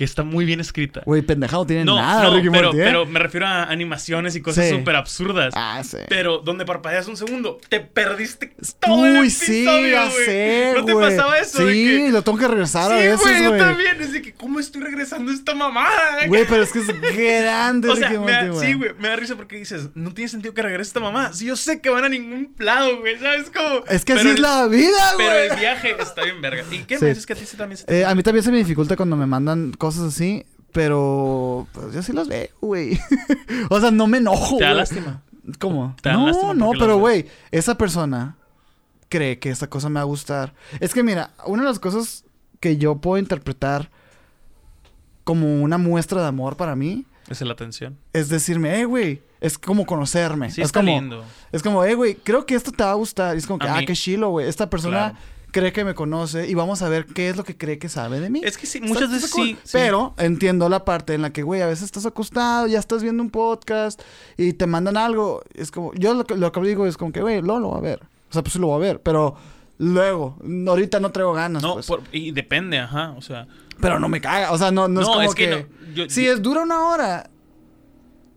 [0.00, 1.02] que está muy bien escrita.
[1.04, 2.84] Güey, pendejado, no tiene nada no, Ricky pero, Morty, ¿eh?
[2.86, 5.52] pero me refiero a animaciones y cosas súper absurdas.
[5.54, 5.98] Ah, sí.
[6.08, 10.86] Pero donde parpadeas un segundo, te perdiste todo Uy, el episodio, sí, ya sé, ¿No
[10.86, 11.68] te pasaba eso?
[11.68, 13.42] Sí, lo tengo que regresar a veces, güey.
[13.42, 14.00] yo también.
[14.00, 15.90] Es de que, ¿cómo estoy regresando esta mamada?
[16.28, 19.56] Güey, pero es que es grande o sea, Morty, Sí, güey, me da risa porque
[19.56, 21.34] dices, no tiene sentido que regrese esta mamá.
[21.34, 23.84] Si yo sé que van a ningún lado, güey, ¿sabes cómo?
[23.86, 25.26] Es que así es la vida, güey.
[25.26, 26.64] Pero el viaje está bien verga.
[26.70, 28.00] ¿Y qué me dices que a ti también se te...
[28.00, 31.92] Eh, a mí también se me dificulta cuando me mandan cosas cosas así, pero pues
[31.92, 32.98] yo sí las veo, güey.
[33.70, 34.56] o sea, no me enojo.
[34.56, 35.22] Te da lástima.
[35.58, 35.96] ¿Cómo?
[36.04, 38.36] no, no, pero güey, esa persona
[39.08, 40.54] cree que esta cosa me va a gustar.
[40.78, 42.24] Es que mira, una de las cosas
[42.60, 43.90] que yo puedo interpretar
[45.24, 47.04] como una muestra de amor para mí.
[47.28, 47.98] Es la atención.
[48.12, 50.50] Es decirme, eh, güey, es como conocerme.
[50.50, 51.24] Sí, es está como, lindo.
[51.50, 53.34] Es como, eh, güey, creo que esto te va a gustar.
[53.34, 54.48] Y es como que, ah, qué chilo, güey.
[54.48, 55.14] Esta persona
[55.50, 58.20] cree que me conoce y vamos a ver qué es lo que cree que sabe
[58.20, 58.40] de mí.
[58.44, 61.66] Es que sí, muchas veces sí, Pero entiendo la parte en la que, güey, a
[61.66, 64.00] veces estás acostado, ya estás viendo un podcast
[64.36, 65.42] y te mandan algo.
[65.54, 67.78] Es como, yo lo que, lo que digo es como que, güey, lo, lo va
[67.78, 68.00] a ver.
[68.28, 69.36] O sea, pues sí lo va a ver, pero
[69.78, 70.36] luego,
[70.68, 71.62] ahorita no traigo ganas.
[71.62, 71.88] No, pues.
[72.12, 73.46] y depende, ajá, o sea.
[73.80, 75.66] Pero no me caga, o sea, no, no, es como que...
[76.08, 77.30] si es dura una hora,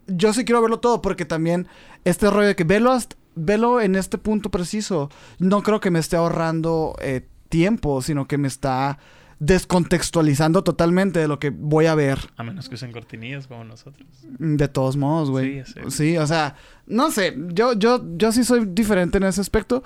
[0.07, 1.67] yo sí quiero verlo todo porque también
[2.05, 5.09] este rollo de que velo hasta velo en este punto preciso.
[5.39, 8.97] No creo que me esté ahorrando eh, tiempo, sino que me está
[9.39, 12.19] descontextualizando totalmente de lo que voy a ver.
[12.37, 14.07] A menos que usen cortinillas como nosotros.
[14.39, 15.63] De todos modos, güey.
[15.65, 16.55] Sí, sí, o sea,
[16.87, 19.83] no sé, yo, yo, yo sí soy diferente en ese aspecto,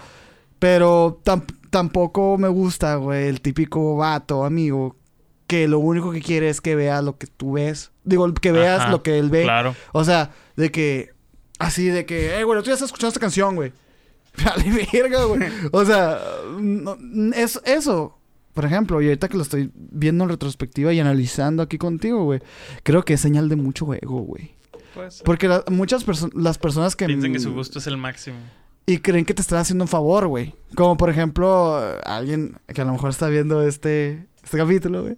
[0.60, 1.22] pero
[1.72, 4.96] tampoco me gusta, güey, el típico vato, amigo,
[5.48, 7.92] que lo único que quiere es que vea lo que tú ves.
[8.04, 9.44] Digo, que veas lo que él ve.
[9.44, 9.76] Claro.
[9.92, 11.17] O sea, de que
[11.60, 13.74] Así de que, eh, güey, tú ya estás escuchando esta canción, güey.
[14.44, 15.42] Dale verga, güey.
[15.72, 16.20] O sea,
[17.36, 18.18] es eso.
[18.54, 22.42] Por ejemplo, y ahorita que lo estoy viendo en retrospectiva y analizando aquí contigo, güey,
[22.84, 24.56] creo que es señal de mucho ego, güey.
[25.24, 27.06] Porque muchas personas, las personas que...
[27.06, 28.38] Piensan que su gusto es el máximo.
[28.88, 30.56] Y creen que te están haciendo un favor, güey.
[30.76, 35.18] Como por ejemplo, alguien que a lo mejor está viendo este, este capítulo, güey.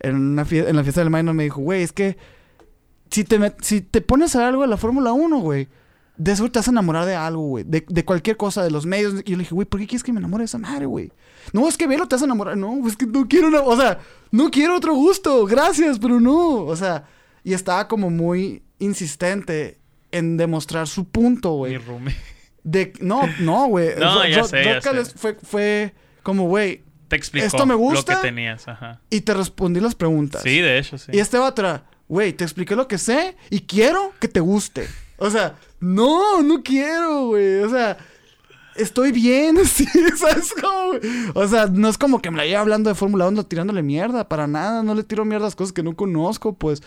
[0.00, 2.16] En, una en la fiesta del minor me dijo, güey, es que
[3.10, 5.68] si te, si te pones a ver algo de la Fórmula 1, güey,
[6.18, 7.64] de eso te vas a enamorar de algo, güey.
[7.64, 9.14] De, cualquier cosa, de los medios.
[9.24, 11.12] Y yo le dije, güey, ¿por qué quieres que me enamore de esa madre, güey?
[11.52, 12.56] No, es que velo, te vas a enamorar.
[12.56, 13.60] No, es que no quiero una...
[13.60, 14.00] O sea,
[14.32, 15.46] no quiero otro gusto.
[15.46, 16.64] Gracias, pero no.
[16.64, 17.04] O sea,
[17.44, 19.78] y estaba como muy insistente
[20.10, 21.78] en demostrar su punto, güey.
[21.78, 22.12] Mi
[22.64, 23.90] De, no, no, güey.
[23.98, 24.80] no, ya sé, ya
[25.14, 25.94] Fue, fue
[26.24, 26.82] como, güey.
[27.06, 29.00] Te explicó esto me gusta, lo que tenías, ajá.
[29.08, 30.42] Y te respondí las preguntas.
[30.42, 31.12] Sí, de hecho, sí.
[31.14, 34.88] Y este va atrás güey, te expliqué lo que sé y quiero que te guste.
[35.18, 37.58] O sea, no, no quiero, güey.
[37.60, 37.98] O sea,
[38.76, 39.86] estoy bien, sí,
[40.16, 40.98] ¿sabes cómo?
[41.34, 44.28] O sea, no es como que me la lleve hablando de Fórmula 1 tirándole mierda,
[44.28, 46.82] para nada, no le tiro mierda a cosas que no conozco, pues.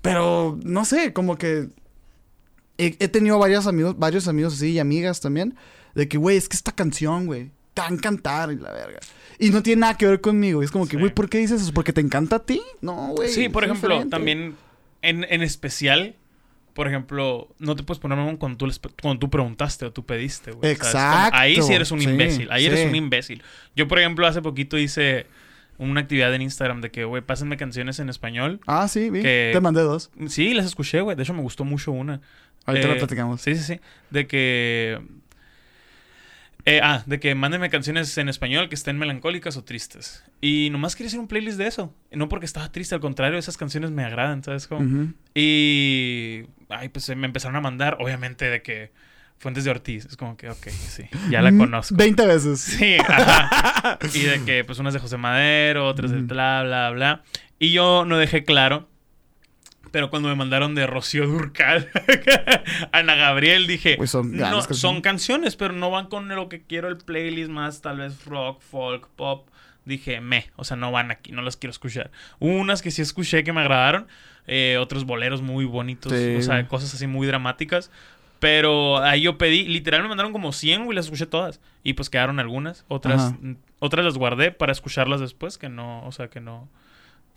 [0.00, 1.68] Pero, no sé, como que
[2.78, 5.56] he, tenido varios amigos, varios amigos así y amigas también,
[5.94, 8.98] de que, güey, es que esta canción, güey, tan cantar y la verga.
[9.38, 10.64] Y no tiene nada que ver conmigo.
[10.64, 11.72] es como que, güey, ¿por qué dices eso?
[11.72, 12.60] ¿Porque te encanta a ti?
[12.80, 13.28] No, güey.
[13.28, 14.56] Sí, por ejemplo, también
[15.00, 16.16] en, en, especial,
[16.74, 18.68] por ejemplo, no te puedes poner cuando tú,
[19.00, 20.72] cuando tú preguntaste o tú pediste, güey.
[20.72, 21.36] Exacto.
[21.38, 22.50] ahí sí eres un imbécil.
[22.50, 23.42] Ahí eres un imbécil.
[23.76, 25.26] Yo, por ejemplo, hace poquito hice
[25.78, 28.60] una actividad en Instagram de que, güey, pásenme canciones en español.
[28.66, 29.22] Ah, sí, vi.
[29.22, 30.10] Te mandé dos.
[30.26, 31.16] Sí, las escuché, güey.
[31.16, 32.20] De hecho, me gustó mucho una.
[32.66, 33.40] Ahorita la eh, platicamos.
[33.40, 33.80] Sí, sí, sí.
[34.10, 35.00] De que
[36.68, 40.22] eh, ah, de que mándenme canciones en español que estén melancólicas o tristes.
[40.42, 41.94] Y nomás quería hacer un playlist de eso.
[42.12, 45.12] No porque estaba triste, al contrario, esas canciones me agradan, ¿sabes cómo?
[45.34, 46.42] Y.
[46.68, 48.92] Ay, pues me empezaron a mandar, obviamente, de que.
[49.38, 50.04] Fuentes de Ortiz.
[50.04, 51.94] Es como que, ok, sí, ya la conozco.
[51.94, 52.60] 20 veces.
[52.60, 53.98] Sí, ajá.
[54.14, 57.22] y de que, pues, unas de José Madero, otras de bla, bla, bla.
[57.58, 58.88] Y yo no dejé claro
[59.90, 61.90] pero cuando me mandaron de Rocío Durcal,
[62.92, 66.88] Ana Gabriel, dije, pues son, no, son canciones, pero no van con lo que quiero
[66.88, 69.48] el playlist más, tal vez rock, folk, pop.
[69.84, 72.10] Dije, me, o sea, no van aquí, no las quiero escuchar.
[72.38, 74.06] Unas que sí escuché que me agradaron,
[74.46, 77.90] eh, otros boleros muy bonitos, o sea, cosas así muy dramáticas.
[78.38, 81.60] Pero ahí yo pedí, literal me mandaron como 100, y las escuché todas.
[81.82, 83.34] Y pues quedaron algunas, otras,
[83.80, 86.68] otras las guardé para escucharlas después, que no, o sea, que no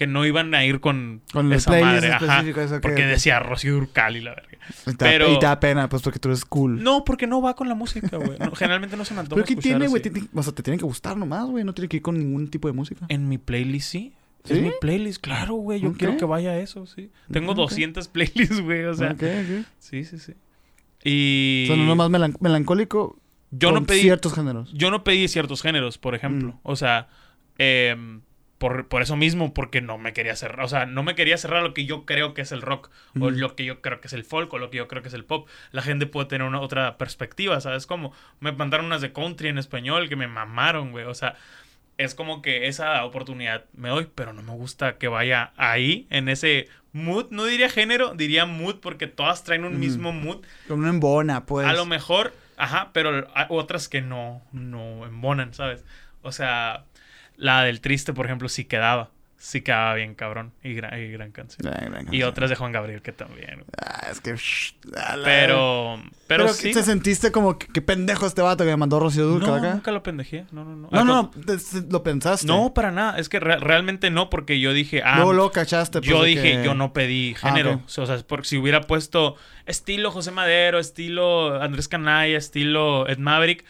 [0.01, 2.11] que no iban a ir con, con esa madre.
[2.11, 2.43] Ajá,
[2.81, 4.57] porque decía Rocío Durcal y la verga.
[4.87, 6.81] Y te, Pero, y te da pena, pues porque tú eres cool.
[6.81, 8.35] No, porque no va con la música, güey.
[8.55, 10.01] generalmente no se me antoja Pero ¿qué tiene, güey?
[10.33, 11.63] O sea, te tiene que gustar nomás, güey.
[11.63, 13.05] No tiene que ir con ningún tipo de música.
[13.09, 14.13] En mi playlist sí.
[14.43, 14.53] ¿Sí?
[14.53, 15.79] Es mi playlist, claro, güey.
[15.79, 17.11] Yo quiero que vaya a eso, sí.
[17.31, 18.85] Tengo 200 playlists, güey.
[18.85, 19.15] O sea.
[19.77, 20.33] Sí, sí, sí.
[21.03, 21.65] Y.
[21.67, 23.19] Son uno más melancólico.
[23.51, 24.01] Yo con no pedí.
[24.01, 24.73] ciertos géneros.
[24.73, 26.53] Yo no pedí ciertos géneros, por ejemplo.
[26.53, 26.59] Mm.
[26.63, 27.07] O sea.
[27.59, 27.95] Eh,
[28.61, 31.73] por, eso mismo, porque no me quería cerrar, o sea, no me quería cerrar lo
[31.73, 34.23] que yo creo que es el rock, o lo que yo creo que es el
[34.23, 35.49] folk, o lo que yo creo que es el pop.
[35.71, 37.87] La gente puede tener una otra perspectiva, ¿sabes?
[37.87, 41.37] Como me mandaron unas de country en español que me mamaron, güey, o sea,
[41.97, 46.29] es como que esa oportunidad me doy, pero no me gusta que vaya ahí, en
[46.29, 50.45] ese mood, no diría género, diría mood, porque todas traen un mismo mood.
[50.67, 51.65] Como una embona, pues.
[51.65, 55.83] A lo mejor, ajá, pero hay otras que no, no embonan, ¿sabes?
[56.21, 56.85] O sea,
[57.41, 59.09] la del triste, por ejemplo, sí quedaba.
[59.37, 60.53] sí quedaba bien cabrón.
[60.63, 61.73] Y gran, y gran canción.
[62.11, 63.65] Y otras de Juan Gabriel que también.
[63.83, 64.35] Ah, es que...
[65.23, 65.99] pero...
[66.27, 66.71] Pero, sí.
[66.71, 69.73] ¿Te sentiste como que, pendejo este vato que me mandó Rocío Durca no, acá?
[69.73, 70.45] nunca lo pendejé.
[70.51, 70.89] No, no, no.
[70.91, 71.31] No, no,
[71.89, 72.45] ¿Lo pensaste?
[72.45, 73.17] No, para nada.
[73.17, 75.01] Es que realmente no, porque yo dije...
[75.03, 75.99] Ah, luego, lo cachaste.
[75.99, 77.81] Pues, yo dije, yo no pedí ah, género.
[77.83, 79.35] O sea, porque si hubiera puesto
[79.65, 83.65] estilo José Madero, estilo Andrés Canaya, estilo Ed Maverick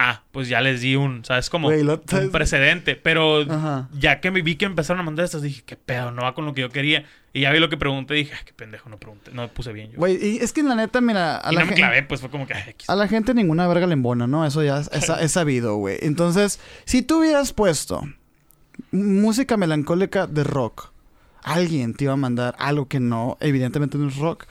[0.00, 1.50] ah, pues ya les di un, ¿sabes?
[1.50, 2.96] Como un precedente.
[2.96, 3.44] Pero
[3.92, 6.46] ya que me vi que empezaron a mandar estas, dije, qué pedo, no va con
[6.46, 7.04] lo que yo quería.
[7.34, 9.92] Y ya vi lo que pregunté, dije, ay, qué pendejo, no pregunté, no puse bien
[9.92, 9.98] yo.
[9.98, 12.20] Güey, y es que en la neta, mira, a y la no me clavé, pues
[12.20, 14.44] fue como que, ay, A la gente ninguna verga le embona, ¿no?
[14.46, 14.88] Eso ya es,
[15.20, 15.98] es sabido, güey.
[16.00, 18.02] Entonces, si tú hubieras puesto
[18.90, 20.92] música melancólica de rock,
[21.42, 24.46] alguien te iba a mandar algo que no, evidentemente no es rock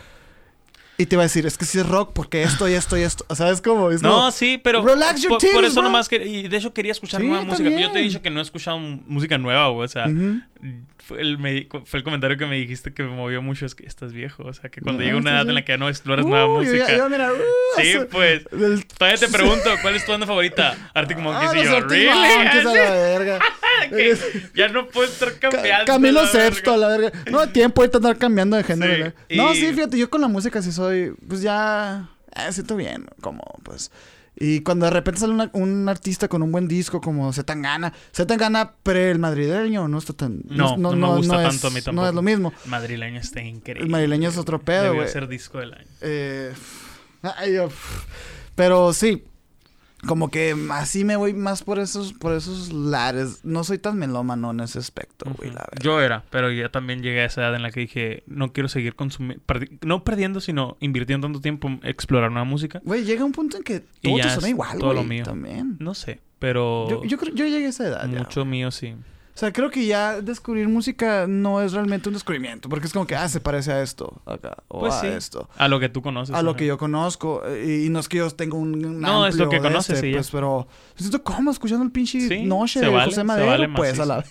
[1.00, 3.04] y te iba a decir, es que si es rock, porque esto y esto y
[3.04, 3.26] esto.
[3.34, 3.90] ¿Sabes cómo?
[3.90, 4.86] Es no, sí, pero.
[4.86, 6.10] Relax your por, por eso nomás.
[6.10, 7.70] Que, y de hecho quería escuchar nueva música.
[7.70, 9.86] Yo te he dicho que no he escuchado música nueva, güey.
[9.86, 10.10] O sea,
[10.98, 13.66] fue, el, fue el comentario que me dijiste que me movió mucho.
[13.66, 14.44] Es que estás viejo.
[14.44, 16.86] O sea, que cuando llega una edad en la que ya no exploras nueva música.
[16.86, 18.44] Uh, sí, pues.
[18.98, 20.92] Todavía te pregunto, ¿cuál es tu banda favorita?
[20.94, 22.10] Arctic ah, Monkeys y yo, ¿really?
[24.56, 25.86] ya no puedo estar cambiando.
[25.86, 27.12] Camilo Sexto, a la verga.
[27.32, 29.14] No hay tiempo ahorita andar cambiando de género.
[29.30, 33.44] No, sí, fíjate, yo con la música sí soy, pues ya, eh, siento bien, como,
[33.64, 33.92] pues...
[34.42, 39.12] Y cuando de repente sale un artista con un buen disco como Zetangana, Zetangana pre
[39.12, 40.44] el madrileño no está tan...
[40.46, 42.04] No, no, me gusta tanto a mí tampoco.
[42.04, 42.54] No es lo mismo.
[42.66, 43.84] Madrileño está increíble.
[43.84, 45.10] El madrileño es otro pedo, güey.
[45.10, 45.88] ser disco del año.
[46.00, 46.54] Eh,
[48.56, 49.26] pero sí,
[50.08, 53.42] como que así me voy más por esos, por esos lares.
[53.44, 55.82] No soy tan melómano en ese aspecto, güey, la verdad.
[55.82, 58.70] Yo era, pero ya también llegué a esa edad en la que dije, no quiero
[58.70, 59.44] seguir consumiendo,
[59.82, 62.82] no perdiendo, sino invirtiendo tanto tiempo en explorar nueva música.
[62.84, 65.24] Güey, llega un punto en que todo te suena igual, todo lo mío.
[65.24, 65.78] También.
[65.80, 66.90] No sé, pero...
[66.90, 68.08] Yo, yo, yo llegué a esa edad.
[68.08, 68.96] Mucho mío, sí.
[69.40, 73.08] O sea, creo que ya descubrir música no es realmente un descubrimiento, porque es como
[73.08, 75.48] que, ah, se parece a esto, acá, o pues a esto.
[75.56, 76.36] A lo que tú conoces.
[76.36, 77.42] A lo que yo conozco.
[77.66, 79.00] Y, no es que yo tenga un.
[79.00, 80.14] no, es lo que conoces, este, sí.
[80.14, 80.68] Pues, pero.
[80.98, 84.26] Siento como escuchando el pinche Noche de José Madero, pues, a la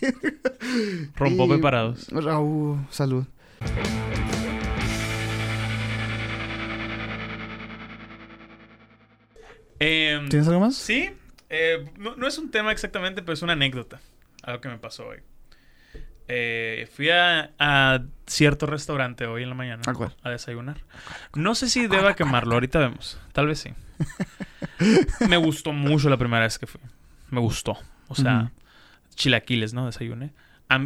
[1.16, 2.06] Rompo preparados.
[2.10, 3.24] Raúl, salud.
[9.78, 10.76] Em, ¿Tienes algo más?
[10.76, 11.09] Sí.
[11.48, 14.01] Eh, no, no, es un tema exactamente, pero es una anécdota
[14.48, 15.18] algo que me pasó hoy.
[16.30, 19.82] Eh, fui a, cierto restaurante hoy en la mañana
[20.22, 20.76] a desayunar.
[21.34, 23.18] No sé si deba quemarlo, ahorita vemos.
[23.32, 23.70] Tal vez sí.
[25.28, 26.80] me gustó mucho la primera vez que fui.
[27.30, 27.78] Me gustó.
[28.08, 28.52] O sea,
[29.14, 29.86] chilaquiles, ¿no?
[29.86, 30.32] Desayuné.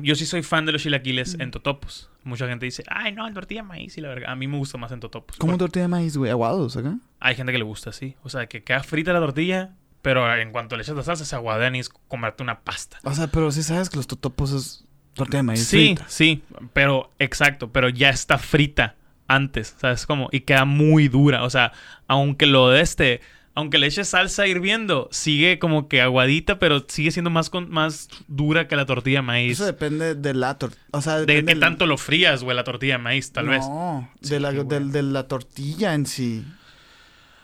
[0.02, 2.08] yo sí soy fan de los chilaquiles en totopos.
[2.22, 4.30] Mucha gente dice, ay, no, en tortilla de maíz y la verga.
[4.30, 5.36] A mí me gusta más en totopos.
[5.38, 6.30] ¿Cómo tortilla de maíz, güey?
[6.30, 6.98] ¿Aguados acá?
[7.18, 8.14] Hay gente que le gusta, sí.
[8.22, 11.36] O sea, que queda frita la tortilla pero en cuanto le echas la salsa, se
[11.36, 12.98] aguadan y es comerte una pasta.
[13.04, 14.84] O sea, pero sí sabes que los totopos es
[15.14, 15.66] tortilla de maíz.
[15.66, 16.42] Sí, sí,
[16.72, 18.96] pero exacto, pero ya está frita
[19.28, 20.28] antes, ¿sabes cómo?
[20.32, 21.44] Y queda muy dura.
[21.44, 21.72] O sea,
[22.08, 23.20] aunque lo de este,
[23.54, 28.08] aunque le eches salsa hirviendo, sigue como que aguadita, pero sigue siendo más, con, más
[28.26, 29.52] dura que la tortilla de maíz.
[29.52, 30.82] Eso depende de la tortilla.
[30.90, 33.60] O sea, de qué tanto lo frías, güey, la tortilla de maíz, tal vez.
[33.60, 36.44] No, de, la, de la tortilla en sí.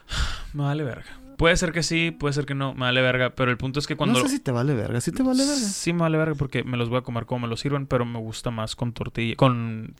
[0.53, 1.18] Me vale verga.
[1.39, 3.87] Puede ser que sí, puede ser que no, me vale verga, pero el punto es
[3.87, 4.19] que cuando...
[4.19, 5.55] No sé si te vale verga, ¿sí te vale verga?
[5.55, 8.03] Sí me vale verga porque me los voy a comer como me los sirvan, pero
[8.03, 9.95] me gusta más con tortilla, con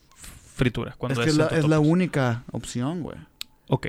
[0.57, 0.95] fritura.
[0.97, 3.15] Cuando es que es, la, única opción, güey.
[3.69, 3.87] Ok.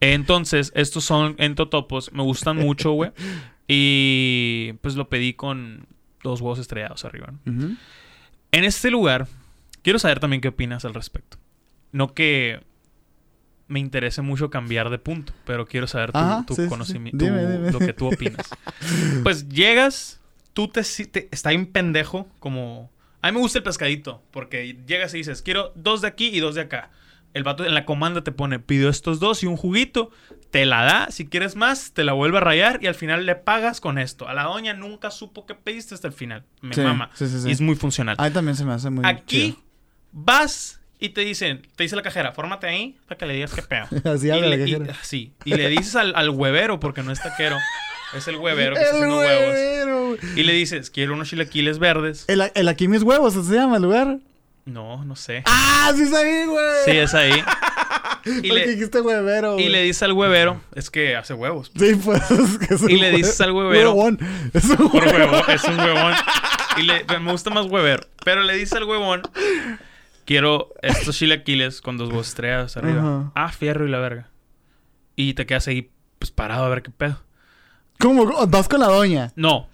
[0.00, 3.12] Entonces, estos son entotopos, me gustan mucho, güey.
[3.66, 5.86] y pues lo pedí con
[6.22, 7.32] dos huevos estrellados arriba.
[7.46, 7.78] En
[8.64, 9.28] este lugar,
[9.80, 11.38] quiero saber también qué opinas al respecto.
[11.90, 12.60] No que
[13.72, 16.12] me interesa mucho cambiar de punto, pero quiero saber
[16.46, 17.24] tu, conocimiento,
[17.72, 18.50] lo que tú opinas.
[19.22, 20.20] pues llegas,
[20.52, 22.90] tú te, te está un pendejo, como...
[23.22, 26.40] A mí me gusta el pescadito, porque llegas y dices, quiero dos de aquí y
[26.40, 26.90] dos de acá.
[27.34, 30.10] El vato en la comanda te pone, pido estos dos y un juguito,
[30.50, 33.36] te la da, si quieres más, te la vuelve a rayar y al final le
[33.36, 34.28] pagas con esto.
[34.28, 36.44] A la doña nunca supo que pediste hasta el final.
[36.60, 37.10] Me mama.
[37.18, 38.16] y es muy funcional.
[38.16, 39.56] También se me hace muy Aquí
[40.12, 43.62] vas y te dicen, te dice la cajera, fórmate ahí para que le digas qué
[43.62, 43.86] pedo.
[44.14, 44.94] Así habla la cajera.
[45.02, 45.32] sí.
[45.44, 47.56] Y le dices al, al, huevero, porque no es taquero.
[48.16, 50.20] Es el huevero que está haciendo huevos.
[50.36, 52.24] Y le dices, quiero unos chilaquiles verdes.
[52.28, 54.18] El, el aquí mis huevos, ¿se llama el lugar?
[54.64, 55.42] No, no sé.
[55.46, 55.92] ¡Ah!
[55.96, 56.66] ¡Sí es ahí, güey!
[56.84, 57.32] Sí, es ahí.
[58.44, 59.58] y le dijiste huevero.
[59.58, 61.72] Y le dices al huevero, es que hace huevos.
[61.76, 62.22] Sí, pues.
[62.70, 63.92] Es y le dices al huevero.
[63.92, 64.20] Huevón.
[64.54, 65.42] Es un huevón.
[65.48, 66.14] es un huevón.
[66.76, 68.06] Y le, me gusta más huevero.
[68.24, 69.22] Pero le dices al huevón
[70.24, 73.32] quiero estos chilaquiles con dos huevos arriba.
[73.34, 74.28] Ah, fierro y la verga.
[75.16, 77.22] Y te quedas ahí, pues parado a ver qué pedo.
[77.98, 78.46] ¿Cómo?
[78.48, 79.32] ¿Vas con la doña?
[79.36, 79.68] No.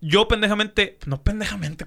[0.00, 1.84] yo pendejamente, no pendejamente,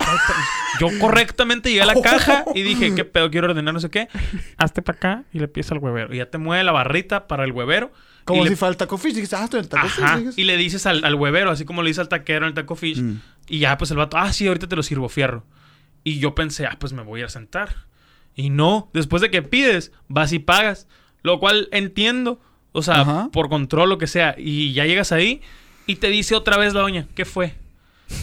[0.79, 3.31] yo correctamente llegué a la caja y dije, ¿qué pedo?
[3.31, 4.07] Quiero ordenar no sé qué.
[4.57, 6.13] Hazte para acá y le pides al huevero.
[6.13, 7.91] Y ya te mueve la barrita para el huevero.
[8.25, 8.55] Como si le...
[8.55, 9.13] fuera el taco fish.
[9.13, 10.19] Dices, ah, estoy el taco Ajá.
[10.35, 12.75] Y le dices al, al, huevero, así como le dices al taquero en el taco
[12.75, 13.01] fish.
[13.01, 13.21] Mm.
[13.47, 15.45] Y ya, pues el vato, ah, sí, ahorita te lo sirvo, fierro.
[16.05, 17.87] Y yo pensé, ah, pues me voy a sentar.
[18.35, 20.87] Y no, después de que pides, vas y pagas.
[21.23, 22.39] Lo cual entiendo,
[22.71, 24.35] o sea, por control, lo que sea.
[24.37, 25.41] Y ya llegas ahí
[25.87, 27.55] y te dice otra vez la doña, ¿qué fue?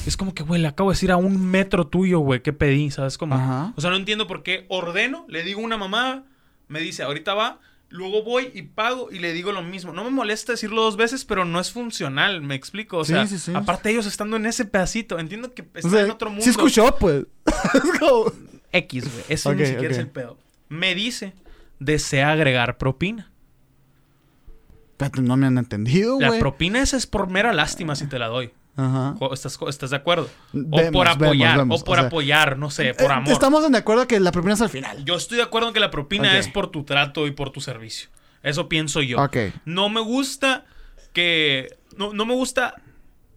[0.06, 2.90] Es como que, güey, le acabo de decir a un metro tuyo, güey, ¿qué pedí?
[2.92, 3.72] ¿Sabes cómo?
[3.76, 6.22] O sea, no entiendo por qué ordeno, le digo una mamá,
[6.68, 7.58] me dice, ahorita va,
[7.92, 9.92] luego voy y pago y le digo lo mismo.
[9.92, 12.98] No me molesta decirlo dos veces, pero no es funcional, me explico.
[12.98, 16.42] O sea, aparte ellos estando en ese pedacito, entiendo que están en otro mundo.
[16.42, 17.26] Sí escuchó, pues.
[18.72, 19.24] X, güey.
[19.28, 20.38] Eso ni siquiera es el pedo.
[20.68, 21.34] Me dice,
[21.78, 23.30] desea agregar propina.
[25.20, 26.30] no me han entendido, güey.
[26.30, 28.52] La propina esa es por mera lástima si te la doy.
[28.76, 29.14] Ajá.
[29.32, 30.30] ¿Estás, ¿Estás, de acuerdo?
[30.54, 33.32] o por apoyar, o por apoyar, no sé, por eh, amor.
[33.32, 35.04] Estamos de acuerdo que la propina es al final.
[35.04, 37.60] Yo estoy de acuerdo en que la propina es por tu trato y por tu
[37.60, 38.08] servicio.
[38.42, 39.18] Eso pienso yo.
[39.64, 40.64] No me gusta
[41.12, 41.76] que.
[41.96, 42.76] No, no me gusta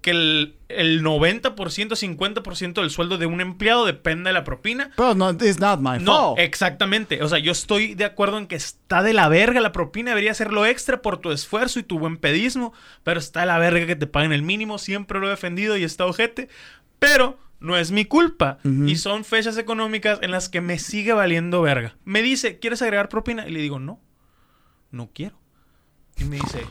[0.05, 4.91] que el, el 90%, 50% del sueldo de un empleado depende de la propina.
[4.95, 7.23] Pero no, it's not my no, exactamente.
[7.23, 10.11] O sea, yo estoy de acuerdo en que está de la verga la propina.
[10.11, 12.71] Debería ser lo extra por tu esfuerzo y tu buen pedismo.
[13.01, 14.77] Pero está de la verga que te paguen el mínimo.
[14.77, 16.49] Siempre lo he defendido y está ojete.
[16.99, 18.59] Pero no es mi culpa.
[18.63, 21.97] Y son fechas económicas en las que me sigue valiendo verga.
[22.05, 23.47] Me dice, ¿quieres agregar propina?
[23.47, 23.99] Y le digo, no,
[24.91, 25.39] no quiero.
[26.17, 26.63] Y me dice,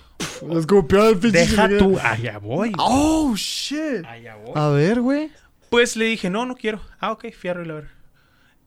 [0.42, 2.72] el Deja tú, allá voy.
[2.78, 4.04] Oh, shit.
[4.06, 4.52] Allá voy.
[4.54, 5.30] A ver, güey.
[5.70, 6.80] Pues le dije, no, no quiero.
[7.00, 7.88] Ah, ok, fierro y la ver.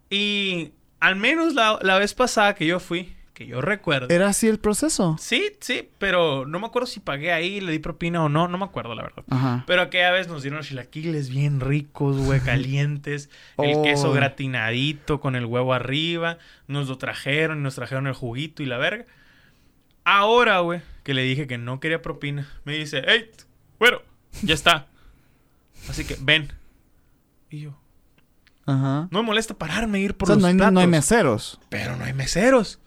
[0.10, 4.07] Y al menos la, la, vez pasada que yo fui, que yo recuerdo.
[4.10, 5.15] ¿Era así el proceso?
[5.19, 8.57] Sí, sí, pero no me acuerdo si pagué ahí, le di propina o no, no
[8.57, 9.23] me acuerdo la verdad.
[9.30, 9.64] Ajá.
[9.68, 14.14] Pero aquella vez nos dieron chilaquiles bien ricos, güey, calientes, el queso oh.
[14.14, 16.38] gratinadito con el huevo arriba,
[16.68, 19.06] nos lo trajeron y nos trajeron el juguito y la verga.
[20.03, 23.32] Ahora, güey, que le dije que no quería propina, me dice, hey,
[23.80, 24.02] bueno,
[24.42, 24.88] ya está.
[25.88, 26.52] Así que ven.
[27.50, 27.80] Y yo.
[28.66, 29.08] Ajá.
[29.10, 31.62] No me molesta pararme ir por los no hay, no hay meseros.
[31.70, 32.82] Pero no hay meseros.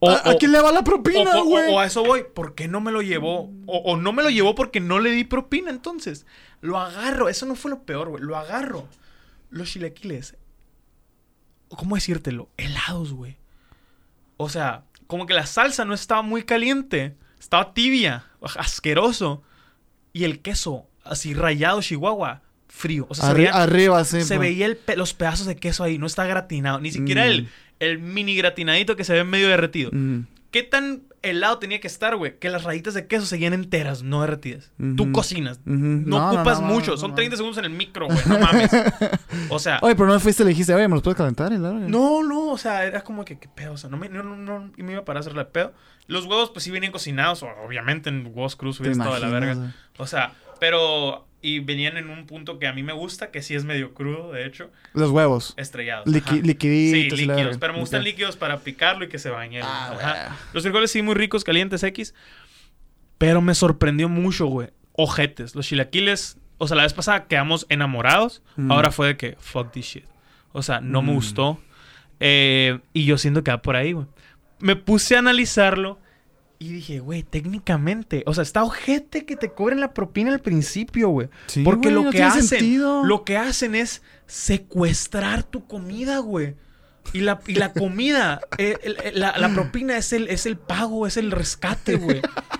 [0.00, 1.74] ¿A, quién le va la propina, güey?
[1.74, 2.26] O, a eso voy.
[2.32, 3.50] ¿Por qué no me lo llevó?
[3.66, 6.26] O, no me lo llevó porque no le di propina, entonces.
[6.60, 7.28] Lo agarro.
[7.28, 8.22] Eso no fue lo peor, güey.
[8.22, 8.86] Lo agarro.
[9.50, 10.36] Los chilequiles.
[11.70, 12.50] ¿Cómo decírtelo?
[12.56, 13.36] Helados, güey.
[14.36, 18.24] O sea, como que la salsa no estaba muy caliente, estaba tibia,
[18.56, 19.42] asqueroso.
[20.12, 23.06] Y el queso, así rayado, chihuahua, frío.
[23.08, 24.22] O sea, se arriba, sí.
[24.22, 26.80] Se veía los pedazos de queso ahí, no está gratinado.
[26.80, 27.48] Ni siquiera el, mm.
[27.80, 29.90] el mini gratinadito que se ve medio derretido.
[29.92, 30.22] Mm.
[30.50, 32.38] ¿Qué tan helado tenía que estar, güey?
[32.38, 34.72] Que las rayitas de queso seguían enteras, no derretidas.
[34.96, 35.60] Tú cocinas.
[35.64, 36.96] No, ocupas mucho.
[36.96, 38.18] Son 30 segundos en el micro, güey.
[38.26, 38.70] No mames.
[39.50, 39.78] o sea.
[39.82, 41.52] Oye, pero no fuiste y le dijiste, oye, ¿me los puedes calentar?
[41.52, 42.48] no, no.
[42.48, 43.72] O sea, era como que, ¿qué pedo?
[43.72, 45.72] O sea, no me, no, no, me iba a parar a hacerle pedo.
[46.06, 47.44] Los huevos, pues sí venían cocinados.
[47.64, 49.74] Obviamente en huevos cruz hubiera estado de la verga.
[49.98, 53.54] O sea, pero y venían en un punto que a mí me gusta, que sí
[53.54, 54.70] es medio crudo, de hecho.
[54.92, 55.54] Los huevos.
[55.56, 56.06] Estrellados.
[56.06, 57.18] liquiditos.
[57.18, 57.58] Sí, líquidos.
[57.58, 59.62] Pero me gustan líquidos para picarlo y que se bañen.
[59.64, 62.14] Ah, los frijoles sí muy ricos, calientes, X.
[63.18, 64.70] Pero me sorprendió mucho, güey.
[64.92, 65.54] Ojetes.
[65.54, 66.38] Los chilaquiles...
[66.60, 68.42] O sea, la vez pasada quedamos enamorados.
[68.56, 68.72] Mm.
[68.72, 70.04] Ahora fue de que, fuck this shit.
[70.50, 71.14] O sea, no me mm.
[71.14, 71.60] gustó.
[72.18, 74.06] Eh, y yo siento que va por ahí, güey.
[74.58, 76.00] Me puse a analizarlo
[76.60, 81.08] y dije, güey, técnicamente, o sea, está ojete que te cobren la propina al principio,
[81.10, 81.28] güey.
[81.64, 86.56] Porque lo que hacen, lo que hacen es secuestrar tu comida, güey.
[87.12, 88.76] Y la, y la comida, eh,
[89.14, 92.20] la, la, propina es el, es el pago, es el rescate, güey.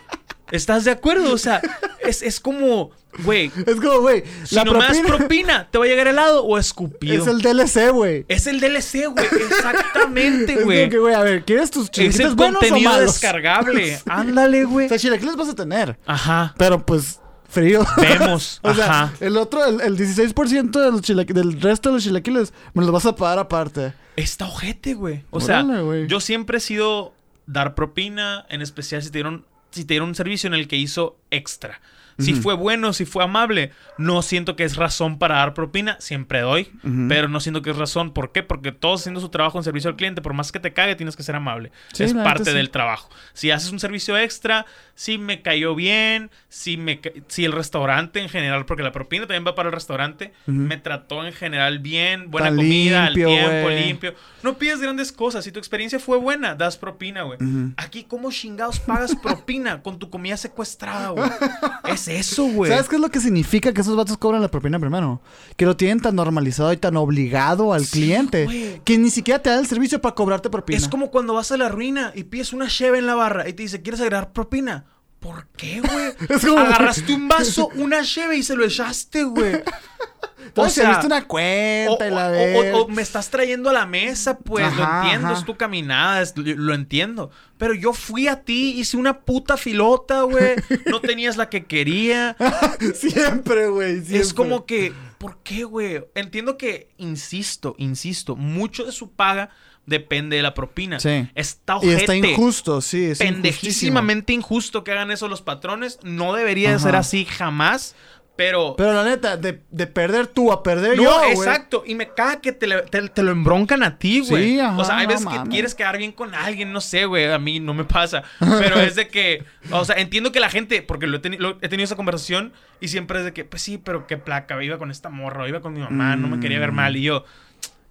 [0.50, 1.32] ¿Estás de acuerdo?
[1.32, 1.60] O sea,
[2.00, 2.90] es, es como,
[3.24, 3.50] güey.
[3.66, 4.24] Es como, güey.
[4.44, 7.22] Si no me das propina, ¿te va a llegar helado o escupido?
[7.22, 8.24] Es el DLC, güey.
[8.28, 9.26] Es el DLC, güey.
[9.50, 10.82] Exactamente, güey.
[10.82, 13.98] Es que, güey, a ver, ¿quieres tus chilaquiles es el contenido descargable.
[14.06, 14.86] Ándale, güey.
[14.86, 15.98] O sea, chilaquiles vas a tener.
[16.06, 16.54] Ajá.
[16.56, 17.84] Pero, pues, frío.
[17.96, 18.60] Vemos.
[18.62, 22.82] o sea, el otro, el, el 16% de los del resto de los chilaquiles, me
[22.82, 23.92] los vas a pagar aparte.
[24.16, 25.24] Está ojete, güey.
[25.30, 25.64] O sea,
[26.06, 27.14] yo siempre he sido
[27.46, 31.18] dar propina, en especial si te dieron si te un servicio en el que hizo
[31.30, 31.80] extra.
[32.18, 36.40] Si fue bueno, si fue amable, no siento que es razón para dar propina, siempre
[36.40, 36.70] doy,
[37.08, 38.12] pero no siento que es razón.
[38.12, 38.42] ¿Por qué?
[38.42, 41.16] Porque todos haciendo su trabajo en servicio al cliente, por más que te cague, tienes
[41.16, 41.70] que ser amable.
[41.98, 43.08] es parte del trabajo.
[43.32, 48.28] Si haces un servicio extra, si me cayó bien, si, me, si el restaurante en
[48.28, 52.48] general, porque la propina también va para el restaurante, me trató en general bien, buena
[52.48, 54.14] comida, al tiempo, limpio.
[54.42, 55.44] No pides grandes cosas.
[55.44, 57.38] Si tu experiencia fue buena, das propina, güey.
[57.76, 61.30] Aquí, ¿cómo chingados pagas propina con tu comida secuestrada, güey?
[61.88, 62.70] Es es eso, güey?
[62.70, 65.20] ¿Sabes qué es lo que significa que esos vatos cobran la propina primero?
[65.56, 69.58] Que lo tienen tan normalizado y tan obligado al cliente que ni siquiera te da
[69.58, 70.78] el servicio para cobrarte propina.
[70.78, 73.52] Es como cuando vas a la ruina y pides una cheve en la barra y
[73.52, 74.86] te dice, ¿quieres agregar propina?
[75.20, 76.58] ¿Por qué, güey?
[76.58, 79.62] Agarraste un vaso, una cheve y se lo echaste, güey.
[80.54, 82.30] O sea, viste una cuenta y la
[82.74, 86.74] o, o, me estás trayendo a la mesa, pues lo entiendo, es tu caminada, lo
[86.74, 87.30] entiendo.
[87.58, 90.54] Pero yo fui a ti, hice una puta filota, güey.
[90.86, 92.36] No tenías la que quería.
[92.94, 94.02] siempre, güey.
[94.10, 96.04] Es como que, ¿por qué, güey?
[96.14, 99.50] Entiendo que, insisto, insisto, mucho de su paga
[99.88, 101.00] depende de la propina.
[101.00, 101.28] Sí.
[101.34, 101.92] Está ojete.
[101.92, 103.06] Y está injusto, sí.
[103.06, 105.98] Es pendejísimamente injusto que hagan eso los patrones.
[106.02, 107.96] No debería de ser así jamás.
[108.38, 108.76] Pero.
[108.76, 109.52] Pero la neta, de,
[109.88, 111.02] perder tú a perder yo.
[111.02, 111.82] No, exacto.
[111.84, 114.50] Y me caga que te, lo embroncan a ti, güey.
[114.50, 117.32] Sí, o sea, hay veces que quieres quedar bien con alguien, no sé, güey.
[117.32, 118.22] A mí no me pasa.
[118.38, 119.44] Pero es de que.
[119.72, 120.82] O sea, entiendo que la gente.
[120.82, 122.52] Porque lo he, tenido esa conversación.
[122.80, 124.62] Y siempre es de que, pues sí, pero qué placa.
[124.62, 126.96] Iba con esta morra, iba con mi mamá, no me quería ver mal.
[126.96, 127.24] Y yo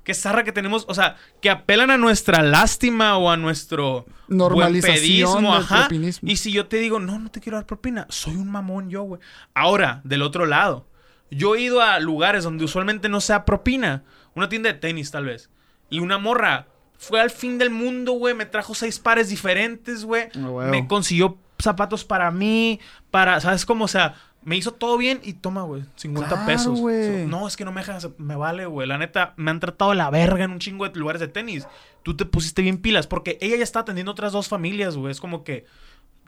[0.08, 5.46] qué zarra que tenemos, o sea, que apelan a nuestra lástima o a nuestro normalización
[5.48, 5.90] ajá.
[6.22, 9.04] Y si yo te digo, no, no te quiero dar propina, soy un mamón yo,
[9.04, 9.20] güey.
[9.54, 10.88] Ahora, del otro lado,
[11.30, 15.26] yo he ido a lugares donde usualmente no sea propina, una tienda de tenis tal
[15.26, 15.50] vez,
[15.90, 16.68] y una morra
[16.98, 21.38] fue al fin del mundo, güey, me trajo seis pares diferentes, güey, ah, me consiguió
[21.60, 22.80] zapatos para mí,
[23.12, 23.84] para, ¿sabes cómo?
[23.84, 24.16] O sea,
[24.48, 26.80] me hizo todo bien y toma, güey, 50 pesos.
[27.28, 28.88] No, es que no me dejas, me vale, güey.
[28.88, 31.68] La neta, me han tratado la verga en un chingo de lugares de tenis.
[32.02, 35.12] Tú te pusiste bien pilas porque ella ya está atendiendo otras dos familias, güey.
[35.12, 35.66] Es como que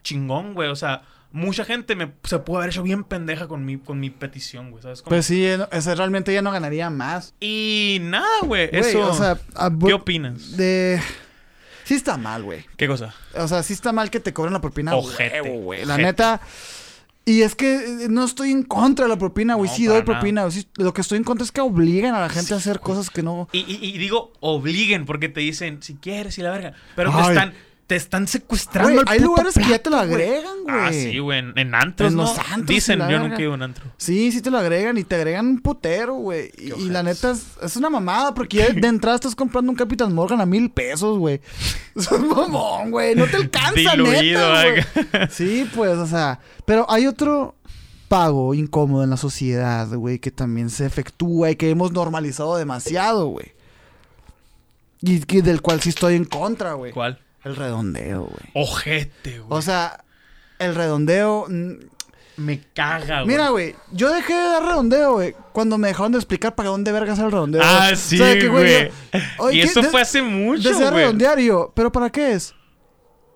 [0.02, 0.68] chingón, güey.
[0.68, 4.10] O sea, mucha gente me, se puede haber hecho bien pendeja con mi, con mi
[4.10, 4.82] petición, güey.
[4.82, 5.00] ¿Sabes?
[5.00, 7.32] Pues sí, ese realmente ya no ganaría más.
[7.40, 8.68] Y nada, güey.
[8.70, 9.08] Eso.
[9.08, 9.38] O sea,
[9.86, 10.58] ¿qué opinas?
[10.58, 11.00] De.
[11.84, 12.66] Sí está mal, güey.
[12.76, 13.14] ¿Qué cosa?
[13.34, 14.94] O sea, sí está mal que te cobren la propina.
[14.94, 15.86] Ojete, güey.
[15.86, 16.42] La neta.
[17.24, 19.70] Y es que eh, no estoy en contra de la propina, güey.
[19.70, 20.46] sí doy propina.
[20.76, 23.22] lo que estoy en contra es que obliguen a la gente a hacer cosas que
[23.22, 23.48] no.
[23.52, 26.74] Y, digo, obliguen, porque te dicen, si quieres y la verga.
[26.96, 27.54] Pero te están
[27.90, 29.02] te están secuestrando.
[29.04, 30.76] hay lugares que ya te lo agregan, güey.
[30.78, 31.42] Ah, sí, güey.
[31.56, 33.84] En, antros, en los antros, Dicen, yo nunca ido en antro.
[33.96, 36.52] Sí, sí te lo agregan y te agregan un putero, güey.
[36.56, 40.46] Y, la neta es, una mamada porque de entrada estás comprando un Capital Morgan a
[40.46, 41.40] mil pesos, güey.
[41.96, 43.16] Es un mamón, güey.
[43.16, 45.28] No te alcanza, neta, güey.
[45.28, 46.38] Sí, pues, o sea.
[46.64, 47.56] Pero hay otro
[48.06, 53.26] pago incómodo en la sociedad, güey, que también se efectúa y que hemos normalizado demasiado,
[53.26, 53.46] güey.
[55.02, 56.92] Y, y del cual sí estoy en contra, güey.
[56.92, 57.18] ¿Cuál?
[57.44, 58.50] El redondeo, güey.
[58.54, 59.58] Ojete, güey.
[59.58, 60.04] O sea,
[60.58, 61.46] el redondeo.
[62.36, 63.26] Me caga, güey.
[63.26, 66.90] Mira, güey, yo dejé de dar redondeo, güey, cuando me dejaron de explicar para dónde
[66.92, 67.60] vergas el redondeo.
[67.64, 68.18] Ah, sí,
[68.48, 68.90] güey.
[69.52, 72.54] y eso fue hace mucho, Desde redondear y yo, ¿pero para qué es?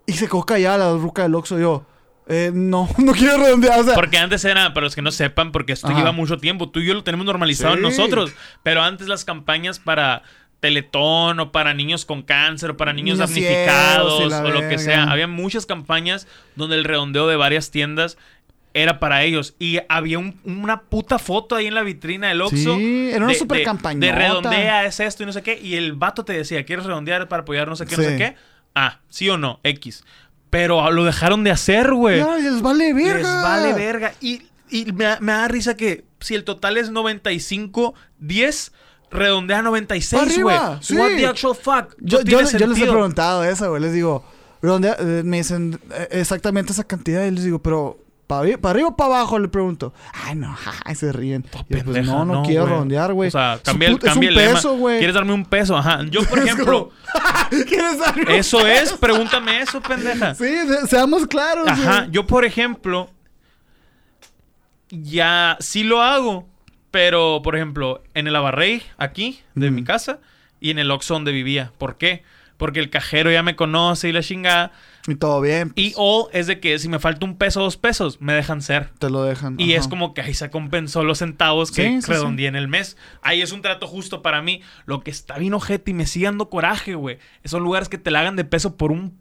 [0.06, 1.86] Y se quedó callada la ruca del Oxxo yo.
[2.26, 3.80] Eh, no, no quiero redondear.
[3.80, 6.70] O sea, porque antes era, para los que no sepan, porque esto lleva mucho tiempo.
[6.70, 8.32] Tú y yo lo tenemos normalizado nosotros.
[8.62, 10.22] Pero antes las campañas para
[10.64, 15.04] Teletón o para niños con cáncer o para niños damnificados o lo que sea.
[15.04, 16.26] Había muchas campañas
[16.56, 18.16] donde el redondeo de varias tiendas
[18.72, 19.56] era para ellos.
[19.58, 22.76] Y había una puta foto ahí en la vitrina del Oxxo.
[22.76, 24.00] Sí, era una super campaña.
[24.00, 25.60] De redondea es esto y no sé qué.
[25.62, 28.34] Y el vato te decía, ¿quieres redondear para apoyar no sé qué, no sé qué?
[28.74, 30.02] Ah, sí o no, X.
[30.48, 32.20] Pero lo dejaron de hacer, güey.
[32.20, 33.18] No, les vale verga.
[33.18, 34.14] Les vale verga.
[34.22, 34.40] Y,
[34.94, 38.72] me, me da risa que si el total es 95, 10
[39.14, 40.56] redondea 96, güey.
[40.80, 40.96] Sí.
[40.96, 41.96] What the actual fuck?
[41.98, 43.80] Yo, yo, les he preguntado eso, güey.
[43.80, 44.24] Les digo,
[44.60, 48.96] redondea, eh, me dicen eh, exactamente esa cantidad y les digo, pero ¿Para arriba, o
[48.96, 49.38] para abajo?
[49.38, 49.92] Le pregunto.
[50.12, 50.56] Ay, no,
[50.94, 51.44] se ríen.
[51.68, 53.28] pues no, no, quiero redondear, güey.
[53.28, 54.98] O sea, cambia, el, cambia el peso, güey.
[54.98, 55.76] ¿Quieres darme un peso?
[55.76, 56.00] Ajá.
[56.08, 56.90] Yo, por ejemplo.
[57.50, 60.34] ¿Quieres darme Eso es, pregúntame eso, pendeja.
[60.34, 60.54] Sí,
[60.88, 61.68] seamos claros.
[61.68, 62.06] Ajá.
[62.10, 63.10] Yo, por ejemplo.
[64.90, 66.48] Ya sí lo hago.
[66.94, 70.20] Pero, por ejemplo, en el Abarrey, aquí, de mi casa,
[70.60, 71.72] y en el Oxxo donde vivía.
[71.76, 72.22] ¿Por qué?
[72.56, 74.70] Porque el cajero ya me conoce y la chingada.
[75.08, 75.72] Y todo bien.
[75.74, 75.94] Y pues.
[75.98, 78.90] o es de que si me falta un peso o dos pesos, me dejan ser.
[79.00, 79.56] Te lo dejan.
[79.58, 82.96] Y es como que ahí se compensó los centavos que redondeé en el mes.
[83.22, 84.62] Ahí es un trato justo para mí.
[84.86, 87.18] Lo que está bien ojete y me sigue dando coraje, güey.
[87.42, 89.18] Esos lugares que te la hagan de peso por un...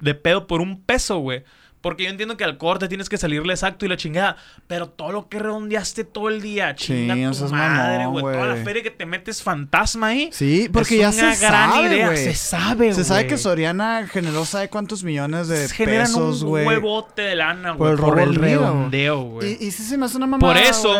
[0.00, 1.44] De pedo por un peso, güey.
[1.86, 4.36] Porque yo entiendo que al corte tienes que salirle exacto y la chingada.
[4.66, 8.24] Pero todo lo que redondeaste todo el día, chinga tu madre, güey.
[8.24, 10.28] Toda la feria que te metes fantasma ahí.
[10.32, 12.92] Sí, porque ya se sabe, Se sabe, güey.
[12.92, 16.64] Se sabe que Soriana generó sabe cuántos millones de pesos, güey.
[16.64, 17.94] un huevote de lana, güey.
[17.94, 19.52] Por el, redondeo, güey.
[19.52, 20.92] Y, y sí se me hace una mamada, Por eso...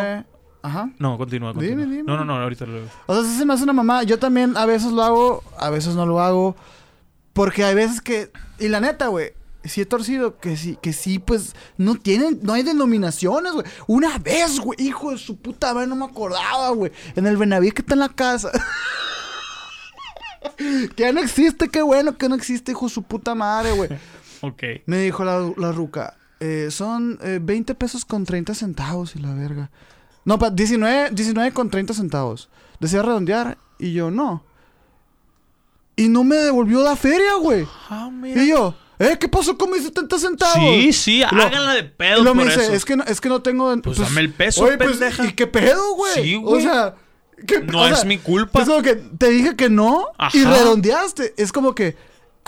[0.63, 0.89] Ajá.
[1.01, 1.83] No, continúa, continúa.
[1.85, 2.05] Dime, dime.
[2.07, 2.85] No, no, no, ahorita lo veo.
[3.07, 4.05] O sea, sí se me hace una mamada.
[4.05, 6.55] Yo también a veces lo hago, a veces no lo hago.
[7.33, 8.31] Porque hay veces que...
[8.61, 9.33] Y la neta, güey
[9.69, 13.67] sí he torcido, que sí, que sí, pues no tienen, no hay denominaciones, güey.
[13.87, 16.93] Una vez, güey, hijo de su puta madre, no me acordaba, güey.
[17.15, 18.51] En el Benaví que está en la casa.
[20.57, 23.91] que ya no existe, qué bueno que no existe, hijo de su puta madre, güey.
[24.41, 24.63] ok.
[24.87, 29.35] Me dijo la, la ruca, eh, son 20 eh, pesos con 30 centavos y la
[29.35, 29.71] verga.
[30.25, 32.49] No, 19, 19 con 30 centavos.
[32.81, 34.45] Decía redondear y yo no.
[35.95, 37.67] Y no me devolvió la feria, güey.
[37.89, 39.17] Ah, y yo, ¿eh?
[39.19, 40.57] ¿Qué pasó con mis 70 centavos?
[40.59, 42.21] Sí, sí, háganla de pedo.
[42.21, 43.71] Y lo me dice, Es, que no, es que no tengo.
[43.83, 46.15] Pues, pues dame el peso, oye, pues, ¿Y qué pedo, güey?
[46.15, 46.67] Sí, güey.
[46.67, 46.95] O sea.
[47.73, 48.63] no es mi culpa.
[48.63, 51.35] Es como que te dije que no y redondeaste.
[51.37, 51.97] Es como que.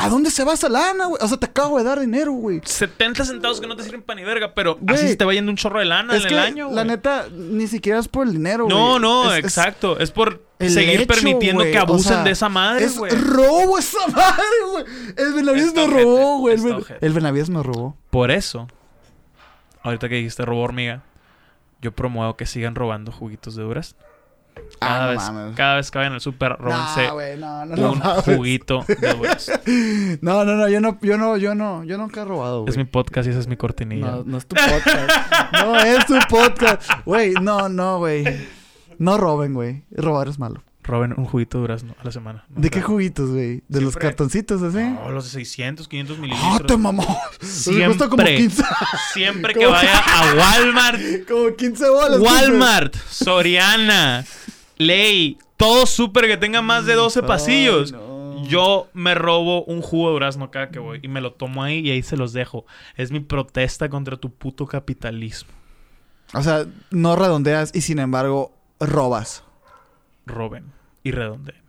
[0.00, 1.20] ¿A dónde se va esa lana, güey?
[1.20, 2.60] O sea, te acabo de dar dinero, güey.
[2.64, 5.50] 70 centavos que no te sirven para ni verga, pero así se te va yendo
[5.50, 6.76] un chorro de lana en el año, güey.
[6.76, 8.76] La neta, ni siquiera es por el dinero, güey.
[8.76, 9.98] No, no, exacto.
[9.98, 13.12] Es, por seguir permitiendo que abusen de esa madre, güey.
[13.12, 14.84] Es robo esa madre, güey.
[15.16, 16.56] El Benavides me robó, güey.
[17.00, 17.96] El, Benavides me robó.
[18.10, 18.68] Por eso,
[19.82, 21.02] ahorita que dijiste robo hormiga,
[21.82, 23.96] yo promuevo que sigan robando juguitos de duras.
[24.78, 30.18] Cada, ah, vez, cada vez que vayan al súper, róbense un juguito de.
[30.22, 32.70] No, no, no, yo no, yo no, yo no, yo nunca he robado, güey.
[32.70, 34.06] Es mi podcast y esa es mi cortinilla.
[34.06, 35.32] No, no es tu podcast.
[35.52, 36.90] no es tu podcast.
[37.04, 38.24] Güey, no, no, güey.
[38.98, 39.84] No roben, güey.
[39.90, 40.62] Robar es malo.
[40.88, 42.46] Roben un juguito de durazno a la semana.
[42.48, 43.62] ¿De qué juguitos, güey?
[43.68, 44.78] ¿De los cartoncitos así?
[44.78, 46.50] No, los de 600, 500 mililitros.
[46.50, 47.20] ¡Ah, te mamó!
[47.42, 48.64] Siempre, como 15...
[49.12, 50.98] siempre que vaya a Walmart.
[51.28, 52.20] como 15 bolas.
[52.20, 54.24] Walmart, Soriana,
[54.78, 57.94] Ley, todo súper que tenga más de 12 pasillos.
[58.44, 61.80] Yo me robo un jugo de durazno cada que voy y me lo tomo ahí
[61.80, 62.64] y ahí se los dejo.
[62.96, 65.52] Es mi protesta contra tu puto capitalismo.
[66.32, 69.44] O sea, no redondeas y sin embargo robas.
[70.24, 71.68] Roben y redondeen.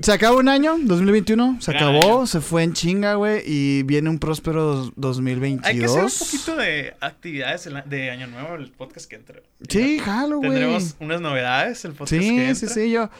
[0.00, 4.18] Se acabó un año, 2021, se acabó, se fue en chinga, güey, y viene un
[4.18, 5.64] próspero 2022.
[5.64, 9.40] Hay que hacer un poquito de actividades de Año Nuevo, el podcast que entra.
[9.68, 10.50] Sí, jalo, güey.
[10.50, 12.68] Tendremos unas novedades, el podcast sí, que entra.
[12.68, 13.10] Sí, sí, yo,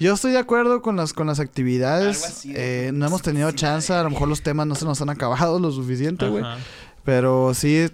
[0.00, 2.44] yo estoy de acuerdo con las, con las actividades.
[2.46, 5.60] eh, no hemos tenido chance, a lo mejor los temas no se nos han acabado
[5.60, 6.42] lo suficiente, güey.
[7.04, 7.90] Pero sí,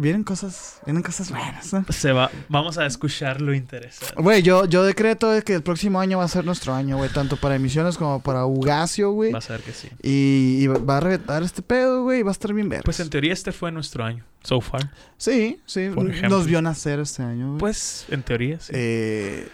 [0.00, 1.70] vienen cosas, vienen cosas buenas.
[1.90, 4.14] Se va, vamos a escuchar lo interesante.
[4.20, 7.36] Güey, yo, yo decreto que el próximo año va a ser nuestro año, güey, tanto
[7.36, 9.32] para emisiones como para Ugacio, güey.
[9.32, 9.88] Va a ser que sí.
[10.02, 12.82] Y, va a reventar este pedo, güey, y va a estar bien verde.
[12.84, 14.90] Pues en teoría este fue nuestro año, so far.
[15.16, 15.88] Sí, sí.
[16.28, 17.58] Nos vio nacer este año, güey.
[17.58, 18.72] Pues en teoría, sí.
[18.74, 19.48] Eh,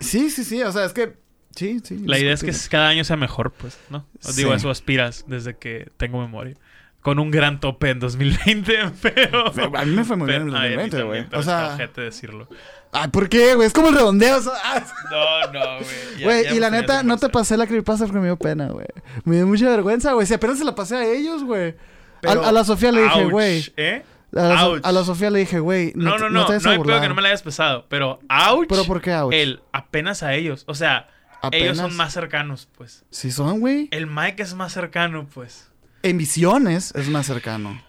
[0.00, 1.20] sí, sí, sí, o sea, es que
[1.54, 1.98] Sí, sí.
[2.06, 4.06] La idea es que cada año sea mejor, pues, ¿no?
[4.24, 6.56] Os digo, eso aspiras desde que tengo memoria
[7.02, 9.52] con un gran tope en 2020, pero...
[9.76, 11.26] A mí me fue muy bien en 2020, güey.
[11.34, 11.76] O sea...
[11.96, 12.48] decirlo.
[12.92, 13.66] Ay, ¿por qué, güey?
[13.66, 14.38] Es como el redondeo.
[14.64, 14.82] Ah.
[15.10, 16.22] No, no, güey.
[16.22, 18.86] Güey, y la neta, no te pasé la creepypasta porque me dio pena, güey.
[19.24, 20.26] Me dio mucha vergüenza, güey.
[20.26, 21.74] Si apenas se la pasé a ellos, güey.
[22.22, 23.72] A, la Sofía le dije, güey.
[23.76, 24.04] ¿Eh?
[24.36, 25.92] A la, Sofía le dije, güey.
[25.96, 26.46] No, no, no.
[26.46, 27.86] No, no hay pedo que no me la hayas pesado.
[27.88, 28.68] Pero, ouch.
[28.68, 29.34] ¿Pero por qué ouch?
[29.34, 30.64] El apenas a ellos.
[30.66, 31.08] O sea,
[31.50, 33.04] ellos son más cercanos, pues.
[33.10, 33.88] Sí son, güey.
[33.90, 35.71] El Mike es más cercano, pues.
[36.02, 37.80] En visiones es más cercano.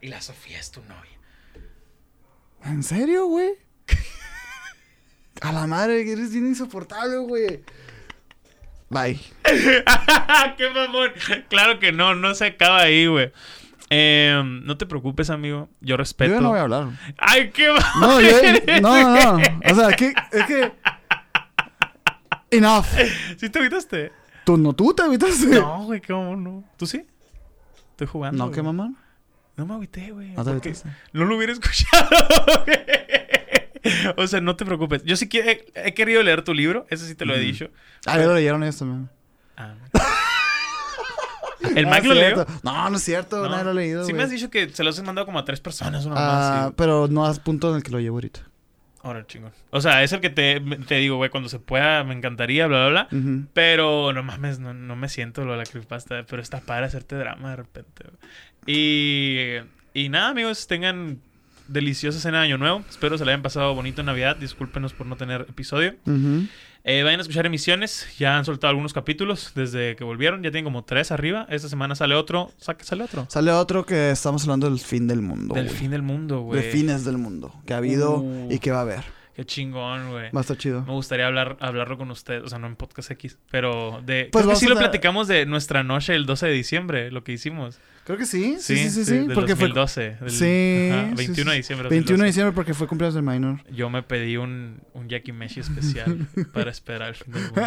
[0.00, 1.18] Y la Sofía es tu novia.
[2.64, 3.50] ¿En serio, güey?
[5.40, 7.64] A la madre, eres bien insoportable, güey.
[8.88, 9.20] Bye.
[10.56, 11.10] ¡Qué mamón!
[11.48, 13.32] Claro que no, no se acaba ahí, güey.
[13.90, 15.68] Em, no te preocupes, amigo.
[15.80, 16.34] Yo respeto.
[16.34, 16.88] Yo no voy a hablar.
[17.18, 17.68] ¡Ay, qué
[18.00, 18.30] No, yo,
[18.80, 19.42] no, no.
[19.70, 20.72] O sea, es que.
[22.50, 22.86] Enough.
[23.38, 24.12] ¿Sí te evitaste?
[24.44, 24.72] ¿Tú no?
[24.72, 25.46] ¿Tú te evitaste?
[25.60, 26.64] No, güey, ¿cómo no?
[26.76, 27.04] ¿Tú sí?
[27.96, 28.44] Estoy jugando.
[28.44, 28.92] ¿No, qué mamá?
[29.56, 30.34] No me agüité, güey.
[30.34, 32.10] No, no lo hubiera escuchado.
[34.18, 35.02] o sea, no te preocupes.
[35.04, 36.86] Yo sí que he, querido leer tu libro.
[36.90, 37.70] Eso sí te lo he dicho.
[38.04, 39.08] Ah, ya lo leyeron esto, man.
[39.56, 39.76] Ah,
[41.74, 42.44] ¿El Mac lo leyó?
[42.62, 43.48] No, no es cierto.
[43.48, 45.46] Nadie lo ha leído, Sí me has dicho que se lo has mandado como a
[45.46, 46.04] tres personas.
[46.04, 48.40] Una ah, pero no has punto en el que lo llevo ahorita.
[49.06, 49.52] Ahora, chingón.
[49.70, 52.88] O sea, es el que te, te digo, güey, cuando se pueda, me encantaría, bla,
[52.88, 53.20] bla, bla.
[53.52, 56.24] Pero no mames, no, no, me siento lo de la creepypasta.
[56.28, 58.04] Pero está para hacerte drama de repente.
[58.66, 59.58] Y,
[59.94, 61.20] y nada, amigos, tengan
[61.68, 62.84] deliciosa cena de Año Nuevo.
[62.90, 64.34] Espero se la hayan pasado bonito en Navidad.
[64.36, 65.94] Discúlpenos por no tener episodio.
[66.88, 68.06] Eh, vayan a escuchar emisiones.
[68.16, 70.44] Ya han soltado algunos capítulos desde que volvieron.
[70.44, 71.44] Ya tienen como tres arriba.
[71.50, 72.52] Esta semana sale otro.
[72.58, 73.26] ¿Sale otro?
[73.28, 75.52] Sale otro que estamos hablando del fin del mundo.
[75.56, 76.62] Del fin del mundo, güey.
[76.62, 77.52] De fines del mundo.
[77.66, 78.52] Que ha habido uh.
[78.52, 79.02] y que va a haber.
[79.34, 80.30] Qué chingón, güey.
[80.30, 80.82] Va a estar chido.
[80.82, 84.28] Me gustaría hablar, hablarlo con usted, o sea, no en Podcast X, pero de...
[84.30, 87.32] Pues creo que sí lo platicamos de nuestra noche el 12 de diciembre, lo que
[87.32, 87.80] hicimos.
[88.06, 88.58] Creo que sí.
[88.60, 89.18] Sí, sí, sí, sí.
[89.18, 90.18] Del porque 2012.
[90.20, 91.14] Del, sí.
[91.16, 91.88] 21 de diciembre.
[91.88, 93.64] 21 de diciembre porque fue cumpleaños del minor.
[93.68, 97.62] Yo me pedí un, un Jackie Meshi especial para esperar el fin del mundo.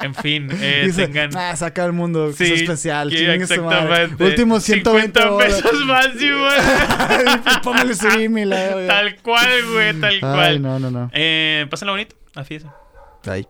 [0.00, 1.36] En fin, eh, tengan...
[1.36, 2.32] Ah, saca el mundo.
[2.32, 3.10] Sí, es especial.
[3.10, 4.24] Sí, exactamente.
[4.24, 7.60] Últimos 120 pesos más, sí, güey.
[7.62, 8.48] Póngale su email.
[8.48, 10.40] Tal cual, güey, tal cual.
[10.40, 11.10] Ay, no, no, no.
[11.12, 12.16] Eh, pásenlo bonito.
[12.34, 12.64] Así es.
[13.22, 13.46] Bye.